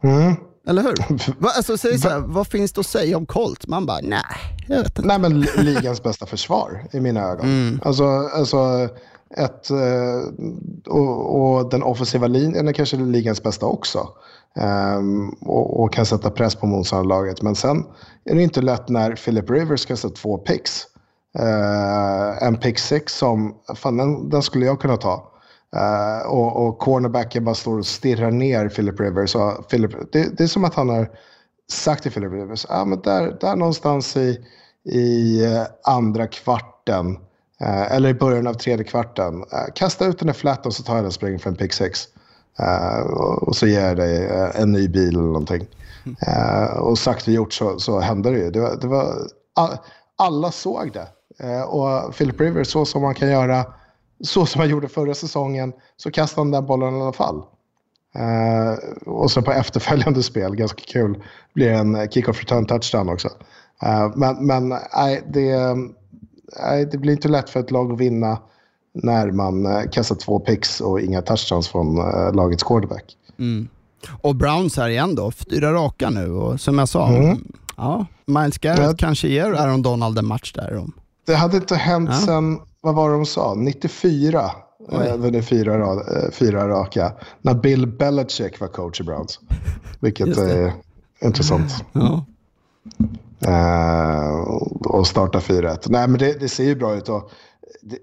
Mm. 0.03 0.35
Eller 0.71 0.83
hur? 0.83 1.35
Va, 1.39 1.51
alltså, 1.57 1.79
säg 1.79 1.99
så 1.99 2.09
här, 2.09 2.19
vad 2.19 2.47
finns 2.47 2.73
det 2.73 2.81
att 2.81 2.87
säga 2.87 3.17
om 3.17 3.27
Colts? 3.27 3.67
Man 3.67 3.87
bara, 3.87 3.99
nej, 4.03 4.21
jag 4.69 4.77
vet 4.79 4.87
inte. 4.99 5.03
Nej, 5.09 5.19
men 5.19 5.41
li- 5.41 5.49
ligans 5.57 6.03
bästa 6.03 6.27
försvar 6.27 6.85
i 6.93 7.01
mina 7.01 7.21
ögon. 7.23 7.81
Alltså, 7.85 8.05
alltså 8.35 8.89
ett, 9.37 9.71
eh, 9.71 10.47
och, 10.87 11.41
och 11.41 11.71
den 11.71 11.83
offensiva 11.83 12.27
linjen 12.27 12.69
är 12.69 12.73
kanske 12.73 12.97
ligans 12.97 13.43
bästa 13.43 13.67
också. 13.67 14.09
Ehm, 14.57 15.29
och, 15.29 15.81
och 15.83 15.93
kan 15.93 16.07
sätta 16.07 16.31
press 16.31 16.55
på 16.55 16.67
motståndarlaget. 16.67 17.43
Men 17.43 17.55
sen 17.55 17.85
är 18.25 18.35
det 18.35 18.43
inte 18.43 18.61
lätt 18.63 18.89
när 18.89 19.15
Philip 19.15 19.51
Rivers 19.51 19.87
kastar 19.87 20.09
två 20.09 20.39
picks. 20.39 20.83
Eh, 21.39 22.47
en 22.47 22.57
pick 22.57 22.79
six 22.79 23.15
som, 23.19 23.55
fan 23.77 23.97
den, 23.97 24.29
den 24.29 24.43
skulle 24.43 24.67
jag 24.67 24.81
kunna 24.81 24.97
ta. 24.97 25.27
Uh, 25.77 26.27
och, 26.27 26.67
och 26.67 26.79
cornerbacken 26.79 27.45
bara 27.45 27.55
står 27.55 27.79
och 27.79 27.87
stirrar 27.87 28.31
ner 28.31 28.69
Philip 28.69 29.01
Rivers. 29.01 29.35
Och 29.35 29.69
Philip, 29.69 30.13
det, 30.13 30.37
det 30.39 30.43
är 30.43 30.49
som 30.49 30.65
att 30.65 30.75
han 30.75 30.89
har 30.89 31.11
sagt 31.73 32.03
till 32.03 32.13
Philip 32.13 32.33
Rivers, 32.33 32.67
ah, 32.69 32.85
men 32.85 33.01
där, 33.01 33.37
där 33.41 33.57
någonstans 33.57 34.17
i, 34.17 34.45
i 34.85 35.45
eh, 35.45 35.63
andra 35.85 36.27
kvarten, 36.27 37.17
uh, 37.63 37.93
eller 37.93 38.09
i 38.09 38.15
början 38.15 38.47
av 38.47 38.55
tredje 38.55 38.85
kvarten, 38.85 39.35
uh, 39.35 39.73
kasta 39.75 40.07
ut 40.07 40.19
den 40.19 40.27
där 40.27 40.35
flatten 40.35 40.73
så 40.73 40.83
tar 40.83 40.95
jag 40.95 41.05
den 41.05 41.13
spring 41.13 41.39
för 41.39 41.51
en 41.51 41.57
pick 41.57 41.73
six. 41.73 42.09
Och, 43.05 43.49
och 43.49 43.57
så 43.57 43.67
ger 43.67 43.87
jag 43.87 43.97
dig 43.97 44.31
en 44.55 44.73
ny 44.73 44.89
bil 44.89 45.09
eller 45.09 45.21
någonting. 45.21 45.67
Och 46.81 46.99
sagt 46.99 47.27
och 47.27 47.33
gjort 47.33 47.53
så, 47.53 47.79
så 47.79 48.01
hände 48.01 48.31
det 48.31 48.39
ju. 48.39 48.51
Det 48.51 48.61
var, 48.61 48.77
det 48.81 48.87
var, 48.87 49.15
all, 49.55 49.77
alla 50.19 50.51
såg 50.51 50.93
det. 50.93 51.09
Och 51.65 52.15
Philip 52.15 52.41
Rivers, 52.41 52.69
så 52.69 52.85
som 52.85 53.03
man 53.03 53.15
kan 53.15 53.29
göra, 53.29 53.65
så 54.25 54.47
som 54.47 54.61
han 54.61 54.71
gjorde 54.71 54.89
förra 54.89 55.15
säsongen, 55.15 55.73
så 55.97 56.11
kastade 56.11 56.41
han 56.41 56.51
den 56.51 56.67
bollen 56.67 56.97
i 56.99 57.01
alla 57.03 57.13
fall. 57.13 57.43
Eh, 58.15 59.09
och 59.09 59.31
så 59.31 59.43
på 59.43 59.53
efterföljande 59.53 60.23
spel, 60.23 60.57
ganska 60.57 60.83
kul, 60.87 61.23
blir 61.55 61.71
en 61.71 62.09
kick-off 62.11 62.41
return 62.41 62.67
touchdown 62.67 63.09
också. 63.09 63.29
Eh, 63.83 64.11
men 64.17 64.47
men 64.47 64.69
nej, 64.97 65.23
det, 65.33 65.57
nej, 66.61 66.87
det 66.93 66.99
blir 66.99 67.13
inte 67.13 67.29
lätt 67.29 67.51
för 67.51 67.61
ett 67.61 67.71
lag 67.71 67.93
att 67.93 67.99
vinna 68.01 68.39
när 68.95 69.31
man 69.31 69.67
eh, 69.67 69.83
kastar 69.93 70.17
två 70.17 70.41
picks 70.41 70.81
och 70.81 71.01
inga 71.01 71.23
touchdowns 71.23 71.69
från 71.69 71.95
lagets 72.35 72.63
quarterback. 72.63 73.05
Och 74.21 74.37
Browns 74.37 74.77
här 74.77 74.89
igen 74.89 75.15
då, 75.15 75.31
fyra 75.31 75.73
raka 75.73 76.11
nu 76.11 76.33
och 76.33 76.61
som 76.61 76.79
jag 76.79 76.89
sa, 76.89 77.11
ja, 77.77 78.07
Miles 78.27 78.59
Garrett 78.59 78.81
Ja. 78.81 78.95
kanske 78.99 79.29
ger 79.29 79.53
Aaron 79.53 79.83
Donald 79.83 80.19
en 80.19 80.27
match 80.27 80.53
där. 80.53 80.87
Det 81.27 81.35
hade 81.35 81.57
inte 81.57 81.75
hänt 81.77 82.11
Ja. 82.13 82.17
sen, 82.27 82.59
vad 82.81 82.95
var 82.95 83.11
det 83.11 83.15
de 83.17 83.27
sa, 83.27 83.55
94. 83.55 84.51
Oj. 84.89 85.07
Eh, 85.07 85.17
vunnit 85.17 85.49
fyra, 85.49 85.77
ra- 85.79 86.25
eh, 86.25 86.31
fyra 86.31 86.69
raka. 86.69 87.13
När 87.43 87.55
Bill 87.55 87.87
Belichick 87.87 88.61
var 88.61 88.69
coach 88.69 89.01
i 89.01 89.05
Browns. 89.05 89.41
Vilket 90.01 90.29
är 90.39 90.73
intressant. 91.23 91.85
ja. 91.93 92.25
Eh, 93.47 94.41
och 94.87 95.07
starta 95.07 95.39
4-1. 95.41 95.87
Nej, 95.91 96.09
men 96.09 96.19
det, 96.19 96.41
det 96.41 96.49
ser 96.49 96.65
ju 96.65 96.77
bra 96.77 96.95
ut. 96.95 97.09
Och 97.09 97.31
det, 97.83 97.99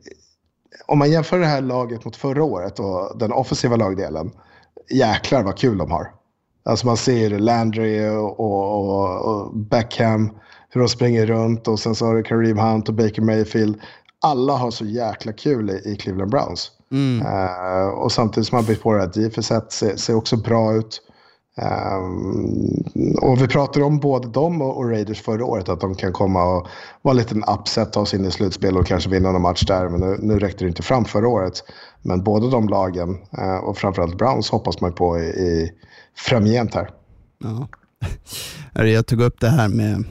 om 0.88 1.00
man 1.00 1.12
jämför 1.12 1.40
det 1.40 1.46
här 1.46 1.62
laget 1.62 2.06
mot 2.06 2.16
förra 2.16 2.44
året 2.44 2.80
och 2.80 3.18
den 3.20 3.32
offensiva 3.32 3.76
lagdelen. 3.76 4.32
Jäklar 4.92 5.44
vad 5.44 5.58
kul 5.58 5.78
de 5.78 5.92
har. 5.92 6.12
Alltså 6.66 6.86
man 6.88 6.98
ser 6.98 7.40
Landry 7.40 8.08
och, 8.10 8.40
och, 8.40 8.90
och, 8.90 9.26
och 9.26 9.56
Beckham. 9.58 10.30
Hur 10.70 10.82
de 10.82 10.88
springer 10.90 11.26
runt 11.26 11.68
och 11.68 11.80
sen 11.80 11.96
så 11.96 12.06
har 12.06 12.16
du 12.16 12.24
Kareem 12.24 12.58
Hunt 12.58 12.90
och 12.90 12.96
Baker 12.96 13.22
Mayfield. 13.22 13.80
Alla 14.22 14.54
har 14.54 14.72
så 14.72 14.86
jäkla 14.86 15.34
kul 15.34 15.70
i, 15.70 15.82
i 15.86 15.96
Cleveland 15.96 16.32
Browns. 16.32 16.72
Eh, 17.22 17.88
och 17.88 18.12
samtidigt 18.12 18.48
som 18.48 18.56
man 18.56 18.66
bytt 18.66 18.82
på 18.82 18.94
det 18.94 19.00
här, 19.00 19.08
DFS 19.08 19.48
ser, 19.74 19.96
ser 19.96 20.16
också 20.16 20.38
bra 20.38 20.76
ut. 20.76 21.02
Um, 21.62 23.16
och 23.22 23.42
vi 23.42 23.48
pratade 23.48 23.86
om 23.86 24.00
både 24.00 24.28
dem 24.28 24.62
och, 24.62 24.78
och, 24.78 24.90
Raiders 24.90 25.22
förra 25.22 25.46
året, 25.46 25.70
att 25.70 25.82
de 25.82 25.96
kan 25.96 26.14
komma 26.14 26.44
och 26.44 26.68
vara 27.02 27.12
en 27.12 27.18
liten 27.18 27.44
upset, 27.44 27.94
ta 27.94 28.06
sig 28.06 28.20
in 28.20 28.26
i 28.26 28.32
slutspel 28.32 28.78
och 28.78 28.88
kanske 28.88 29.10
vinna 29.10 29.32
någon 29.32 29.42
match 29.42 29.66
där. 29.66 29.90
Men 29.90 30.00
nu, 30.00 30.18
nu 30.22 30.40
räckte 30.40 30.64
det 30.64 30.68
inte 30.68 30.84
fram 30.84 31.06
förra 31.06 31.28
året. 31.28 31.64
Men 32.02 32.24
båda 32.24 32.48
de 32.48 32.70
lagen, 32.70 33.10
uh, 33.10 33.58
och 33.58 33.78
framförallt 33.78 34.18
Browns, 34.18 34.50
hoppas 34.50 34.82
man 34.82 34.94
på 34.94 35.20
i, 35.20 35.24
i 35.24 35.72
framgent 36.16 36.74
här. 36.74 36.90
Ja. 37.44 37.68
Jag 38.86 39.08
tog 39.08 39.22
upp 39.22 39.40
det 39.40 39.50
här 39.50 39.70
med, 39.70 40.04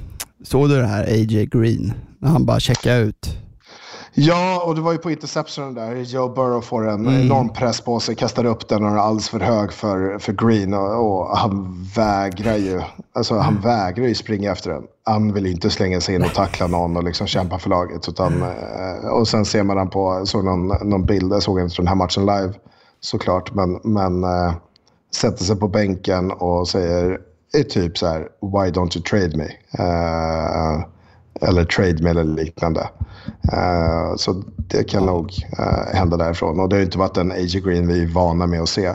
såg 0.45 0.69
du 0.69 0.77
det 0.77 0.87
här 0.87 1.05
AJ 1.05 1.47
Green? 1.47 1.93
När 2.19 2.29
han 2.29 2.47
bara 2.47 2.61
checkade 2.61 3.01
ut 3.01 3.46
Ja, 4.19 4.63
och 4.65 4.75
det 4.75 4.81
var 4.81 4.93
ju 4.93 4.99
på 4.99 5.11
interceptionen 5.11 5.75
där. 5.75 5.95
Joe 5.95 6.29
Burrow 6.29 6.61
får 6.61 6.89
en 6.89 7.07
mm. 7.07 7.21
enorm 7.21 7.49
press 7.49 7.81
på 7.81 8.01
sig, 8.01 8.15
kastar 8.15 8.45
upp 8.45 8.69
den 8.69 8.85
och 8.85 8.91
är 8.91 8.97
alldeles 8.97 9.29
för 9.29 9.41
hög 9.41 9.73
för, 9.73 10.19
för 10.19 10.33
Green. 10.33 10.75
Och, 10.75 11.21
och 11.21 11.37
han 11.37 11.85
vägrar 11.97 12.57
ju. 12.57 12.81
Alltså 13.13 13.35
han 13.35 13.53
mm. 13.53 13.63
vägrar 13.63 14.07
ju 14.07 14.15
springa 14.15 14.53
efter 14.53 14.71
den. 14.71 14.83
Han 15.05 15.33
vill 15.33 15.47
inte 15.47 15.71
slänga 15.71 16.01
sig 16.01 16.15
in 16.15 16.23
och 16.23 16.35
tackla 16.35 16.67
någon 16.67 16.97
och 16.97 17.05
liksom 17.05 17.27
kämpa 17.27 17.59
för 17.59 17.71
laget. 17.71 18.09
Utan, 18.09 18.33
mm. 18.33 19.11
och 19.11 19.29
sen 19.29 19.45
ser 19.45 19.63
man 19.63 19.77
den 19.77 19.91
på, 19.91 20.27
såg 20.27 20.45
någon, 20.45 20.67
någon 20.91 21.07
bild, 21.07 21.33
jag 21.33 21.43
såg 21.43 21.61
inte 21.61 21.77
den 21.77 21.89
här 21.89 21.95
matchen 21.95 22.27
live 22.27 22.53
såklart. 23.01 23.55
Men, 23.55 23.81
men 23.85 24.25
äh, 24.25 24.55
sätter 25.15 25.45
sig 25.45 25.57
på 25.57 25.69
bänken 25.69 26.31
och 26.31 26.69
säger 26.69 27.21
typ 27.71 27.99
så 27.99 28.07
här, 28.07 28.21
why 28.41 28.71
don't 28.71 28.97
you 28.97 29.03
trade 29.03 29.37
me? 29.37 29.49
Uh, 29.79 30.85
eller 31.41 31.65
trade 31.65 32.03
me 32.03 32.11
eller 32.11 32.25
liknande. 32.25 32.81
Uh, 33.53 34.17
så 34.17 34.43
det 34.57 34.85
kan 34.85 35.07
nog 35.07 35.33
uh, 35.61 35.95
hända 35.95 36.17
därifrån. 36.17 36.61
Och 36.61 36.69
det 36.69 36.77
har 36.77 36.83
inte 36.83 36.99
varit 36.99 37.17
en 37.17 37.33
AJ 37.33 37.61
Green 37.61 37.89
vi 37.89 38.03
är 38.03 38.07
vana 38.07 38.47
med 38.47 38.63
att 38.63 38.69
se. 38.69 38.95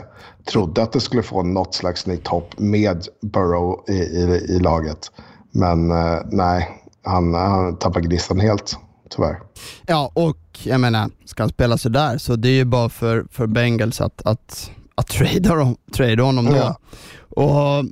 Trodde 0.52 0.82
att 0.82 0.92
det 0.92 1.00
skulle 1.00 1.22
få 1.22 1.42
något 1.42 1.74
slags 1.74 2.06
nytt 2.06 2.28
hopp 2.28 2.58
med 2.58 3.06
Burrow 3.22 3.84
i, 3.88 3.92
i, 3.92 4.46
i 4.48 4.58
laget. 4.58 5.10
Men 5.50 5.90
uh, 5.90 6.18
nej, 6.24 6.68
han, 7.04 7.34
han 7.34 7.76
tappar 7.76 8.00
gnistan 8.00 8.40
helt, 8.40 8.76
tyvärr. 9.10 9.40
Ja, 9.86 10.10
och 10.14 10.38
jag 10.62 10.80
menar, 10.80 11.10
ska 11.24 11.42
han 11.42 11.50
spela 11.50 11.78
sådär 11.78 12.18
så 12.18 12.36
det 12.36 12.48
är 12.48 12.52
ju 12.52 12.64
bara 12.64 12.88
för, 12.88 13.26
för 13.30 13.46
Bengals 13.46 14.00
att, 14.00 14.22
att, 14.24 14.70
att 14.94 15.06
trada, 15.08 15.54
dem, 15.54 15.76
trada 15.96 16.22
honom 16.22 16.44
då. 16.44 16.56
Ja. 16.56 16.76
Och 17.36 17.84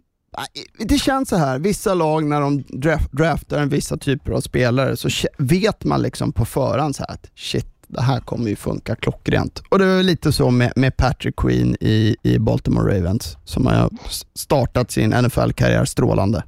det 0.78 0.98
känns 0.98 1.28
så 1.28 1.36
här, 1.36 1.58
vissa 1.58 1.94
lag 1.94 2.24
när 2.24 2.40
de 2.40 2.64
draftar 3.10 3.58
en 3.58 3.68
vissa 3.68 3.96
typer 3.96 4.32
av 4.32 4.40
spelare 4.40 4.96
så 4.96 5.08
vet 5.38 5.84
man 5.84 6.02
liksom 6.02 6.32
på 6.32 6.44
förhand 6.44 6.96
så 6.96 7.04
att 7.04 7.30
shit, 7.34 7.66
det 7.86 8.02
här 8.02 8.20
kommer 8.20 8.48
ju 8.48 8.56
funka 8.56 8.96
klockrent. 8.96 9.62
Och 9.68 9.78
det 9.78 9.86
är 9.86 10.02
lite 10.02 10.32
så 10.32 10.50
med, 10.50 10.72
med 10.76 10.96
Patrick 10.96 11.36
Queen 11.36 11.76
i, 11.80 12.16
i 12.22 12.38
Baltimore 12.38 12.98
Ravens 12.98 13.36
som 13.44 13.66
har 13.66 13.90
startat 14.34 14.90
sin 14.90 15.10
NFL-karriär 15.10 15.84
strålande. 15.84 16.44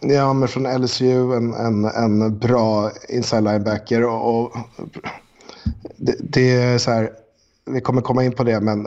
Ja, 0.00 0.32
men 0.32 0.48
från 0.48 0.82
LSU, 0.82 1.32
en, 1.32 1.54
en, 1.54 1.84
en 1.84 2.38
bra 2.38 2.90
inside 3.08 3.44
linebacker 3.44 4.04
och, 4.04 4.44
och 4.44 4.56
det, 5.96 6.16
det, 6.20 6.52
är 6.52 6.78
så 6.78 6.90
här, 6.90 7.10
vi 7.66 7.80
kommer 7.80 8.02
komma 8.02 8.24
in 8.24 8.32
på 8.32 8.44
det, 8.44 8.60
men 8.60 8.86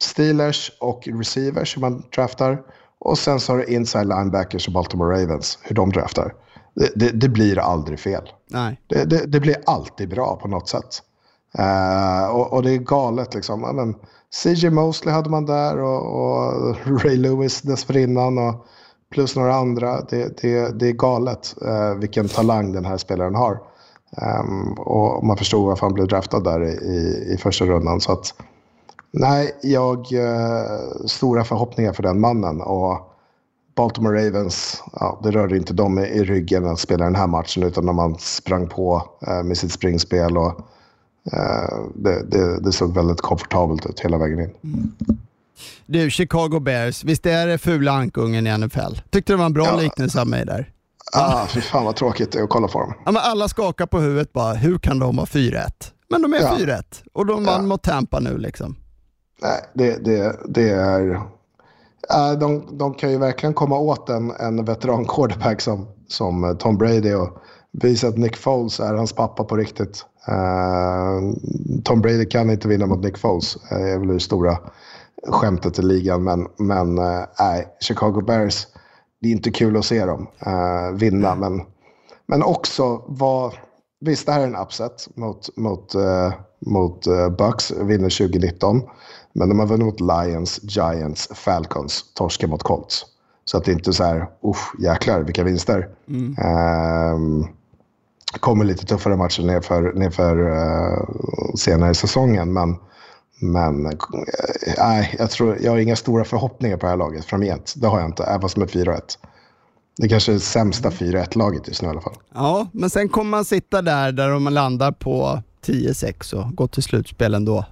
Steelers 0.00 0.72
och 0.80 1.08
receivers 1.12 1.72
som 1.72 1.80
man 1.80 2.02
draftar 2.14 2.58
och 3.00 3.18
sen 3.18 3.40
så 3.40 3.52
har 3.52 3.58
du 3.58 3.64
inside 3.64 4.08
linebackers 4.08 4.66
och 4.66 4.72
Baltimore 4.72 5.22
Ravens, 5.22 5.58
hur 5.62 5.74
de 5.74 5.90
draftar. 5.92 6.34
Det, 6.74 6.92
det, 6.94 7.10
det 7.10 7.28
blir 7.28 7.58
aldrig 7.58 8.00
fel. 8.00 8.28
Nej. 8.50 8.80
Det, 8.86 9.32
det, 9.32 9.40
blir 9.40 9.56
alltid 9.66 10.08
bra 10.08 10.36
på 10.36 10.48
något 10.48 10.68
sätt. 10.68 11.02
Uh, 11.58 12.30
och, 12.30 12.52
och, 12.52 12.62
det 12.62 12.70
är 12.70 12.78
galet 12.78 13.34
liksom. 13.34 13.60
Men, 13.60 13.94
CJ 14.30 14.70
Mosley 14.70 15.14
hade 15.14 15.30
man 15.30 15.46
där 15.46 15.78
och, 15.78 16.02
och 16.02 16.76
Ray 17.04 17.16
Lewis 17.16 17.62
dessförinnan. 17.62 18.38
Och 18.38 18.66
plus 19.10 19.36
några 19.36 19.54
andra. 19.54 20.00
Det, 20.00 20.42
det, 20.42 20.78
det 20.78 20.88
är 20.88 20.92
galet 20.92 21.54
uh, 21.66 21.94
vilken 21.94 22.28
talang 22.28 22.72
den 22.72 22.84
här 22.84 22.96
spelaren 22.96 23.34
har. 23.34 23.60
Um, 24.40 24.72
och 24.72 25.26
man 25.26 25.36
förstod 25.36 25.66
varför 25.66 25.86
han 25.86 25.94
blev 25.94 26.06
draftad 26.08 26.40
där 26.40 26.64
i, 26.64 27.32
i 27.34 27.36
första 27.36 27.64
rundan. 27.64 28.00
Så 28.00 28.12
att, 28.12 28.34
Nej, 29.10 29.58
jag 29.62 29.98
eh, 29.98 31.06
stora 31.06 31.44
förhoppningar 31.44 31.92
för 31.92 32.02
den 32.02 32.20
mannen. 32.20 32.60
Och 32.60 33.14
Baltimore 33.76 34.26
Ravens, 34.26 34.82
ja, 34.92 35.20
det 35.22 35.30
rörde 35.30 35.56
inte 35.56 35.72
dem 35.72 35.98
i, 35.98 36.02
i 36.02 36.24
ryggen 36.24 36.66
att 36.66 36.80
spela 36.80 37.04
den 37.04 37.14
här 37.14 37.26
matchen 37.26 37.62
utan 37.62 37.86
när 37.86 37.92
man 37.92 38.18
sprang 38.18 38.68
på 38.68 39.02
eh, 39.26 39.42
med 39.42 39.58
sitt 39.58 39.72
springspel. 39.72 40.36
Och, 40.36 40.60
eh, 41.32 41.78
det, 41.94 42.22
det, 42.30 42.60
det, 42.60 42.72
såg 42.72 42.94
väldigt 42.94 43.20
komfortabelt 43.20 43.86
ut 43.86 44.00
hela 44.00 44.18
vägen 44.18 44.40
in. 44.40 44.50
Mm. 44.64 44.92
Du, 45.86 46.10
Chicago 46.10 46.60
Bears, 46.60 47.04
visst 47.04 47.26
är 47.26 47.46
det 47.46 47.58
fula 47.58 47.92
ankungen 47.92 48.46
i 48.46 48.58
NFL? 48.58 48.94
Tyckte 49.10 49.32
det 49.32 49.36
var 49.36 49.46
en 49.46 49.52
bra 49.52 49.66
ja. 49.66 49.76
liknelse 49.76 50.20
av 50.20 50.26
mig 50.26 50.46
där. 50.46 50.72
Ah, 51.12 51.46
fy 51.46 51.60
fan 51.60 51.84
vad 51.84 51.96
tråkigt 51.96 52.32
det 52.32 52.38
är 52.38 52.42
att 52.42 52.50
kolla 52.50 52.68
på 52.68 52.80
dem. 52.80 52.94
Ja, 53.06 53.20
alla 53.20 53.48
skakar 53.48 53.86
på 53.86 53.98
huvudet 53.98 54.32
bara, 54.32 54.54
hur 54.54 54.78
kan 54.78 54.98
de 54.98 55.18
ha 55.18 55.24
4-1? 55.24 55.66
Men 56.10 56.22
de 56.22 56.34
är 56.34 56.38
ja. 56.38 56.56
4-1 56.58 56.82
och 57.12 57.26
de 57.26 57.44
vann 57.44 57.62
ja. 57.62 57.66
mot 57.66 57.82
Tampa 57.82 58.20
nu 58.20 58.38
liksom. 58.38 58.76
Nej, 59.42 59.64
det, 59.74 60.04
det, 60.04 60.36
det 60.48 60.70
är... 60.70 61.20
Äh, 62.10 62.38
de, 62.40 62.78
de 62.78 62.94
kan 62.94 63.10
ju 63.10 63.18
verkligen 63.18 63.54
komma 63.54 63.78
åt 63.78 64.08
en, 64.08 64.30
en 64.30 64.64
veteran 64.64 65.04
quarterback 65.04 65.60
som, 65.60 65.86
som 66.08 66.44
eh, 66.44 66.54
Tom 66.54 66.78
Brady 66.78 67.14
och 67.14 67.38
visa 67.72 68.08
att 68.08 68.18
Nick 68.18 68.36
Foles 68.36 68.80
är 68.80 68.94
hans 68.94 69.12
pappa 69.12 69.44
på 69.44 69.56
riktigt. 69.56 70.04
Uh, 70.28 71.34
Tom 71.84 72.00
Brady 72.00 72.26
kan 72.26 72.50
inte 72.50 72.68
vinna 72.68 72.86
mot 72.86 73.04
Nick 73.04 73.18
Foles. 73.18 73.56
Det 73.70 73.90
är 73.90 73.98
väl 73.98 74.08
det 74.08 74.20
stora 74.20 74.58
skämtet 75.28 75.78
i 75.78 75.82
ligan. 75.82 76.24
Men, 76.24 76.46
men 76.56 76.98
uh, 76.98 77.24
Chicago 77.80 78.20
Bears, 78.26 78.66
det 79.20 79.28
är 79.28 79.32
inte 79.32 79.50
kul 79.50 79.76
att 79.76 79.84
se 79.84 80.04
dem 80.04 80.26
vinna. 80.94 81.34
Men, 81.34 81.62
men 82.26 82.42
också 82.42 83.04
vad... 83.06 83.52
Visst, 84.00 84.26
det 84.26 84.32
här 84.32 84.40
är 84.40 84.46
en 84.46 84.56
upset 84.56 85.08
mot, 85.14 85.56
mot, 85.56 85.94
mot 86.66 87.04
Bucks, 87.38 87.70
vinner 87.70 88.26
2019. 88.28 88.82
Men 89.38 89.48
de 89.48 89.58
har 89.58 89.66
vunnit 89.66 89.86
mot 89.86 90.00
Lions, 90.00 90.60
Giants, 90.62 91.28
Falcons, 91.34 92.04
torskar 92.14 92.48
mot 92.48 92.62
Colts. 92.62 93.06
Så 93.44 93.56
att 93.56 93.64
det 93.64 93.72
inte 93.72 93.90
är 93.90 93.92
så 93.92 94.04
här, 94.04 94.26
usch, 94.44 94.80
jäklar 94.80 95.20
vilka 95.20 95.44
vinster. 95.44 95.88
Mm. 96.08 96.36
Um, 97.14 97.48
kommer 98.40 98.64
lite 98.64 98.86
tuffare 98.86 99.16
matcher 99.16 99.42
nerför, 99.42 99.92
nerför 99.92 100.38
uh, 100.40 101.54
senare 101.54 101.90
i 101.90 101.94
säsongen. 101.94 102.52
Men, 102.52 102.76
men 103.40 103.86
uh, 103.86 103.92
jag, 105.18 105.30
tror, 105.30 105.58
jag 105.60 105.70
har 105.70 105.78
inga 105.78 105.96
stora 105.96 106.24
förhoppningar 106.24 106.76
på 106.76 106.86
det 106.86 106.90
här 106.90 106.96
laget 106.96 107.24
framgent. 107.24 107.74
Det 107.76 107.86
har 107.86 108.00
jag 108.00 108.08
inte, 108.08 108.24
även 108.24 108.48
som 108.48 108.62
är 108.62 108.66
4-1. 108.66 109.00
Det 109.96 110.08
kanske 110.08 110.32
är 110.32 110.34
det 110.34 110.40
sämsta 110.40 110.90
4-1-laget 110.90 111.68
just 111.68 111.82
nu 111.82 111.88
i 111.88 111.90
alla 111.90 112.00
fall. 112.00 112.16
Ja, 112.34 112.66
men 112.72 112.90
sen 112.90 113.08
kommer 113.08 113.30
man 113.30 113.44
sitta 113.44 113.82
där, 113.82 114.12
där 114.12 114.30
de 114.30 114.44
landar 114.44 114.92
på 114.92 115.42
10-6 115.66 116.34
och 116.34 116.56
gå 116.56 116.68
till 116.68 116.82
slutspel 116.82 117.34
ändå. 117.34 117.64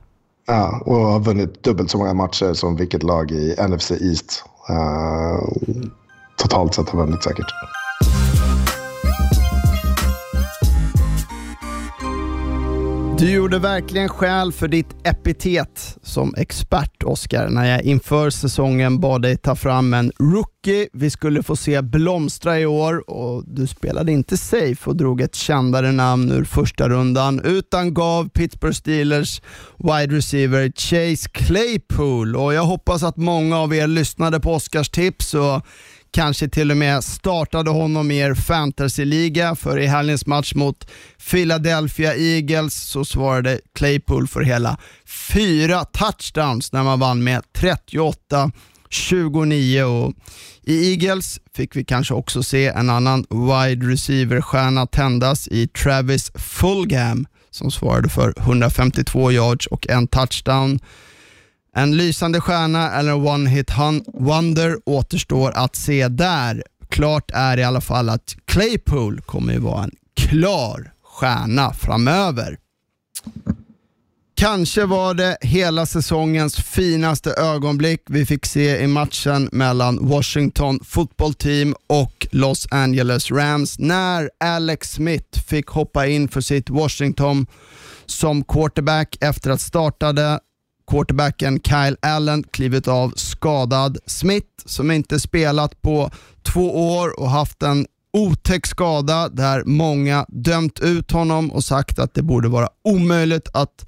Ja, 0.46 0.82
och 0.84 0.96
har 0.96 1.20
vunnit 1.20 1.62
dubbelt 1.62 1.90
så 1.90 1.98
många 1.98 2.14
matcher 2.14 2.54
som 2.54 2.76
vilket 2.76 3.02
lag 3.02 3.30
i 3.30 3.56
NFC 3.68 3.90
East 3.90 4.44
uh, 4.70 5.48
totalt 6.36 6.74
sett 6.74 6.88
har 6.88 6.98
vunnit 6.98 7.22
säkert. 7.22 7.46
Du 13.18 13.30
gjorde 13.30 13.58
verkligen 13.58 14.08
skäl 14.08 14.52
för 14.52 14.68
ditt 14.68 14.96
epitet 15.04 15.98
som 16.02 16.34
expert, 16.36 17.02
Oskar, 17.04 17.48
när 17.48 17.64
jag 17.64 17.82
inför 17.82 18.30
säsongen 18.30 19.00
bad 19.00 19.22
dig 19.22 19.36
ta 19.36 19.56
fram 19.56 19.94
en 19.94 20.12
rookie. 20.18 20.88
Vi 20.92 21.10
skulle 21.10 21.42
få 21.42 21.56
se 21.56 21.82
blomstra 21.82 22.60
i 22.60 22.66
år 22.66 23.10
och 23.10 23.44
du 23.46 23.66
spelade 23.66 24.12
inte 24.12 24.36
safe 24.36 24.90
och 24.90 24.96
drog 24.96 25.20
ett 25.20 25.34
kändare 25.34 25.92
namn 25.92 26.32
ur 26.32 26.44
första 26.44 26.88
rundan 26.88 27.40
utan 27.44 27.94
gav 27.94 28.28
Pittsburgh 28.28 28.76
Steelers 28.76 29.42
wide 29.78 30.16
receiver 30.16 30.72
Chase 30.76 31.28
Claypool. 31.32 32.36
Och 32.36 32.54
jag 32.54 32.64
hoppas 32.64 33.02
att 33.02 33.16
många 33.16 33.58
av 33.58 33.74
er 33.74 33.86
lyssnade 33.86 34.40
på 34.40 34.54
Oskars 34.54 34.90
tips 34.90 35.34
och 35.34 35.66
kanske 36.16 36.48
till 36.48 36.70
och 36.70 36.76
med 36.76 37.04
startade 37.04 37.70
honom 37.70 38.10
i 38.10 38.18
er 38.18 38.34
fantasyliga, 38.34 39.54
för 39.54 39.78
i 39.78 39.86
helgens 39.86 40.26
match 40.26 40.54
mot 40.54 40.90
Philadelphia 41.30 42.14
Eagles 42.14 42.74
så 42.74 43.04
svarade 43.04 43.60
Claypool 43.74 44.28
för 44.28 44.40
hela 44.40 44.78
fyra 45.32 45.84
touchdowns 45.84 46.72
när 46.72 46.82
man 46.82 47.00
vann 47.00 47.24
med 47.24 47.42
38 47.56 48.50
29 48.90 49.82
och 49.82 50.14
i 50.62 50.92
Eagles 50.92 51.40
fick 51.56 51.76
vi 51.76 51.84
kanske 51.84 52.14
också 52.14 52.42
se 52.42 52.66
en 52.66 52.90
annan 52.90 53.26
wide 53.30 53.86
receiver-stjärna 53.86 54.86
tändas 54.86 55.48
i 55.48 55.68
Travis 55.68 56.30
Fulgham 56.34 57.26
som 57.50 57.70
svarade 57.70 58.08
för 58.08 58.34
152 58.36 59.32
yards 59.32 59.66
och 59.66 59.88
en 59.88 60.06
touchdown. 60.06 60.78
En 61.76 61.96
lysande 61.96 62.40
stjärna 62.40 62.92
eller 62.92 63.12
en 63.12 63.26
one-hit 63.26 63.70
wonder 64.06 64.76
återstår 64.86 65.50
att 65.50 65.76
se 65.76 66.08
där. 66.08 66.64
Klart 66.88 67.30
är 67.34 67.58
i 67.58 67.64
alla 67.64 67.80
fall 67.80 68.08
att 68.08 68.36
Claypool 68.44 69.20
kommer 69.20 69.52
ju 69.52 69.58
vara 69.58 69.84
en 69.84 69.90
klar 70.16 70.92
stjärna 71.02 71.72
framöver. 71.72 72.58
Kanske 74.34 74.84
var 74.84 75.14
det 75.14 75.36
hela 75.40 75.86
säsongens 75.86 76.56
finaste 76.56 77.30
ögonblick 77.32 78.02
vi 78.06 78.26
fick 78.26 78.46
se 78.46 78.78
i 78.78 78.86
matchen 78.86 79.48
mellan 79.52 80.08
Washington 80.08 80.80
football 80.84 81.34
team 81.34 81.74
och 81.86 82.26
Los 82.30 82.66
Angeles 82.70 83.30
Rams 83.30 83.78
när 83.78 84.30
Alex 84.40 84.90
Smith 84.90 85.40
fick 85.46 85.68
hoppa 85.68 86.06
in 86.06 86.28
för 86.28 86.40
sitt 86.40 86.70
Washington 86.70 87.46
som 88.06 88.44
quarterback 88.44 89.16
efter 89.20 89.50
att 89.50 89.60
startade 89.60 90.40
quarterbacken 90.90 91.60
Kyle 91.60 91.96
Allen 92.02 92.42
klivit 92.42 92.88
av 92.88 93.12
skadad. 93.16 93.98
Smith, 94.06 94.46
som 94.64 94.90
inte 94.90 95.20
spelat 95.20 95.82
på 95.82 96.10
två 96.42 96.96
år 96.96 97.20
och 97.20 97.30
haft 97.30 97.62
en 97.62 97.86
otäck 98.12 98.66
skada 98.66 99.28
där 99.28 99.64
många 99.64 100.26
dömt 100.28 100.80
ut 100.80 101.10
honom 101.10 101.52
och 101.52 101.64
sagt 101.64 101.98
att 101.98 102.14
det 102.14 102.22
borde 102.22 102.48
vara 102.48 102.68
omöjligt 102.84 103.48
att 103.52 103.86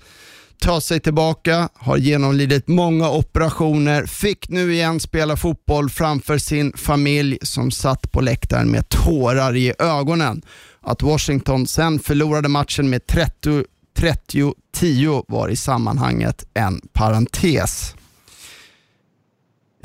ta 0.60 0.80
sig 0.80 1.00
tillbaka, 1.00 1.68
har 1.74 1.96
genomlidit 1.96 2.68
många 2.68 3.10
operationer, 3.10 4.06
fick 4.06 4.48
nu 4.48 4.72
igen 4.72 5.00
spela 5.00 5.36
fotboll 5.36 5.90
framför 5.90 6.38
sin 6.38 6.72
familj 6.76 7.38
som 7.42 7.70
satt 7.70 8.12
på 8.12 8.20
läktaren 8.20 8.68
med 8.70 8.88
tårar 8.88 9.56
i 9.56 9.72
ögonen. 9.78 10.42
Att 10.80 11.02
Washington 11.02 11.66
sen 11.66 11.98
förlorade 11.98 12.48
matchen 12.48 12.90
med 12.90 13.06
30 13.06 13.64
30-10 13.98 15.24
var 15.28 15.48
i 15.48 15.56
sammanhanget 15.56 16.44
en 16.54 16.80
parentes. 16.92 17.94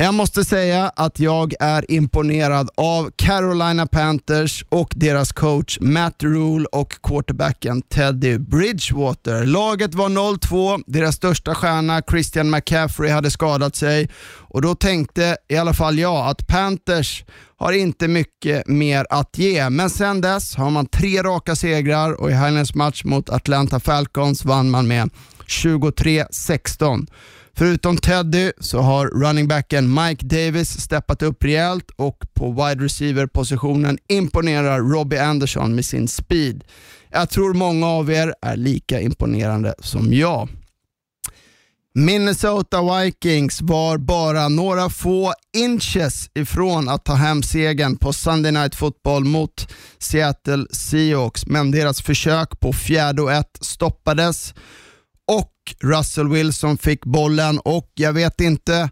Jag 0.04 0.14
måste 0.14 0.45
säga 0.45 0.91
att 0.95 1.20
jag 1.20 1.54
är 1.60 1.91
imponerad 1.91 2.70
av 2.78 3.12
Carolina 3.16 3.88
Panthers 3.88 4.66
och 4.70 4.93
deras 4.95 5.32
coach 5.32 5.78
Matt 5.82 6.24
Rule 6.24 6.66
och 6.72 6.93
quarterbacken 7.04 7.82
Teddy 7.82 8.38
Bridgewater. 8.38 9.45
Laget 9.45 9.95
var 9.95 10.10
0-2, 10.10 10.84
deras 10.88 11.16
största 11.16 11.56
stjärna 11.56 12.01
Christian 12.10 12.49
McCaffrey 12.49 13.12
hade 13.12 13.32
skadat 13.32 13.76
sig 13.76 14.10
och 14.39 14.62
då 14.62 14.76
tänkte 14.76 15.38
i 15.49 15.58
alla 15.58 15.74
fall 15.74 15.99
jag 15.99 16.28
att 16.28 16.47
Panthers 16.47 17.24
har 17.58 17.72
inte 17.72 18.08
mycket 18.08 18.68
mer 18.68 19.06
att 19.10 19.38
ge, 19.38 19.70
men 19.70 19.89
sen 19.89 20.22
dess 20.22 20.56
har 20.56 20.70
man 20.70 20.86
tre 20.86 21.24
raka 21.24 21.56
segrar 21.56 22.22
och 22.22 22.32
i 22.32 22.34
helgens 22.34 22.76
match 22.76 23.04
mot 23.04 23.30
Atlanta 23.30 23.80
Falcons 23.80 24.45
vann 24.45 24.70
man 24.70 24.88
med 24.88 25.10
23-16. 25.47 27.08
Förutom 27.58 27.97
Teddy 27.97 28.51
så 28.60 28.80
har 28.80 29.08
running 29.08 29.47
backen 29.47 29.93
Mike 29.93 30.26
Davis 30.26 30.80
steppat 30.80 31.22
upp 31.22 31.43
rejält 31.43 31.91
och 31.95 32.18
på 32.34 32.51
wide 32.51 32.86
receiver-positionen 32.86 33.97
imponerar 34.08 34.80
Robbie 34.80 35.20
Anderson 35.20 35.76
med 35.76 35.86
sin 35.86 36.08
speed. 36.08 36.64
Jag 37.10 37.30
tror 37.30 37.54
många 37.54 37.88
av 37.88 38.12
er 38.12 38.34
är 38.41 38.58
lika 38.58 39.01
imponerande 39.01 39.76
som 39.80 40.14
jag. 40.14 40.49
Minnesota 41.95 43.01
Vikings 43.01 43.62
var 43.62 43.97
bara 43.97 44.49
några 44.49 44.89
få 44.89 45.34
inches 45.58 46.30
ifrån 46.34 46.89
att 46.89 47.06
ta 47.06 47.14
hem 47.14 47.43
segern 47.43 47.97
på 47.97 48.14
Sunday 48.14 48.51
Night 48.51 48.76
Football 48.76 49.26
mot 49.26 49.68
Seattle 49.99 50.66
Seahawks, 50.72 51.45
men 51.45 51.72
deras 51.72 52.01
försök 52.01 52.60
på 52.60 52.74
fjärde 52.74 53.22
och 53.22 53.32
ett 53.32 53.58
stoppades 53.62 54.54
Russell 55.82 56.30
Wilson 56.30 56.78
fick 56.78 57.05
bollen 57.05 57.59
och 57.59 57.91
jag 57.93 58.14
vet 58.14 58.41
inte 58.41 58.89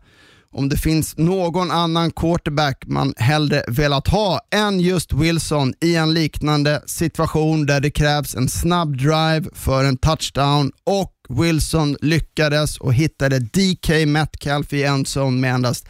om 0.54 0.70
det 0.70 0.78
finns 0.78 1.18
någon 1.18 1.72
annan 1.72 2.12
quarterback 2.12 2.84
man 2.86 3.14
hellre 3.18 3.64
velat 3.68 4.08
ha 4.08 4.40
än 4.52 4.80
just 4.80 5.14
Wilson 5.14 5.74
i 5.82 5.96
en 5.96 6.14
liknande 6.14 6.84
situation 6.86 7.66
där 7.66 7.80
det 7.80 7.92
krävs 7.92 8.36
en 8.36 8.50
snabb 8.50 8.98
drive 8.98 9.44
för 9.54 9.84
en 9.84 9.98
touchdown. 9.98 10.72
Och 10.84 11.14
Wilson 11.30 11.98
lyckades 12.02 12.78
och 12.78 12.94
hittade 12.94 13.40
DK 13.40 13.90
Metcalf 14.08 14.74
i 14.74 14.84
endzone 14.84 15.42
med 15.42 15.54
endast 15.54 15.88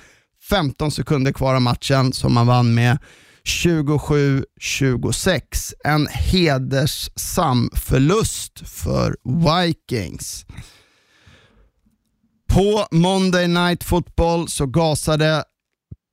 15 0.50 0.92
sekunder 0.92 1.32
kvar 1.32 1.56
av 1.56 1.62
matchen 1.62 2.14
som 2.14 2.34
man 2.34 2.48
vann 2.48 2.74
med 2.74 2.98
27-26. 3.46 5.74
En 5.84 6.08
hedersam 6.08 7.70
förlust 7.76 8.70
för 8.70 9.16
Vikings. 9.24 10.46
På 12.54 12.88
Monday 12.92 13.48
Night 13.48 13.84
Football 13.84 14.48
så 14.48 14.66
gasade 14.66 15.44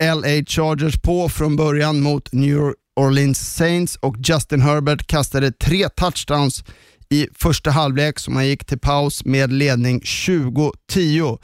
LA 0.02 0.44
Chargers 0.46 1.02
på 1.02 1.28
från 1.28 1.56
början 1.56 2.00
mot 2.00 2.32
New 2.32 2.74
Orleans 2.96 3.54
Saints 3.54 3.96
och 3.96 4.16
Justin 4.18 4.60
Herbert 4.60 5.06
kastade 5.06 5.52
tre 5.52 5.88
touchdowns 5.88 6.64
i 7.10 7.28
första 7.34 7.70
halvlek 7.70 8.18
som 8.18 8.36
han 8.36 8.46
gick 8.46 8.64
till 8.64 8.78
paus 8.78 9.24
med 9.24 9.52
ledning 9.52 10.00
20-10. 10.00 11.38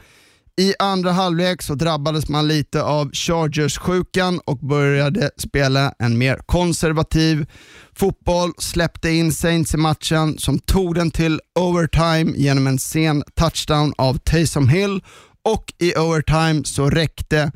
I 0.56 0.74
andra 0.78 1.12
halvlek 1.12 1.62
så 1.62 1.74
drabbades 1.74 2.28
man 2.28 2.48
lite 2.48 2.82
av 2.82 3.10
Chargers-sjukan 3.12 4.40
och 4.44 4.58
började 4.58 5.30
spela 5.36 5.94
en 5.98 6.18
mer 6.18 6.36
konservativ 6.46 7.46
fotboll, 7.92 8.52
släppte 8.58 9.10
in 9.10 9.32
Saints 9.32 9.74
i 9.74 9.76
matchen 9.76 10.38
som 10.38 10.58
tog 10.58 10.94
den 10.94 11.10
till 11.10 11.40
overtime 11.54 12.32
genom 12.36 12.66
en 12.66 12.78
sen 12.78 13.22
touchdown 13.34 13.94
av 13.98 14.18
Taysom 14.18 14.68
Hill 14.68 15.02
och 15.42 15.72
i 15.78 15.94
overtime 15.94 16.64
så 16.64 16.90
räckte 16.90 17.52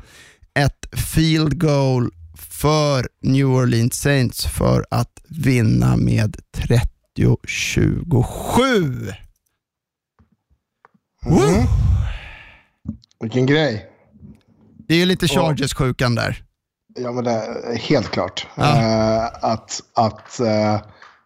ett 0.59 0.99
field 0.99 1.61
goal 1.61 2.11
för 2.37 3.07
New 3.21 3.47
Orleans 3.47 3.95
Saints 3.95 4.45
för 4.45 4.85
att 4.91 5.21
vinna 5.29 5.97
med 5.97 6.37
30-27. 7.17 9.13
Mm. 11.25 11.88
Vilken 13.19 13.45
grej. 13.45 13.85
Det 14.87 14.93
är 14.93 14.97
ju 14.97 15.05
lite 15.05 15.27
Chargers-sjukan 15.27 16.15
där. 16.15 16.43
Ja, 16.95 17.11
men 17.11 17.23
det 17.23 17.31
är 17.31 17.75
helt 17.75 18.11
klart. 18.11 18.47
Ja. 18.55 18.63
Eh, 18.63 19.25
att 19.41 19.81
att 19.93 20.39
eh, 20.39 20.81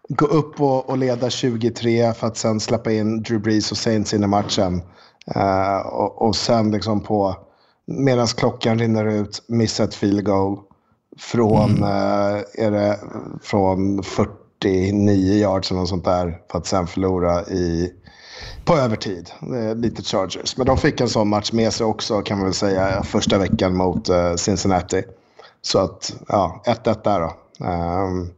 gå 0.09 0.25
upp 0.25 0.61
och, 0.61 0.89
och 0.89 0.97
leda 0.97 1.29
23 1.29 2.13
för 2.13 2.27
att 2.27 2.37
sen 2.37 2.59
släppa 2.59 2.91
in 2.91 3.23
Drew 3.23 3.41
Brees 3.41 3.71
och 3.71 3.77
Saints 3.77 4.13
in 4.13 4.23
i 4.23 4.27
matchen. 4.27 4.81
Eh, 5.35 5.77
och, 5.77 6.21
och 6.21 6.35
sen 6.35 6.71
liksom 6.71 7.03
på, 7.03 7.35
medan 7.85 8.27
klockan 8.27 8.79
rinner 8.79 9.05
ut, 9.05 9.43
missa 9.47 9.83
ett 9.83 9.95
field 9.95 10.25
goal. 10.25 10.59
Från, 11.19 11.83
eh, 11.83 12.41
är 12.53 12.71
det, 12.71 12.99
från 13.41 14.03
49 14.03 15.33
yards 15.33 15.71
eller 15.71 15.79
något 15.79 15.89
sånt 15.89 16.05
där. 16.05 16.37
För 16.51 16.57
att 16.57 16.67
sen 16.67 16.87
förlora 16.87 17.41
i, 17.43 17.91
på 18.65 18.77
övertid. 18.77 19.29
Lite 19.75 20.03
Chargers. 20.03 20.57
Men 20.57 20.65
de 20.65 20.77
fick 20.77 21.01
en 21.01 21.09
sån 21.09 21.29
match 21.29 21.51
med 21.51 21.73
sig 21.73 21.85
också 21.85 22.21
kan 22.21 22.37
man 22.37 22.45
väl 22.45 22.53
säga 22.53 23.03
första 23.03 23.37
veckan 23.37 23.75
mot 23.75 24.09
eh, 24.09 24.35
Cincinnati. 24.35 25.03
Så 25.61 25.79
att, 25.79 26.13
ja, 26.27 26.63
1-1 26.65 26.97
där 27.03 27.19
då. 27.19 27.33
Ehm, 27.65 28.29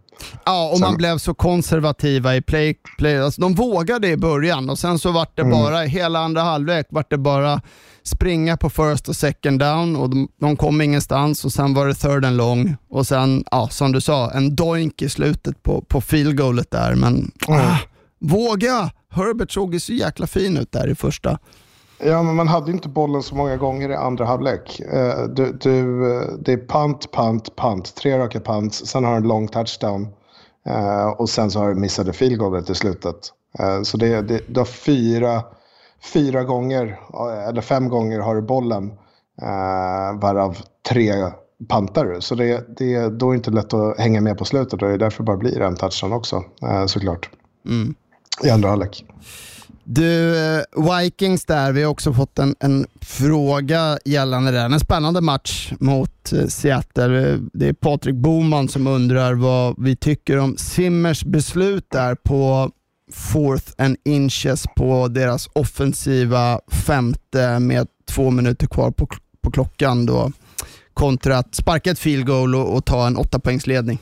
Ja, 0.45 0.69
och 0.73 0.79
man 0.79 0.89
Sen- 0.89 0.97
blev 0.97 1.17
så 1.17 1.33
konservativa 1.33 2.35
i 2.35 2.41
play, 2.41 2.75
play. 2.97 3.19
Alltså, 3.19 3.41
de 3.41 3.53
vågade 3.53 4.07
i 4.07 4.17
början 4.17 4.69
och 4.69 4.79
sen 4.79 4.99
så 4.99 5.11
vart 5.11 5.35
det 5.35 5.41
Mm. 5.41 5.53
bara, 5.59 5.79
hela 5.79 6.19
andra 6.19 6.41
halvlek 6.41 6.87
vart 6.89 7.09
det 7.09 7.17
bara 7.17 7.61
springa 8.03 8.57
på 8.57 8.69
first 8.69 9.09
och 9.09 9.15
second 9.15 9.59
down 9.59 9.95
och 9.95 10.09
de, 10.09 10.27
de 10.41 10.55
kom 10.57 10.81
ingenstans 10.81 11.45
och 11.45 11.51
sen 11.51 11.73
var 11.73 11.87
det 11.87 11.93
third 11.95 12.25
and 12.25 12.37
long 12.37 12.75
och 12.89 13.07
sen, 13.07 13.43
ja, 13.51 13.67
som 13.71 13.91
du 13.91 14.01
sa, 14.01 14.31
en 14.31 14.55
doink 14.55 15.01
i 15.01 15.09
slutet 15.09 15.63
på, 15.63 15.81
på 15.81 16.01
field 16.01 16.37
goalet 16.37 16.71
där. 16.71 16.95
Men 16.95 17.31
ah, 17.47 17.77
våga! 18.19 18.91
Herbert 19.15 19.51
såg 19.51 19.73
ju 19.73 19.79
så 19.79 19.93
jäkla 19.93 20.27
fin 20.27 20.57
ut 20.57 20.71
där 20.71 20.87
i 20.87 20.95
första. 20.95 21.39
Ja, 21.99 22.23
men 22.23 22.35
man 22.35 22.47
hade 22.47 22.71
inte 22.71 22.89
bollen 22.89 23.23
så 23.23 23.35
många 23.35 23.57
gånger 23.57 23.89
i 23.89 23.95
andra 23.95 24.25
halvlek. 24.25 24.79
Eh, 24.79 25.23
Du, 25.23 25.51
du, 25.61 26.11
eh, 26.15 26.27
det 26.39 26.53
är 26.53 26.67
punt, 26.67 27.11
punt, 27.11 27.55
punt. 27.55 27.95
Tre 27.95 28.19
raka 28.19 28.39
punts. 28.39 28.85
Sen 28.85 29.03
har 29.03 29.11
du 29.11 29.17
en 29.17 29.27
lång 29.27 29.47
touchdown. 29.47 30.07
Eh, 30.67 31.07
Och 31.07 31.29
sen 31.29 31.51
så 31.51 31.59
har 31.59 31.69
du 31.69 31.75
missade 31.75 32.13
field 32.13 32.37
goalet 32.39 32.69
i 32.69 32.75
slutet. 32.75 33.15
Så 33.83 33.97
det, 33.97 34.21
det, 34.21 34.41
du 34.47 34.59
har 34.59 34.65
fyra, 34.65 35.43
fyra 36.13 36.43
gånger, 36.43 36.99
eller 37.49 37.61
fem 37.61 37.89
gånger 37.89 38.19
har 38.19 38.35
du 38.35 38.41
bollen. 38.41 38.91
Varav 40.21 40.57
tre 40.89 41.13
pantar 41.69 42.05
du. 42.05 42.21
Så 42.21 42.35
det, 42.35 42.77
det, 42.77 43.09
då 43.09 43.27
är 43.27 43.31
det 43.31 43.35
inte 43.35 43.51
lätt 43.51 43.73
att 43.73 43.99
hänga 43.99 44.21
med 44.21 44.37
på 44.37 44.45
slutet. 44.45 44.73
Och 44.73 44.87
det 44.87 44.93
är 44.93 44.97
därför 44.97 45.23
det 45.23 45.25
bara 45.25 45.37
blir 45.37 45.61
en 45.61 45.75
touchdown 45.75 46.13
också, 46.13 46.43
såklart. 46.87 47.29
I 48.43 48.49
andra 48.49 48.69
halvlek. 48.69 49.05
Du, 49.83 50.37
eh, 50.37 50.61
Vikings 51.01 51.45
där, 51.45 51.71
vi 51.71 51.83
har 51.83 51.91
också 51.91 52.13
fått 52.13 52.39
en, 52.39 52.55
en 52.59 52.87
fråga 53.01 53.99
gällande 54.05 54.51
den. 54.51 54.73
En 54.73 54.79
spännande 54.79 55.21
match 55.21 55.73
mot 55.79 56.33
eh, 56.33 56.47
Seattle. 56.47 57.29
Eh, 57.31 57.37
Det 57.53 57.67
är 57.67 57.73
Patrik 57.73 58.15
Boman 58.15 58.67
som 58.67 58.87
undrar 58.87 59.33
vad 59.33 59.75
vi 59.77 59.95
tycker 59.95 60.37
om 60.37 60.57
Simmers 60.57 61.23
beslut 61.25 61.85
där 61.89 62.15
på 62.15 62.71
fourth 63.11 63.71
and 63.77 63.97
inches 64.05 64.65
på 64.75 65.07
deras 65.07 65.49
offensiva 65.53 66.59
femte 66.71 67.59
med 67.59 67.87
två 68.09 68.31
minuter 68.31 68.67
kvar 68.67 68.91
på, 68.91 69.07
på 69.41 69.51
klockan 69.51 70.05
då 70.05 70.31
kontra 70.93 71.37
att 71.37 71.55
sparka 71.55 71.91
ett 71.91 71.99
field 71.99 72.25
goal 72.27 72.55
och, 72.55 72.75
och 72.75 72.85
ta 72.85 73.07
en 73.07 73.17
åtta 73.17 73.39
poängsledning. 73.39 73.99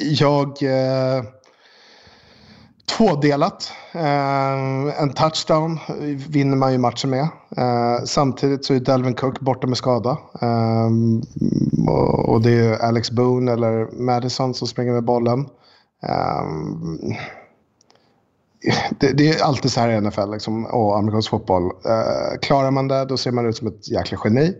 Jag 0.00 0.48
eh, 0.62 1.24
tvådelat. 2.88 3.72
Eh, 3.92 5.02
en 5.02 5.12
touchdown 5.12 5.78
vinner 6.28 6.56
man 6.56 6.72
ju 6.72 6.78
matchen 6.78 7.10
med. 7.10 7.28
Eh, 7.56 8.04
samtidigt 8.04 8.64
så 8.64 8.74
är 8.74 8.80
Delvin 8.80 9.14
Cook 9.14 9.40
borta 9.40 9.66
med 9.66 9.76
skada. 9.76 10.18
Eh, 10.40 10.90
och, 11.88 12.28
och, 12.28 12.42
det 12.42 12.50
är 12.50 12.78
Alex 12.78 13.10
Boone 13.10 13.52
eller 13.52 14.02
Madison 14.02 14.54
som 14.54 14.68
springer 14.68 14.92
med 14.92 15.04
bollen. 15.04 15.40
Eh, 16.02 16.44
det, 18.98 19.12
det, 19.12 19.28
är 19.28 19.44
alltid 19.44 19.72
så 19.72 19.80
här 19.80 19.88
i 19.88 20.00
NFL 20.00 20.30
liksom, 20.32 20.66
och 20.66 20.98
amerikansk 20.98 21.30
fotboll. 21.30 21.64
Eh, 21.64 22.38
klarar 22.42 22.70
man 22.70 22.88
det, 22.88 23.04
då 23.04 23.16
ser 23.16 23.32
man 23.32 23.46
ut 23.46 23.56
som 23.56 23.66
ett 23.66 23.88
jäkla 23.88 24.18
geni. 24.24 24.54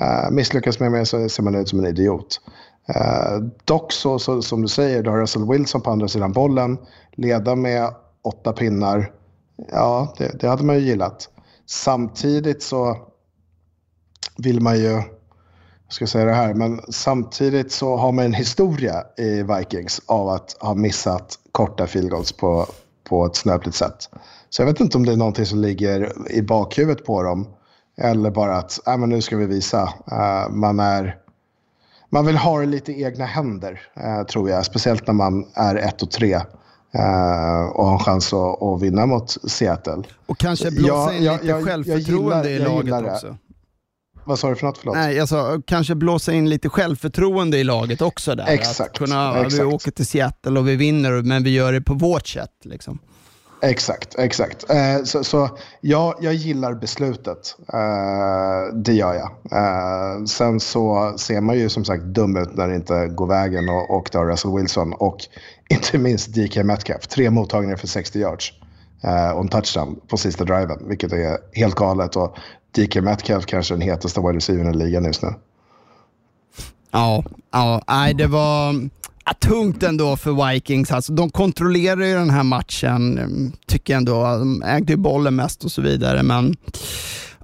Eh, 0.00 0.30
misslyckas 0.30 0.80
man 0.80 0.90
med 0.90 1.00
det 1.00 1.06
så 1.06 1.28
ser 1.28 1.42
man 1.42 1.54
ut 1.54 1.68
som 1.68 1.78
en 1.78 1.86
idiot. 1.86 2.40
Eh, 2.88 3.38
dock 3.64 3.92
så, 3.92 4.18
så, 4.18 4.42
som 4.42 4.62
du 4.62 4.68
säger, 4.68 5.02
du 5.02 5.10
har 5.10 5.18
Russell 5.18 5.48
Wilson 5.48 5.80
på 5.80 5.90
andra 5.90 6.08
sidan 6.08 6.32
bollen. 6.32 6.78
Leda 7.12 7.54
med 7.54 7.94
åtta 8.22 8.52
pinnar. 8.52 9.12
Ja, 9.70 10.14
det, 10.18 10.40
det 10.40 10.48
hade 10.48 10.64
man 10.64 10.76
ju 10.76 10.82
gillat. 10.82 11.28
Samtidigt 11.66 12.62
så 12.62 12.96
vill 14.36 14.60
man 14.60 14.78
ju, 14.78 14.90
jag 14.90 15.04
ska 15.88 16.06
säga 16.06 16.24
det 16.24 16.32
här, 16.32 16.54
men 16.54 16.80
samtidigt 16.88 17.72
så 17.72 17.96
har 17.96 18.12
man 18.12 18.24
en 18.24 18.34
historia 18.34 19.04
i 19.16 19.42
Vikings 19.42 20.02
av 20.06 20.28
att 20.28 20.56
ha 20.60 20.74
missat 20.74 21.38
korta 21.52 21.86
field 21.86 22.10
goals 22.10 22.32
på, 22.32 22.66
på 23.08 23.26
ett 23.26 23.36
snöpligt 23.36 23.76
sätt. 23.76 24.08
Så 24.50 24.62
jag 24.62 24.66
vet 24.66 24.80
inte 24.80 24.96
om 24.96 25.06
det 25.06 25.12
är 25.12 25.16
någonting 25.16 25.46
som 25.46 25.58
ligger 25.58 26.12
i 26.30 26.42
bakhuvudet 26.42 27.04
på 27.04 27.22
dem. 27.22 27.46
Eller 27.96 28.30
bara 28.30 28.56
att, 28.56 28.88
äh, 28.88 28.96
men 28.96 29.08
nu 29.08 29.22
ska 29.22 29.36
vi 29.36 29.46
visa. 29.46 29.82
Uh, 30.12 30.54
man 30.54 30.80
är 30.80 31.21
man 32.12 32.26
vill 32.26 32.36
ha 32.36 32.60
det 32.60 32.66
lite 32.66 32.92
i 32.92 33.04
egna 33.04 33.24
händer, 33.24 33.80
eh, 33.96 34.26
tror 34.26 34.50
jag. 34.50 34.66
Speciellt 34.66 35.06
när 35.06 35.14
man 35.14 35.46
är 35.54 35.76
1 35.76 36.02
och 36.02 36.10
3 36.10 36.32
eh, 36.34 36.42
och 37.74 37.86
har 37.86 37.92
en 37.92 37.98
chans 37.98 38.32
att, 38.32 38.62
att, 38.62 38.82
vinna 38.82 39.06
mot 39.06 39.30
Seattle. 39.50 40.02
Och 40.26 40.38
kanske 40.38 40.70
blåsa 40.70 41.14
in 41.14 41.24
ja, 41.24 41.32
lite 41.32 41.46
jag, 41.46 41.64
självförtroende 41.64 42.50
jag 42.50 42.60
gillar, 42.60 42.82
i 42.82 42.88
laget 42.88 43.12
också. 43.12 43.36
Vad 44.24 44.38
sa 44.38 44.48
du 44.48 44.56
för 44.56 44.66
något? 44.66 44.78
Förlåt. 44.78 44.96
Nej, 44.96 45.20
alltså, 45.20 45.62
kanske 45.66 45.94
blåsa 45.94 46.32
in 46.32 46.48
lite 46.48 46.68
självförtroende 46.68 47.58
i 47.58 47.64
laget 47.64 48.02
också. 48.02 48.34
Där. 48.34 48.46
Exakt. 48.46 48.90
Att 48.90 48.98
kunna, 48.98 49.40
exakt. 49.40 49.54
Vi 49.54 49.64
åker 49.64 49.90
till 49.90 50.06
Seattle 50.06 50.58
och 50.58 50.68
vi 50.68 50.76
vinner, 50.76 51.22
men 51.22 51.44
vi 51.44 51.50
gör 51.50 51.72
det 51.72 51.80
på 51.80 51.94
vårt 51.94 52.26
sätt. 52.26 52.50
Liksom. 52.64 52.98
Exakt, 53.64 54.18
exakt. 54.18 54.70
Eh, 54.70 55.04
så, 55.04 55.24
så 55.24 55.50
ja, 55.80 56.18
jag 56.20 56.34
gillar 56.34 56.74
beslutet. 56.74 57.56
Eh, 57.72 58.74
det 58.74 58.92
gör 58.92 59.14
jag. 59.14 59.30
Eh, 59.52 60.24
sen 60.24 60.60
så 60.60 61.14
ser 61.18 61.40
man 61.40 61.58
ju 61.58 61.68
som 61.68 61.84
sagt 61.84 62.02
dum 62.02 62.36
ut 62.36 62.54
när 62.54 62.68
det 62.68 62.74
inte 62.74 63.06
går 63.06 63.26
vägen 63.26 63.68
och, 63.68 63.90
och 63.90 64.14
har 64.14 64.26
Russell 64.26 64.56
Wilson 64.56 64.92
och 64.92 65.16
inte 65.70 65.98
minst 65.98 66.34
DK 66.34 66.56
Metcalf. 66.56 67.06
Tre 67.06 67.30
mottagningar 67.30 67.76
för 67.76 67.86
60 67.86 68.18
yards 68.18 68.52
eh, 69.04 69.30
och 69.30 69.40
en 69.40 69.48
touchdown 69.48 70.00
på 70.08 70.16
sista 70.16 70.44
driven, 70.44 70.88
vilket 70.88 71.12
är 71.12 71.38
helt 71.52 71.74
galet. 71.74 72.16
Och 72.16 72.36
DK 72.76 72.96
Metcalf 72.96 73.46
kanske 73.46 73.74
den 73.74 73.80
hetaste 73.80 74.20
wide 74.20 74.36
receivern 74.36 74.74
i 74.74 74.76
ligan 74.76 75.04
just 75.04 75.22
nu. 75.22 75.34
Ja, 76.90 77.24
ja 77.50 77.82
nej, 77.88 78.14
det 78.14 78.26
var 78.26 78.88
Ja, 79.24 79.32
tungt 79.32 79.82
ändå 79.82 80.16
för 80.16 80.52
Vikings. 80.52 80.92
Alltså, 80.92 81.12
de 81.12 81.30
kontrollerar 81.30 82.04
ju 82.04 82.14
den 82.14 82.30
här 82.30 82.42
matchen, 82.42 83.18
mm, 83.18 83.52
tycker 83.66 83.92
jag 83.92 83.98
ändå. 83.98 84.22
De 84.22 84.62
ägde 84.62 84.92
ju 84.92 84.96
bollen 84.96 85.36
mest 85.36 85.64
och 85.64 85.72
så 85.72 85.82
vidare, 85.82 86.22
men 86.22 86.56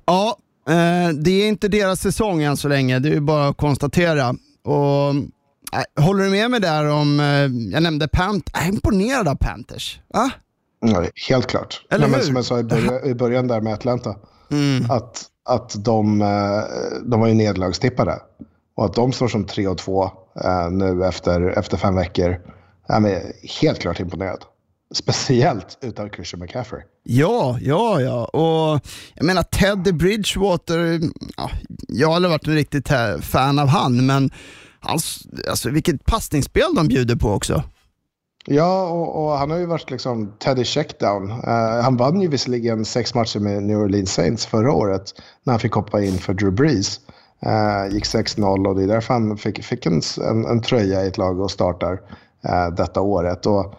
ja, 0.06 0.36
eh, 0.68 1.08
det 1.08 1.30
är 1.30 1.48
inte 1.48 1.68
deras 1.68 2.00
säsong 2.00 2.42
än 2.42 2.56
så 2.56 2.68
länge. 2.68 2.98
Det 2.98 3.08
är 3.08 3.12
ju 3.12 3.20
bara 3.20 3.48
att 3.48 3.56
konstatera. 3.56 4.34
Och, 4.64 5.14
äh, 5.72 6.04
håller 6.04 6.24
du 6.24 6.30
med 6.30 6.50
mig 6.50 6.60
där 6.60 6.90
om, 6.90 7.20
eh, 7.20 7.72
jag 7.72 7.82
nämnde 7.82 8.08
Pant, 8.08 8.50
jag 8.52 8.62
är 8.62 8.68
imponerad 8.68 9.28
av 9.28 9.34
Panthers. 9.34 10.00
Va? 10.14 10.30
Ja, 10.80 11.04
helt 11.28 11.46
klart. 11.46 11.86
Eller 11.90 12.08
Nej, 12.08 12.16
men 12.16 12.26
som 12.26 12.36
jag 12.36 12.44
sa 12.44 12.58
i 12.58 12.64
början, 12.64 13.04
i 13.04 13.14
början 13.14 13.48
där 13.48 13.60
med 13.60 13.72
Atlanta, 13.72 14.14
mm. 14.50 14.90
att, 14.90 15.24
att 15.44 15.84
de, 15.84 16.22
eh, 16.22 16.62
de 17.04 17.20
var 17.20 17.28
ju 17.28 17.34
nederlagstippade. 17.34 18.18
Och 18.76 18.84
att 18.84 18.94
de 18.94 19.12
står 19.12 19.28
som 19.28 19.44
3 19.44 19.68
och 19.68 19.78
2 19.78 20.04
eh, 20.04 20.10
nu 20.70 21.04
efter, 21.04 21.58
efter 21.58 21.76
fem 21.76 21.96
veckor. 21.96 22.40
Jag 22.88 23.10
är 23.10 23.32
helt 23.62 23.78
klart 23.78 24.00
imponerad. 24.00 24.44
Speciellt 24.94 25.78
utan 25.80 26.10
Christian 26.10 26.40
McCaffrey. 26.40 26.82
Ja, 27.02 27.58
ja, 27.60 28.00
ja. 28.00 28.24
Och 28.24 28.80
jag 29.14 29.24
menar 29.24 29.42
Teddy 29.42 29.92
Bridgewater, 29.92 31.00
ja, 31.36 31.50
jag 31.88 32.08
har 32.08 32.16
aldrig 32.16 32.30
varit 32.30 32.46
en 32.46 32.54
riktigt 32.54 32.88
fan 33.20 33.58
av 33.58 33.68
han, 33.68 34.06
men 34.06 34.30
hans, 34.80 35.26
alltså, 35.50 35.70
vilket 35.70 36.04
passningsspel 36.04 36.74
de 36.76 36.88
bjuder 36.88 37.16
på 37.16 37.32
också. 37.32 37.62
Ja, 38.50 38.88
och, 38.88 39.24
och, 39.24 39.38
han 39.38 39.50
har 39.50 39.58
ju 39.58 39.66
varit 39.66 39.90
liksom 39.90 40.32
Teddy 40.38 40.64
checkdown. 40.64 41.30
Uh, 41.30 41.82
han 41.82 41.96
vann 41.96 42.20
ju 42.20 42.28
visserligen 42.28 42.84
sex 42.84 43.14
matcher 43.14 43.40
med 43.40 43.62
New 43.62 43.78
Orleans 43.78 44.12
Saints 44.12 44.46
förra 44.46 44.72
året 44.72 45.14
när 45.44 45.52
han 45.52 45.60
fick 45.60 45.72
hoppa 45.72 46.02
in 46.02 46.18
för 46.18 46.34
Drew 46.34 46.52
Brees. 46.52 47.00
Uh, 47.46 47.94
gick 47.94 48.04
6-0 48.04 48.66
och 48.68 48.76
det 48.76 48.82
är 48.82 48.86
därför 48.86 49.14
han 49.14 49.36
fick, 49.36 49.64
fick 49.64 49.86
en, 49.86 50.00
en, 50.22 50.44
en, 50.44 50.62
tröja 50.62 51.04
i 51.04 51.08
ett 51.08 51.18
lag 51.18 51.40
och 51.40 51.50
startar 51.50 51.92
uh, 51.92 52.74
detta 52.76 53.00
året. 53.00 53.46
Och, 53.46 53.74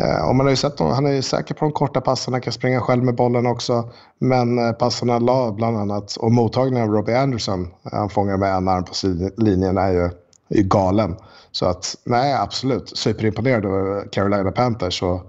uh, 0.00 0.28
och 0.28 0.36
man 0.36 0.46
har 0.46 0.50
ju 0.50 0.56
sett 0.56 0.78
han 0.78 1.06
är 1.06 1.12
ju 1.12 1.22
säker 1.22 1.54
på 1.54 1.64
de 1.64 1.72
korta 1.72 2.00
passarna, 2.00 2.40
kan 2.40 2.52
springa 2.52 2.80
själv 2.80 3.04
med 3.04 3.14
bollen 3.14 3.46
också. 3.46 3.90
Men 4.18 4.58
uh, 4.58 4.72
passarna 4.72 5.18
la 5.18 5.52
bland 5.52 5.76
annat, 5.76 6.16
och 6.16 6.32
mottagningen 6.32 6.88
av 6.88 6.94
Robbie 6.94 7.18
Anderson, 7.18 7.68
han 7.92 8.08
fångar 8.08 8.36
med 8.36 8.54
en 8.54 8.68
arm 8.68 8.84
på 8.84 8.92
linjen, 9.42 9.78
är 9.78 9.92
ju, 9.92 10.04
är 10.48 10.56
ju 10.56 10.62
galen. 10.62 11.16
Så 11.52 11.66
att, 11.66 11.96
nej 12.04 12.34
absolut, 12.34 12.98
superimponerad 12.98 13.66
av 13.66 14.04
Carolina 14.12 14.52
Panthers. 14.52 15.02
Och, 15.02 15.20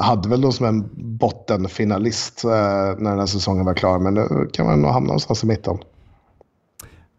hade 0.00 0.28
väl 0.28 0.40
dem 0.40 0.52
som 0.52 0.66
en 0.66 0.90
bottenfinalist 0.94 2.44
när 2.44 2.94
den 2.94 3.18
här 3.18 3.26
säsongen 3.26 3.64
var 3.64 3.74
klar, 3.74 3.98
men 3.98 4.14
nu 4.14 4.48
kan 4.52 4.66
man 4.66 4.82
nog 4.82 4.90
hamna 4.90 5.06
någonstans 5.06 5.44
i 5.44 5.46
mitten. 5.46 5.78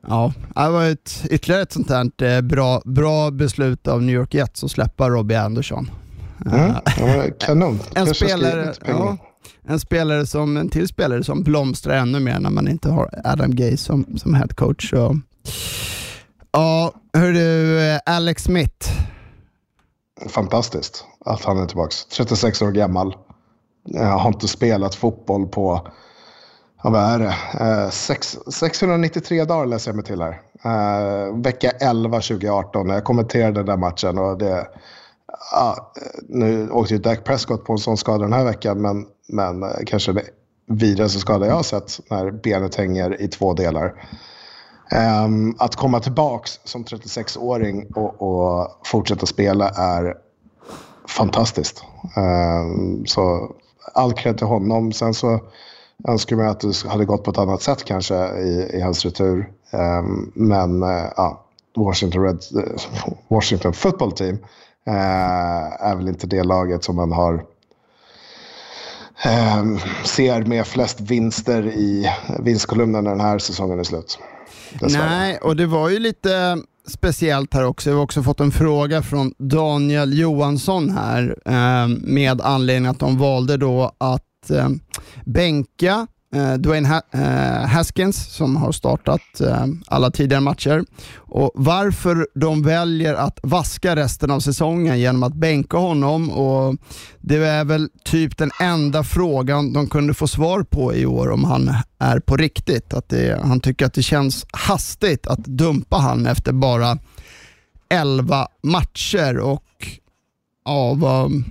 Ja, 0.07 0.33
det 0.55 0.69
var 0.69 0.85
ett, 0.85 1.25
ytterligare 1.29 1.61
ett 1.61 1.71
sånt 1.71 1.89
här 1.89 2.23
eh, 2.23 2.41
bra, 2.41 2.81
bra 2.85 3.31
beslut 3.31 3.87
av 3.87 4.01
New 4.01 4.15
York 4.15 4.33
Jets 4.33 4.63
att 4.63 4.71
släppa 4.71 5.09
Robbie 5.09 5.35
Anderson. 5.35 5.91
Mm, 6.45 6.73
kanon. 7.39 7.79
en, 7.95 8.13
spelare, 8.13 8.73
ja, 8.85 9.17
en, 9.63 9.79
spelare 9.79 10.25
som, 10.25 10.57
en 10.57 10.69
till 10.69 10.87
spelare 10.87 11.23
som 11.23 11.43
blomstrar 11.43 11.95
ännu 11.95 12.19
mer 12.19 12.39
när 12.39 12.49
man 12.49 12.67
inte 12.67 12.89
har 12.89 13.09
Adam 13.23 13.55
Gay 13.55 13.77
som, 13.77 14.17
som 14.17 14.33
head 14.33 14.47
coach. 14.47 14.89
Så. 14.89 15.19
Ja, 16.51 16.93
hörru, 17.13 17.79
eh, 17.79 17.99
Alex 18.05 18.43
Smith. 18.43 18.91
Fantastiskt 20.27 21.05
att 21.25 21.43
han 21.43 21.57
är 21.57 21.65
tillbaka. 21.65 21.95
36 22.17 22.61
år 22.61 22.71
gammal. 22.71 23.15
Jag 23.85 24.17
har 24.17 24.27
inte 24.27 24.47
spelat 24.47 24.95
fotboll 24.95 25.47
på 25.47 25.87
Ja, 26.83 26.89
vad 26.89 27.01
är 27.01 27.19
det? 27.19 27.35
Eh, 27.65 27.89
sex, 27.89 28.37
693 28.47 29.45
dagar 29.45 29.65
läser 29.65 29.91
jag 29.91 29.95
mig 29.95 30.05
till 30.05 30.21
här. 30.21 30.41
Eh, 30.63 31.35
vecka 31.35 31.69
11 31.69 32.21
2018. 32.21 32.89
Jag 32.89 33.03
kommenterade 33.03 33.51
den 33.51 33.65
där 33.65 33.77
matchen 33.77 34.17
och 34.17 34.37
det... 34.37 34.67
Ja, 35.51 35.93
nu 36.29 36.69
åkte 36.69 36.93
ju 36.93 36.99
Dak 36.99 37.23
Prescott 37.23 37.65
på 37.65 37.73
en 37.73 37.79
sån 37.79 37.97
skada 37.97 38.23
den 38.23 38.33
här 38.33 38.43
veckan, 38.43 38.81
men, 38.81 39.05
men 39.27 39.63
eh, 39.63 39.69
kanske 39.85 40.13
det 40.13 40.23
vidrigaste 40.67 41.19
skada 41.19 41.47
jag 41.47 41.55
har 41.55 41.63
sett 41.63 41.99
när 42.09 42.31
benet 42.31 42.75
hänger 42.75 43.21
i 43.21 43.27
två 43.27 43.53
delar. 43.53 43.93
Um, 45.25 45.55
att 45.59 45.75
komma 45.75 45.99
tillbaks 45.99 46.59
som 46.63 46.83
36-åring 46.83 47.87
och, 47.95 48.21
och, 48.21 48.67
fortsätta 48.85 49.25
spela 49.25 49.69
är 49.69 50.15
fantastiskt. 51.07 51.83
Um, 52.17 53.05
så 53.05 53.51
all 53.93 54.13
cred 54.13 54.37
till 54.37 54.47
honom. 54.47 54.91
Sen 54.91 55.13
så 55.13 55.39
önskar 56.07 56.35
mig 56.35 56.47
att 56.47 56.59
det 56.59 56.87
hade 56.87 57.05
gått 57.05 57.23
på 57.23 57.31
ett 57.31 57.37
annat 57.37 57.61
sätt 57.61 57.83
kanske 57.83 58.15
i, 58.39 58.69
i 58.73 58.81
hans 58.81 59.05
retur. 59.05 59.51
Um, 59.71 60.31
men 60.35 60.83
uh, 60.83 61.05
ja, 61.15 61.45
Washington, 61.75 62.23
Red, 62.23 62.39
eh, 62.57 62.81
Washington 63.27 63.73
football 63.73 64.11
team 64.11 64.35
uh, 64.87 65.83
är 65.83 65.95
väl 65.95 66.07
inte 66.07 66.27
det 66.27 66.43
laget 66.43 66.83
som 66.83 66.95
man 66.95 67.11
har 67.11 67.33
um, 69.59 69.79
ser 70.03 70.45
med 70.45 70.67
flest 70.67 71.01
vinster 71.01 71.67
i 71.67 72.11
vinstkolumnen 72.39 73.03
när 73.03 73.11
den 73.11 73.21
här 73.21 73.39
säsongen 73.39 73.79
är 73.79 73.83
slut. 73.83 74.19
Nej, 74.81 75.37
och 75.37 75.55
det 75.55 75.65
var 75.65 75.89
ju 75.89 75.99
lite 75.99 76.57
speciellt 76.87 77.53
här 77.53 77.65
också. 77.65 77.89
Vi 77.89 77.95
har 77.95 78.03
också 78.03 78.23
fått 78.23 78.39
en 78.39 78.51
fråga 78.51 79.01
från 79.01 79.33
Daniel 79.37 80.19
Johansson 80.19 80.89
här 80.89 81.37
eh, 81.45 81.87
med 82.01 82.41
anledning 82.41 82.89
att 82.91 82.99
de 82.99 83.17
valde 83.17 83.57
då 83.57 83.91
att 83.97 84.23
eh, 84.51 84.69
bänka 85.25 86.07
eh, 86.35 86.53
Dwayne 86.53 86.87
ha 86.87 87.01
eh, 87.11 87.67
Haskins 87.67 88.35
som 88.35 88.55
har 88.55 88.71
startat 88.71 89.41
eh, 89.41 89.65
alla 89.87 90.11
tidigare 90.11 90.41
matcher. 90.41 90.85
Och 91.15 91.51
Varför 91.55 92.27
de 92.35 92.63
väljer 92.63 93.13
att 93.13 93.39
vaska 93.43 93.95
resten 93.95 94.31
av 94.31 94.39
säsongen 94.39 94.99
genom 94.99 95.23
att 95.23 95.33
bänka 95.33 95.77
honom 95.77 96.29
och 96.29 96.75
det 97.19 97.35
är 97.35 97.65
väl 97.65 97.89
typ 98.03 98.37
den 98.37 98.51
enda 98.59 99.03
frågan 99.03 99.73
de 99.73 99.87
kunde 99.87 100.13
få 100.13 100.27
svar 100.27 100.63
på 100.63 100.93
i 100.93 101.05
år 101.05 101.31
om 101.31 101.43
han 101.43 101.73
är 101.99 102.19
på 102.19 102.37
riktigt. 102.37 102.93
Att 102.93 103.09
det, 103.09 103.39
han 103.43 103.59
tycker 103.59 103.85
att 103.85 103.93
det 103.93 104.03
känns 104.03 104.45
hastigt 104.51 105.27
att 105.27 105.45
dumpa 105.45 105.97
han 105.97 106.25
efter 106.25 106.51
bara 106.51 106.97
11 107.89 108.47
matcher 108.63 109.39
och 109.39 109.63
ja, 110.65 110.93
vad 110.93 111.43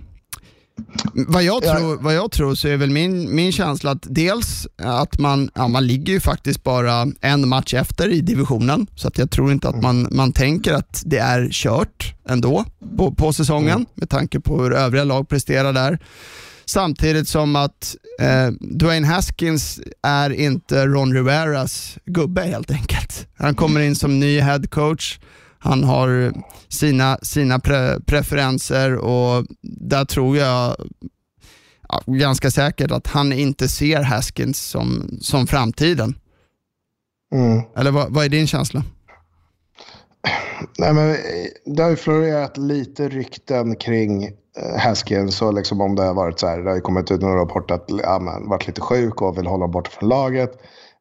vad 1.14 1.42
jag, 1.42 1.64
Ja. 1.64 1.76
tror, 1.78 1.96
vad 1.96 2.14
jag 2.14 2.30
tror 2.30 2.54
så 2.54 2.68
är 2.68 2.76
väl 2.76 2.90
min, 2.90 3.34
min 3.34 3.52
känsla 3.52 3.90
att 3.90 4.06
dels 4.10 4.66
att 4.82 5.18
man, 5.18 5.50
ja, 5.54 5.68
man 5.68 5.86
ligger 5.86 6.12
ju 6.12 6.20
faktiskt 6.20 6.62
bara 6.62 7.06
en 7.20 7.48
match 7.48 7.74
efter 7.74 8.08
i 8.08 8.20
divisionen, 8.20 8.86
så 8.94 9.08
att 9.08 9.18
jag 9.18 9.30
tror 9.30 9.52
inte 9.52 9.68
att 9.68 9.82
man, 9.82 10.08
man 10.10 10.32
tänker 10.32 10.72
att 10.74 11.02
det 11.06 11.18
är 11.18 11.48
kört 11.52 12.14
ändå 12.28 12.64
på, 12.96 13.14
på 13.14 13.32
säsongen 13.32 13.86
med 13.94 14.10
tanke 14.10 14.40
på 14.40 14.62
hur 14.62 14.72
övriga 14.72 15.04
lag 15.04 15.28
presterar 15.28 15.72
där. 15.72 15.98
Samtidigt 16.64 17.28
som 17.28 17.56
att 17.56 17.96
eh, 18.20 18.48
Dwayne 18.60 19.06
Haskins 19.06 19.80
är 20.02 20.30
inte 20.30 20.86
Ron 20.86 21.14
Riveras 21.14 21.98
gubbe 22.06 22.42
helt 22.42 22.70
enkelt. 22.70 23.26
Han 23.38 23.54
kommer 23.54 23.80
in 23.80 23.96
som 23.96 24.20
ny 24.20 24.40
head 24.40 24.62
coach. 24.70 25.18
Han 25.62 25.84
har 25.84 26.32
sina, 26.68 27.18
sina 27.22 27.58
pre 27.58 28.00
preferenser 28.00 28.96
och 28.96 29.46
där 29.62 30.04
tror 30.04 30.36
jag 30.36 30.76
ja, 31.88 32.02
ganska 32.06 32.50
säkert 32.50 32.90
att 32.90 33.06
han 33.06 33.32
inte 33.32 33.68
ser 33.68 34.02
Haskins 34.02 34.60
som, 34.60 35.18
som 35.20 35.46
framtiden. 35.46 36.14
Mm. 37.34 37.62
Eller 37.76 37.90
vad, 37.90 38.12
vad 38.12 38.24
är 38.24 38.28
din 38.28 38.46
känsla? 38.46 38.82
Nej, 40.78 40.92
men 40.94 41.16
det 41.64 41.82
har 41.82 41.90
ju 41.90 41.96
florerat 41.96 42.56
lite 42.56 43.08
rykten 43.08 43.76
kring 43.76 44.24
eh, 44.24 44.78
Haskins 44.78 45.42
och 45.42 45.54
liksom 45.54 45.80
om 45.80 45.94
det 45.94 46.02
har 46.02 46.14
varit 46.14 46.40
så 46.40 46.46
här. 46.46 46.58
Det 46.58 46.70
har 46.70 46.76
ju 46.76 46.80
kommit 46.80 47.10
ut 47.10 47.20
några 47.20 47.40
rapporter 47.40 47.74
att 47.74 47.84
ja, 47.88 48.18
man 48.18 48.48
varit 48.48 48.66
lite 48.66 48.80
sjuk 48.80 49.22
och 49.22 49.38
vill 49.38 49.46
hålla 49.46 49.68
bort 49.68 49.88
från 49.88 50.08
laget. 50.08 50.52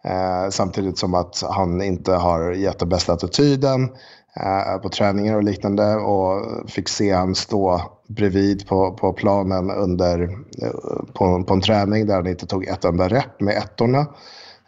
Eh, 0.04 0.50
samtidigt 0.50 0.98
som 0.98 1.14
att 1.14 1.44
han 1.50 1.82
inte 1.82 2.12
har 2.12 2.52
gett 2.52 2.80
den 2.80 2.90
bästa 2.90 3.14
attityden 3.14 3.90
Eh, 4.36 4.78
på 4.78 4.90
träningar 4.90 5.36
och 5.36 5.44
liknande. 5.44 5.96
Och 5.96 6.46
fick 6.70 6.90
se 6.90 7.12
han 7.12 7.36
stå 7.36 7.82
bredvid 8.08 8.68
på, 8.68 8.92
på 8.94 9.14
planen 9.14 9.72
under, 9.72 10.22
eh, 10.62 11.14
på, 11.14 11.44
på 11.44 11.54
en 11.54 11.62
träning 11.62 12.06
där 12.06 12.16
han 12.16 12.28
inte 12.28 12.48
tog 12.48 12.66
ett 12.68 12.86
enda 12.86 13.08
rep 13.08 13.42
med 13.42 13.58
ettorna. 13.58 14.00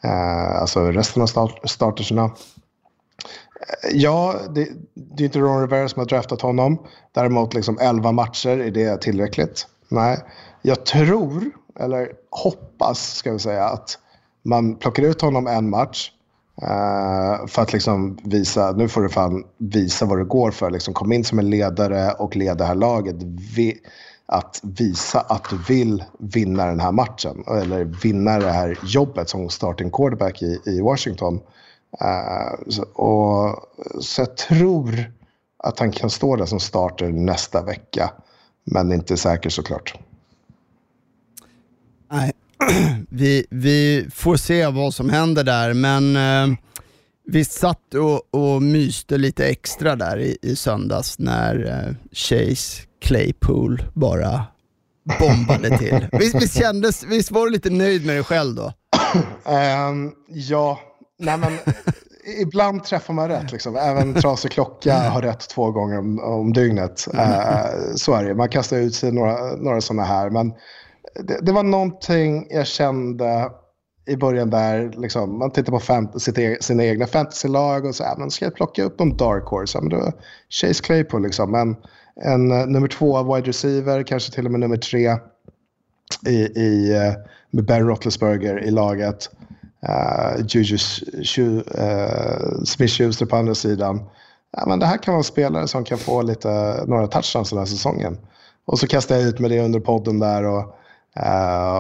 Eh, 0.03 0.61
alltså 0.61 0.91
resten 0.91 1.22
av 1.22 1.28
start, 1.28 1.59
starterserna. 1.64 2.24
Eh, 2.24 2.30
ja, 3.93 4.36
det, 4.55 4.70
det 4.93 5.24
är 5.24 5.26
inte 5.26 5.39
Ron 5.39 5.61
Rivera 5.61 5.89
som 5.89 5.99
har 5.99 6.07
draftat 6.07 6.41
honom. 6.41 6.78
Däremot 7.11 7.53
liksom 7.53 7.78
11 7.82 8.11
matcher, 8.11 8.59
är 8.59 8.72
det 8.72 9.01
tillräckligt? 9.01 9.68
Nej. 9.89 10.20
Jag 10.61 10.86
tror, 10.86 11.43
eller 11.80 12.11
hoppas 12.30 13.16
ska 13.16 13.34
vi 13.34 13.39
säga, 13.39 13.66
att 13.66 13.99
man 14.43 14.76
plockar 14.76 15.03
ut 15.03 15.22
honom 15.22 15.47
en 15.47 15.70
match. 15.70 16.11
Uh, 16.62 17.47
för 17.47 17.62
att 17.62 17.74
liksom 17.74 18.18
visa, 18.24 18.72
nu 18.72 18.88
får 18.88 19.01
du 19.01 19.10
fan 19.10 19.43
visa 19.58 20.06
vad 20.06 20.18
du 20.18 20.26
går 20.26 20.51
för. 20.51 20.72
Liksom 20.72 20.93
kom 20.93 21.12
in 21.12 21.24
som 21.24 21.39
en 21.39 21.49
ledare 21.49 22.12
och 22.12 22.36
led 22.36 22.58
det 22.58 22.66
här 22.66 22.76
laget. 22.76 23.16
Vi, 23.56 23.78
att 24.26 24.60
visa 24.64 25.20
att 25.20 25.49
du 25.49 25.58
vill 25.58 26.04
vinna 26.20 26.66
den 26.66 26.80
här 26.80 26.91
matchen. 26.91 27.43
Eller 27.47 27.84
vinna 27.84 28.39
det 28.39 28.51
här 28.51 28.80
jobbet 28.84 29.30
som 29.30 29.49
starting 29.49 29.91
quarterback 29.91 30.41
i, 30.41 30.60
i 30.66 30.82
Washington. 30.82 31.36
Uh, 32.01 32.70
så, 32.70 32.84
och, 32.84 33.56
så 34.04 34.22
jag 34.22 34.38
tror 34.38 35.12
att 35.58 35.80
han 35.80 35.91
kan 35.91 36.10
stå 36.10 36.36
där 36.36 36.45
som 36.45 36.60
starter 36.60 37.10
nästa 37.10 37.62
vecka. 37.62 38.12
Men 38.64 38.91
inte 38.91 39.18
säker 39.18 39.49
såklart. 39.49 39.99
Vi, 43.09 43.45
vi 43.49 44.07
får 44.14 44.36
se 44.36 44.68
vad 44.68 44.93
som 44.93 45.09
händer 45.09 45.43
där, 45.43 45.74
men 45.74 46.16
eh, 46.16 46.57
vi 47.26 47.45
satt 47.45 47.93
och, 47.93 48.53
och 48.55 48.61
myste 48.61 49.18
lite 49.18 49.47
extra 49.47 49.95
där 49.95 50.18
i, 50.18 50.38
i 50.41 50.55
söndags 50.55 51.20
när 51.20 51.66
eh, 51.66 51.95
Chase 52.11 52.82
Claypool 53.01 53.84
bara 53.93 54.43
bombade 55.20 55.78
till. 55.78 56.07
Visst, 56.20 56.36
visst, 56.36 56.59
kändes, 56.59 57.03
visst 57.03 57.32
var 57.32 57.45
du 57.45 57.51
lite 57.51 57.70
nöjd 57.70 58.05
med 58.05 58.16
dig 58.16 58.24
själv 58.24 58.55
då? 58.55 58.74
Ehm, 59.45 60.11
ja, 60.28 60.80
nej 61.20 61.38
men 61.38 61.57
ibland 62.41 62.84
träffar 62.84 63.14
man 63.14 63.28
rätt. 63.28 63.51
Liksom. 63.51 63.76
Även 63.76 64.14
trasig 64.14 64.51
klocka 64.51 64.97
har 64.97 65.22
rätt 65.22 65.49
två 65.49 65.72
gånger 65.72 65.99
om, 65.99 66.20
om 66.20 66.53
dygnet. 66.53 67.07
Uh, 67.14 67.95
så 67.95 68.14
är 68.14 68.24
det. 68.24 68.36
Man 68.36 68.49
kastar 68.49 68.78
ut 68.78 68.95
sig 68.95 69.11
några, 69.11 69.55
några 69.55 69.82
sådana 69.82 70.03
här. 70.03 70.30
Men 70.30 70.53
det, 71.16 71.39
det 71.41 71.51
var 71.51 71.64
någonting 71.64 72.47
jag 72.49 72.68
kände 72.68 73.51
i 74.05 74.16
början 74.16 74.49
där, 74.49 74.93
liksom, 74.97 75.38
man 75.38 75.51
tittar 75.51 75.72
på 76.11 76.20
sitt 76.20 76.38
e- 76.38 76.57
sina 76.61 76.84
egna 76.84 77.07
fantasylag 77.07 77.86
och 77.86 77.95
så 77.95 78.03
här, 78.03 78.18
men 78.18 78.32
ska 78.32 78.45
jag 78.45 78.55
plocka 78.55 78.84
upp 78.84 78.99
någon 78.99 79.18
dark 79.18 79.43
horse? 79.43 79.78
Ja, 79.78 79.82
men 79.82 79.89
då, 79.89 80.11
Chase 80.49 80.84
Claypool, 80.84 81.24
liksom, 81.24 81.55
en, 81.55 81.76
en 82.24 82.47
nummer 82.72 82.88
två 82.88 83.36
wide 83.36 83.47
receiver, 83.47 84.03
kanske 84.03 84.32
till 84.32 84.45
och 84.45 84.51
med 84.51 84.59
nummer 84.59 84.78
tre 84.78 85.18
i, 86.28 86.59
i, 86.59 86.93
eh, 86.93 87.14
med 87.51 87.66
Ben 87.66 87.88
Roethlisberger 87.88 88.64
i 88.64 88.72
laget. 88.72 89.30
Uh, 89.89 90.45
Juju 90.47 90.78
uh, 91.47 91.64
Smith-Schuster 92.66 93.26
på 93.26 93.36
andra 93.36 93.55
sidan. 93.55 94.09
Ja, 94.57 94.66
men 94.68 94.80
det 94.80 94.86
här 94.86 94.97
kan 94.97 95.11
vara 95.11 95.20
en 95.20 95.24
spelare 95.24 95.68
som 95.68 95.84
kan 95.84 95.97
få 95.97 96.22
lite, 96.22 96.84
några 96.88 97.07
touchdowns 97.07 97.49
den 97.49 97.59
här 97.59 97.66
säsongen. 97.66 98.18
Och 98.66 98.80
så 98.80 98.88
kastade 98.88 99.20
jag 99.20 99.30
ut 99.30 99.39
med 99.39 99.51
det 99.51 99.59
under 99.59 99.80
podden 99.80 100.20
där. 100.20 100.43
Och, 100.43 100.76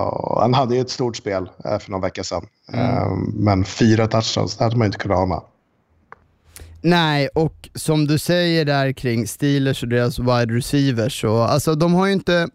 och 0.05 0.41
han 0.41 0.53
hade 0.53 0.75
ju 0.75 0.81
ett 0.81 0.89
stort 0.89 1.15
spel 1.15 1.49
eh, 1.65 1.79
för 1.79 1.91
någon 1.91 2.01
vecka 2.01 2.23
sedan. 2.23 2.45
Eh, 2.73 3.11
men 3.33 3.65
fyra 3.65 4.07
touchdowns, 4.07 4.57
det 4.57 4.63
hade 4.63 4.77
man 4.77 4.85
inte 4.85 4.97
kunnat 4.97 5.17
ana. 5.17 5.41
Nej, 6.81 7.27
och 7.27 7.69
som 7.75 8.07
du 8.07 8.17
säger 8.17 8.65
där 8.65 8.91
kring 8.91 9.27
Steelers 9.27 9.83
och 9.83 9.89
deras 9.89 10.19
wide 10.19 10.53
receivers, 10.53 11.21
så, 11.21 11.41
alltså, 11.41 11.75
de 11.75 11.93
har 11.93 12.07
ju 12.07 12.13
inte, 12.13 12.47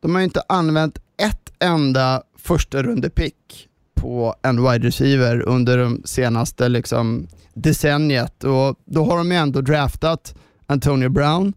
de 0.00 0.14
har 0.14 0.20
ju 0.20 0.24
inte 0.24 0.42
använt 0.48 0.98
ett 1.22 1.52
enda 1.58 2.22
första 2.38 2.82
rundepick 2.82 3.68
på 3.94 4.34
en 4.42 4.56
wide 4.56 4.86
receiver 4.86 5.40
under 5.48 5.78
de 5.78 6.02
senaste 6.04 6.68
liksom, 6.68 7.26
decenniet. 7.54 8.44
Och 8.44 8.76
då 8.84 9.04
har 9.04 9.16
de 9.16 9.30
ju 9.30 9.36
ändå 9.36 9.60
draftat 9.60 10.34
Antonio 10.66 11.08
Brown, 11.08 11.52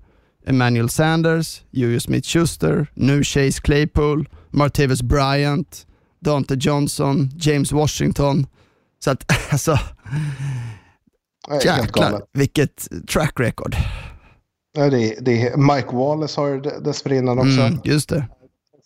Emmanuel 0.45 0.89
Sanders, 0.89 1.61
Julius 1.71 2.07
Smith-Schuster, 2.07 2.87
nu 2.93 3.23
Chase 3.23 3.61
Claypool, 3.61 4.29
Martavis 4.53 5.01
Bryant, 5.01 5.85
Dante 6.19 6.55
Johnson, 6.59 7.29
James 7.39 7.71
Washington. 7.71 8.47
Så 9.03 9.11
att 9.11 9.23
alltså, 9.51 9.79
jäklar 11.63 12.21
vilket 12.33 12.87
track 13.09 13.39
record. 13.39 13.75
Ja, 14.77 14.89
det, 14.89 15.13
är- 15.17 15.21
det, 15.21 15.57
Mike 15.57 15.95
Wallace 15.95 16.41
har 16.41 16.49
det 16.57 16.79
dessförinnan 16.83 17.37
också. 17.39 17.61
Mm, 17.61 17.79
just 17.83 18.09
det. 18.09 18.25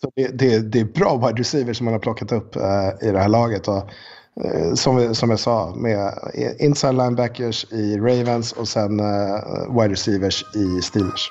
Så 0.00 0.10
det, 0.16 0.38
det, 0.38 0.58
det 0.58 0.80
är 0.80 0.84
bra 0.84 1.26
wide 1.26 1.40
receivers 1.40 1.76
som 1.76 1.84
man 1.84 1.94
har 1.94 2.00
plockat 2.00 2.32
upp 2.32 2.56
eh, 2.56 3.08
i 3.08 3.10
det 3.12 3.18
här 3.18 3.28
laget. 3.28 3.68
Och, 3.68 3.76
eh, 4.44 4.74
som, 4.74 4.96
vi, 4.96 5.14
som 5.14 5.30
jag 5.30 5.40
sa, 5.40 5.74
med 5.76 6.12
inside 6.58 6.94
linebackers 6.94 7.66
i 7.72 7.96
Ravens 7.96 8.52
och 8.52 8.68
sen 8.68 9.00
eh, 9.00 9.76
wide 9.80 9.92
receivers 9.92 10.44
i 10.54 10.82
Steelers. 10.82 11.30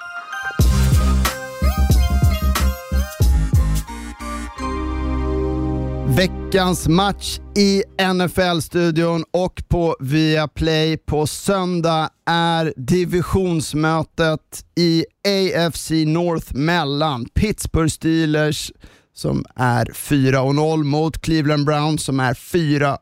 Veckans 6.18 6.88
match 6.88 7.39
i 7.55 7.84
NFL-studion 8.13 9.24
och 9.32 9.63
på 9.68 9.95
Viaplay 9.99 10.97
på 10.97 11.28
söndag 11.28 12.09
är 12.26 12.74
divisionsmötet 12.78 14.65
i 14.76 15.05
AFC 15.28 15.91
North 15.91 16.55
mellan 16.55 17.26
Pittsburgh 17.26 17.89
Steelers 17.89 18.72
som 19.13 19.45
är 19.55 19.86
4-0 19.86 20.84
mot 20.84 21.22
Cleveland 21.22 21.65
Browns 21.65 22.03
som 22.03 22.20
är 22.20 22.34
4-1. 22.34 22.97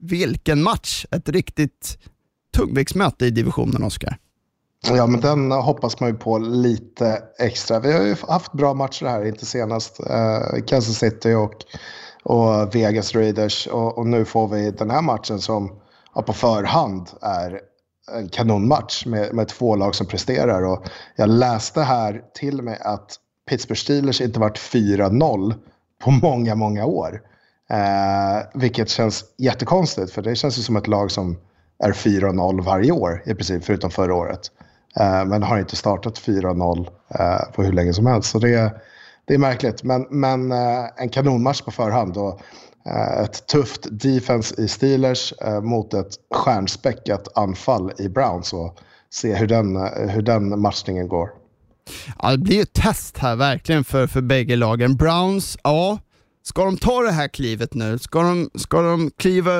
Vilken 0.00 0.62
match! 0.62 1.04
Ett 1.10 1.28
riktigt 1.28 1.98
tungviktsmöte 2.56 3.26
i 3.26 3.30
divisionen, 3.30 3.82
Oskar. 3.82 4.18
Ja, 4.86 5.06
men 5.06 5.20
den 5.20 5.52
hoppas 5.52 6.00
man 6.00 6.08
ju 6.08 6.16
på 6.16 6.38
lite 6.38 7.22
extra. 7.38 7.80
Vi 7.80 7.92
har 7.92 8.02
ju 8.02 8.16
haft 8.28 8.52
bra 8.52 8.74
matcher 8.74 9.06
här, 9.06 9.24
inte 9.24 9.46
senast 9.46 10.00
eh, 10.00 10.62
Kansas 10.66 10.98
City 10.98 11.34
och, 11.34 11.54
och 12.22 12.74
Vegas 12.74 13.14
Raiders. 13.14 13.66
Och, 13.66 13.98
och 13.98 14.06
nu 14.06 14.24
får 14.24 14.48
vi 14.48 14.70
den 14.70 14.90
här 14.90 15.02
matchen 15.02 15.40
som 15.40 15.80
ja, 16.14 16.22
på 16.22 16.32
förhand 16.32 17.10
är 17.22 17.60
en 18.12 18.28
kanonmatch 18.28 19.06
med, 19.06 19.34
med 19.34 19.48
två 19.48 19.76
lag 19.76 19.94
som 19.94 20.06
presterar. 20.06 20.62
Och 20.62 20.88
jag 21.16 21.28
läste 21.28 21.82
här 21.82 22.22
till 22.34 22.62
mig 22.62 22.78
att 22.80 23.16
Pittsburgh 23.48 23.80
Steelers 23.80 24.20
inte 24.20 24.40
varit 24.40 24.58
4-0 24.58 25.54
på 26.04 26.10
många, 26.10 26.54
många 26.54 26.84
år. 26.84 27.20
Eh, 27.70 28.46
vilket 28.54 28.88
känns 28.88 29.24
jättekonstigt, 29.38 30.12
för 30.12 30.22
det 30.22 30.34
känns 30.34 30.58
ju 30.58 30.62
som 30.62 30.76
ett 30.76 30.86
lag 30.86 31.10
som 31.10 31.38
är 31.84 31.92
4-0 31.92 32.62
varje 32.62 32.92
år 32.92 33.22
i 33.26 33.34
princip, 33.34 33.64
förutom 33.64 33.90
förra 33.90 34.14
året. 34.14 34.40
Eh, 34.96 35.24
men 35.24 35.42
har 35.42 35.58
inte 35.58 35.76
startat 35.76 36.18
4-0 36.20 36.88
eh, 37.14 37.52
på 37.54 37.62
hur 37.62 37.72
länge 37.72 37.92
som 37.94 38.06
helst. 38.06 38.30
Så 38.30 38.38
det, 38.38 38.54
är- 38.54 38.70
det 39.24 39.34
är 39.34 39.38
märkligt. 39.38 39.82
Men, 39.82 40.06
men 40.10 40.52
eh, 40.52 40.84
en 40.96 41.08
kanonmatch 41.08 41.60
på 41.62 41.70
förhand. 41.70 42.16
Och, 42.16 42.40
ett 43.24 43.46
tufft 43.46 43.86
defense 43.90 44.54
i 44.62 44.68
Steelers 44.68 45.34
mot 45.62 45.94
ett 45.94 46.08
stjärnspäckat 46.34 47.28
anfall 47.38 47.92
i 47.98 48.08
Browns. 48.08 48.52
Och 48.52 48.78
se 49.10 49.34
hur 49.34 49.46
den, 49.46 49.76
hur 50.08 50.22
den 50.22 50.60
matchningen 50.60 51.08
går. 51.08 51.28
Ja, 52.22 52.30
det 52.30 52.38
blir 52.38 52.56
ju 52.56 52.62
ett 52.62 52.72
test 52.72 53.18
här 53.18 53.36
verkligen 53.36 53.84
för, 53.84 54.06
för 54.06 54.20
bägge 54.20 54.56
lagen. 54.56 54.96
Browns, 54.96 55.58
ja, 55.62 55.98
ska 56.42 56.64
de 56.64 56.76
ta 56.76 57.02
det 57.02 57.12
här 57.12 57.28
klivet 57.28 57.74
nu? 57.74 57.98
Ska 57.98 58.22
de, 58.22 58.50
ska 58.54 58.82
de 58.82 59.10
kliva, 59.16 59.52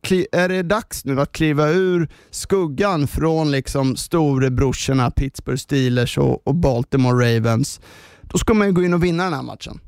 kli, 0.00 0.26
är 0.32 0.48
det 0.48 0.62
dags 0.62 1.04
nu 1.04 1.20
att 1.20 1.32
kliva 1.32 1.68
ur 1.68 2.08
skuggan 2.30 3.06
från 3.06 3.50
liksom 3.50 3.96
storebrorsorna 3.96 5.10
Pittsburgh 5.10 5.58
Steelers 5.58 6.18
och, 6.18 6.46
och 6.46 6.54
Baltimore 6.54 7.36
Ravens? 7.36 7.80
Då 8.22 8.38
ska 8.38 8.54
man 8.54 8.66
ju 8.66 8.72
gå 8.72 8.82
in 8.82 8.94
och 8.94 9.04
vinna 9.04 9.24
den 9.24 9.34
här 9.34 9.42
matchen. 9.42 9.80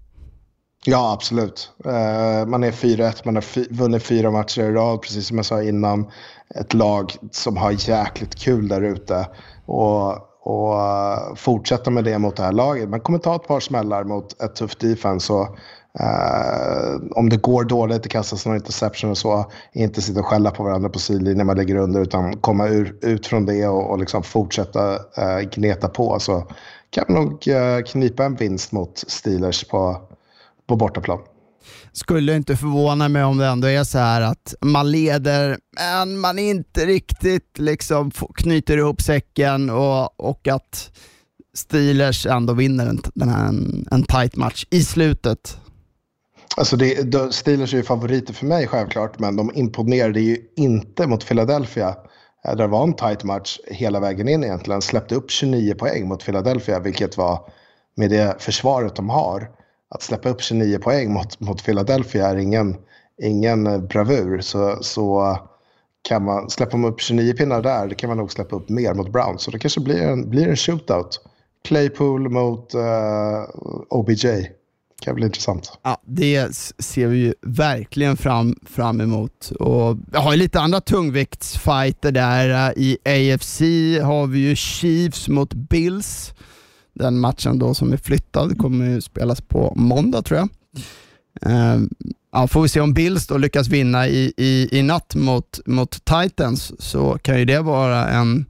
Ja, 0.84 1.12
absolut. 1.12 1.70
Uh, 1.86 2.46
man 2.46 2.64
är 2.64 2.70
4-1, 2.70 3.22
man 3.24 3.34
har 3.34 3.74
vunnit 3.74 4.03
fyra 4.03 4.30
matcher 4.30 4.62
i 4.62 4.72
rad, 4.72 5.03
precis 5.03 5.26
som 5.26 5.36
jag 5.36 5.46
sa 5.46 5.62
innan. 5.62 6.11
Ett 6.61 6.74
lag 6.74 7.12
som 7.30 7.57
har 7.57 7.88
jäkligt 7.88 8.34
kul 8.34 8.68
där 8.68 8.82
ute. 8.82 9.28
Och, 9.66 10.11
och 10.42 10.72
uh, 10.72 11.34
fortsätta 11.36 11.90
med 11.90 12.05
det 12.05 12.18
mot 12.18 12.36
det 12.36 12.42
här 12.42 12.53
laget. 12.53 12.88
Man 12.88 13.01
kommer 13.01 13.18
ta 13.18 13.36
ett 13.36 13.49
par 13.49 13.61
smällar 13.61 14.05
mot 14.05 14.42
ett 14.42 14.55
tufft 14.55 14.80
defense. 14.80 15.32
Och, 15.32 15.59
uh, 16.01 17.11
om 17.11 17.28
det 17.28 17.36
går 17.36 17.64
dåligt, 17.64 18.03
det 18.03 18.09
kastas 18.09 18.46
någon 18.46 18.57
interception 18.57 19.11
och 19.11 19.18
så, 19.18 19.51
inte 19.72 20.03
sitta 20.03 20.20
och 20.20 20.26
skälla 20.26 20.51
på 20.51 20.62
varandra 20.62 20.88
på 20.88 20.99
sidlinjen 20.99 21.38
när 21.38 21.44
man 21.44 21.57
ligger 21.57 21.76
under, 21.76 22.01
utan 22.01 22.36
komma 22.36 22.68
ur, 22.68 22.96
ut 23.01 23.26
från 23.26 23.46
det 23.46 23.68
och, 23.68 23.90
och 23.90 23.99
liksom 23.99 24.22
fortsätta 24.22 24.94
eh, 24.94 25.40
gneta 25.55 25.88
på. 25.88 26.18
Så 26.18 26.46
kan 26.90 27.05
man 27.09 27.24
nog 27.24 27.49
eh, 27.49 27.82
knipa 27.86 28.24
en 28.24 28.36
vinst 28.36 28.72
mot 28.72 28.99
Steelers 29.07 29.64
på 29.64 30.09
på 30.68 30.76
bortaplan. 30.76 31.18
Skulle 31.92 32.36
inte 32.36 32.57
förvåna 32.57 33.09
mig 33.09 33.24
om 33.24 33.38
det 33.38 33.46
ändå 33.46 33.68
är 33.68 33.84
så 33.84 33.99
här 33.99 34.20
att 34.20 34.55
man 34.61 34.90
leder, 34.90 35.59
men 35.76 36.18
man 36.18 36.38
inte 36.38 36.86
riktigt 36.86 37.59
liksom 37.59 38.11
knyter 38.34 38.76
ihop 38.76 39.03
säcken 39.03 39.70
och, 39.70 40.20
och 40.20 40.49
att 40.49 40.90
Steelers 41.55 42.26
ändå 42.26 42.53
vinner 42.53 42.86
en, 42.86 43.01
den 43.14 43.28
här, 43.28 43.49
en, 43.49 43.88
en 43.90 44.03
tight 44.03 44.36
match 44.36 44.66
i 44.70 44.82
slutet. 44.84 45.59
Alltså 46.57 46.76
det, 46.76 47.03
de, 47.12 47.32
Steelers 47.32 47.74
är 47.74 47.78
ju 47.78 47.82
favoriter 47.82 48.34
för 48.34 48.46
mig 48.46 48.66
självklart, 48.66 49.18
men 49.18 49.36
de 49.36 49.51
imponerade 49.55 50.20
ju 50.20 50.38
inte 50.57 51.07
mot 51.07 51.26
Philadelphia. 51.26 51.88
Eh, 52.44 52.51
där 52.51 52.57
det 52.57 52.66
var 52.66 52.82
en 52.82 52.94
tight 52.94 53.24
match 53.24 53.59
hela 53.66 54.01
vägen 54.01 54.28
in 54.28 54.44
egentligen. 54.44 54.82
Släppte 54.82 55.14
upp 55.14 55.30
29 55.30 55.74
poäng 55.74 56.09
mot 56.09 56.24
Philadelphia, 56.24 56.80
vilket 56.80 57.16
var 57.16 57.51
med 57.94 58.11
det 58.11 58.42
försvaret 58.42 58.96
de 58.96 59.09
har 59.09 59.51
att 59.90 60.03
släppa 60.03 60.28
upp 60.28 60.42
29 60.42 60.78
poäng 60.78 61.12
mot, 61.12 61.40
mot 61.40 61.64
Philadelphia 61.64 62.26
är 62.26 62.36
ingen, 62.36 62.76
ingen 63.22 63.66
eh, 63.66 63.78
bravur. 63.78 64.40
Så, 64.40 64.78
så 64.82 65.38
kan 66.03 66.24
man, 66.24 66.51
släppa 66.51 66.86
upp 66.86 67.01
29 67.01 67.32
pinnar 67.32 67.62
där, 67.62 67.86
det 67.86 67.94
kan 67.94 68.09
man 68.09 68.16
nog 68.16 68.32
släppa 68.32 68.57
upp 68.57 68.68
mer 68.68 68.94
mot 68.94 69.12
Browns. 69.12 69.42
Så 69.42 69.51
det 69.51 69.59
kanske 69.59 69.80
blir 69.80 70.03
en, 70.03 70.30
blir 70.30 70.49
en 70.49 70.57
shootout. 70.57 71.20
Claypool 71.64 72.28
mot 72.28 72.74
eh, 72.74 72.80
uh, 72.80 73.44
OBJ. 73.88 74.26
Det 74.99 75.05
kan 75.05 75.14
bli 75.14 75.24
intressant. 75.24 75.78
Ja, 75.82 76.03
det 76.07 76.55
ser 76.78 77.07
vi 77.07 77.18
ju 77.18 77.34
verkligen 77.42 78.16
fram, 78.16 78.57
fram 78.66 79.01
emot. 79.01 79.51
Och 79.51 79.99
jag 80.12 80.20
har 80.20 80.32
ju 80.32 80.38
lite 80.38 80.61
andra 80.61 80.80
tungviktsfighter 80.80 82.12
där. 82.12 82.78
I 82.78 82.99
AFC 83.05 83.61
har 84.05 84.26
vi 84.26 84.38
ju 84.38 84.57
Chiefs 84.57 85.28
mot 85.28 85.55
Bills. 85.55 86.34
Den 86.94 87.18
matchen 87.18 87.59
då 87.59 87.74
som 87.74 87.92
är 87.92 87.96
flyttad 87.96 88.59
kommer 88.59 88.86
ju 88.86 89.01
spelas 89.01 89.40
på 89.40 89.72
måndag 89.76 90.22
tror 90.22 90.38
jag. 90.38 90.49
Ehm, 91.42 91.90
ja, 92.32 92.49
får 92.49 92.62
vi 92.62 92.68
se 92.68 92.80
om 92.80 92.94
Bills 92.94 93.26
då 93.26 93.36
lyckas 93.36 93.68
vinna 93.68 94.09
i, 94.09 94.32
i, 94.36 94.78
i 94.78 94.82
natt 94.82 95.14
mot, 95.14 95.61
mot 95.66 96.05
Titans 96.05 96.72
så 96.78 97.18
kan 97.22 97.38
ju 97.38 97.44
det 97.44 97.61
vara 97.61 98.09
en 98.09 98.46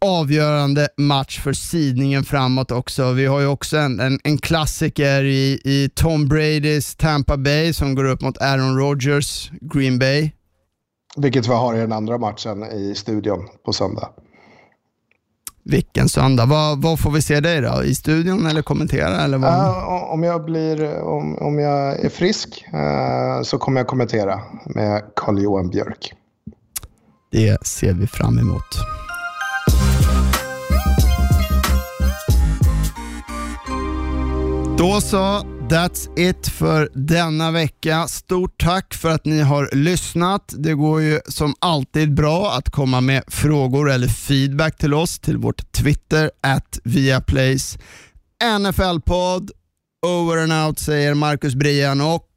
avgörande 0.00 0.88
match 0.96 1.40
för 1.40 1.52
sidningen 1.52 2.24
framåt 2.24 2.70
också. 2.70 3.12
Vi 3.12 3.26
har 3.26 3.40
ju 3.40 3.46
också 3.46 3.76
en, 3.76 4.00
en, 4.00 4.18
en 4.24 4.38
klassiker 4.38 5.24
i, 5.24 5.60
i 5.64 5.90
Tom 5.94 6.28
Bradys 6.28 6.96
Tampa 6.96 7.36
Bay 7.36 7.72
som 7.72 7.94
går 7.94 8.04
upp 8.04 8.20
mot 8.20 8.42
Aaron 8.42 8.78
Rodgers, 8.78 9.50
Green 9.60 9.98
Bay. 9.98 10.30
Vilket 11.16 11.48
vi 11.48 11.52
har 11.52 11.74
i 11.74 11.78
den 11.78 11.92
andra 11.92 12.18
matchen 12.18 12.62
i 12.62 12.94
studion 12.94 13.48
på 13.64 13.72
söndag. 13.72 14.08
Vilken 15.64 16.08
söndag. 16.08 16.46
Vad, 16.46 16.82
vad, 16.82 17.00
får 17.00 17.10
vi 17.10 17.22
se 17.22 17.40
dig 17.40 17.60
då? 17.60 17.84
I 17.84 17.94
studion 17.94 18.46
eller 18.46 18.62
kommentera? 18.62 19.20
Eller 19.20 19.38
vad? 19.38 19.50
Uh, 19.50 20.12
om, 20.12 20.22
jag 20.22 20.44
blir, 20.44 21.00
om, 21.00 21.38
om 21.38 21.58
jag 21.58 22.00
är 22.00 22.08
frisk 22.08 22.64
uh, 22.74 23.42
så 23.42 23.58
kommer 23.58 23.80
jag 23.80 23.86
kommentera 23.86 24.40
med 24.66 25.02
Carl-Johan 25.16 25.70
Björk. 25.70 26.12
Det 27.30 27.66
ser 27.66 27.92
vi 27.92 28.06
fram 28.06 28.38
emot. 28.38 28.64
Då 34.78 35.00
så, 35.00 35.42
That's 35.68 36.18
it 36.18 36.48
för 36.48 36.88
denna 36.94 37.50
vecka. 37.50 38.08
Stort 38.08 38.62
tack 38.62 38.94
för 38.94 39.10
att 39.10 39.24
ni 39.24 39.40
har 39.40 39.68
lyssnat. 39.72 40.54
Det 40.56 40.74
går 40.74 41.02
ju 41.02 41.20
som 41.28 41.54
alltid 41.58 42.14
bra 42.14 42.52
att 42.52 42.70
komma 42.70 43.00
med 43.00 43.22
frågor 43.28 43.90
eller 43.90 44.08
feedback 44.08 44.78
till 44.78 44.94
oss 44.94 45.18
till 45.18 45.36
vårt 45.36 45.72
Twitter, 45.72 46.30
at 46.42 46.78
Viaplays 46.84 47.78
NFL-podd. 48.44 49.50
Over 50.06 50.36
and 50.36 50.52
out 50.52 50.78
säger 50.78 51.14
Marcus 51.14 51.54
Brian 51.54 52.00
och 52.00 52.28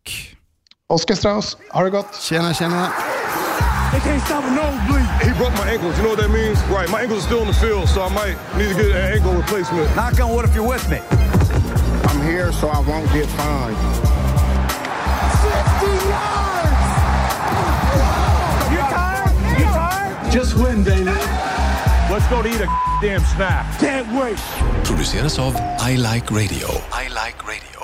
Oskar 0.90 1.16
Strauss. 1.16 1.58
Ha 1.72 1.84
det 1.84 1.90
gott. 1.90 2.22
Tjena, 2.22 2.54
tjena. 2.54 2.92
They 3.92 4.00
can't 4.00 4.26
stop 4.26 4.44
a 4.44 4.50
nosebleed. 4.50 5.06
He 5.22 5.34
broke 5.38 5.66
my 5.66 5.72
ankles. 5.72 5.98
You 5.98 6.04
know 6.04 6.16
what 6.16 6.20
that 6.20 6.32
means? 6.32 6.60
Right. 6.70 6.92
My 6.92 7.02
ankles 7.02 7.20
are 7.20 7.28
still 7.28 7.42
in 7.42 7.48
the 7.48 7.54
field, 7.54 7.90
so 7.90 8.02
I 8.02 8.10
might 8.10 8.58
need 8.58 8.70
to 8.70 8.84
get 8.84 8.92
an 8.96 9.14
ankle 9.14 9.34
replacement. 9.34 9.96
Knock 9.96 10.20
on 10.20 10.36
wood 10.36 10.46
if 10.46 10.56
you're 10.56 10.70
with 10.70 10.90
me. 10.90 11.00
I'm 12.20 12.28
here 12.28 12.52
so 12.52 12.68
I 12.68 12.80
won't 12.80 13.10
get 13.14 13.28
fined. 13.28 13.78
50 15.40 15.86
yards! 16.12 16.84
You 18.74 18.80
tired? 18.92 19.36
You 19.58 19.66
tired? 19.66 20.32
Just 20.32 20.58
win, 20.58 20.84
baby. 20.84 21.06
Let's 22.12 22.28
go 22.28 22.42
to 22.42 22.50
eat 22.50 22.60
a 22.60 22.68
damn 23.02 23.22
snack. 23.22 23.80
Can't 23.80 24.12
wait. 24.20 24.38
Produceras 24.84 25.40
av 25.40 25.56
I 25.80 25.96
Like 25.96 26.30
Radio. 26.30 26.68
I 26.92 27.08
Like 27.08 27.48
Radio. 27.48 27.79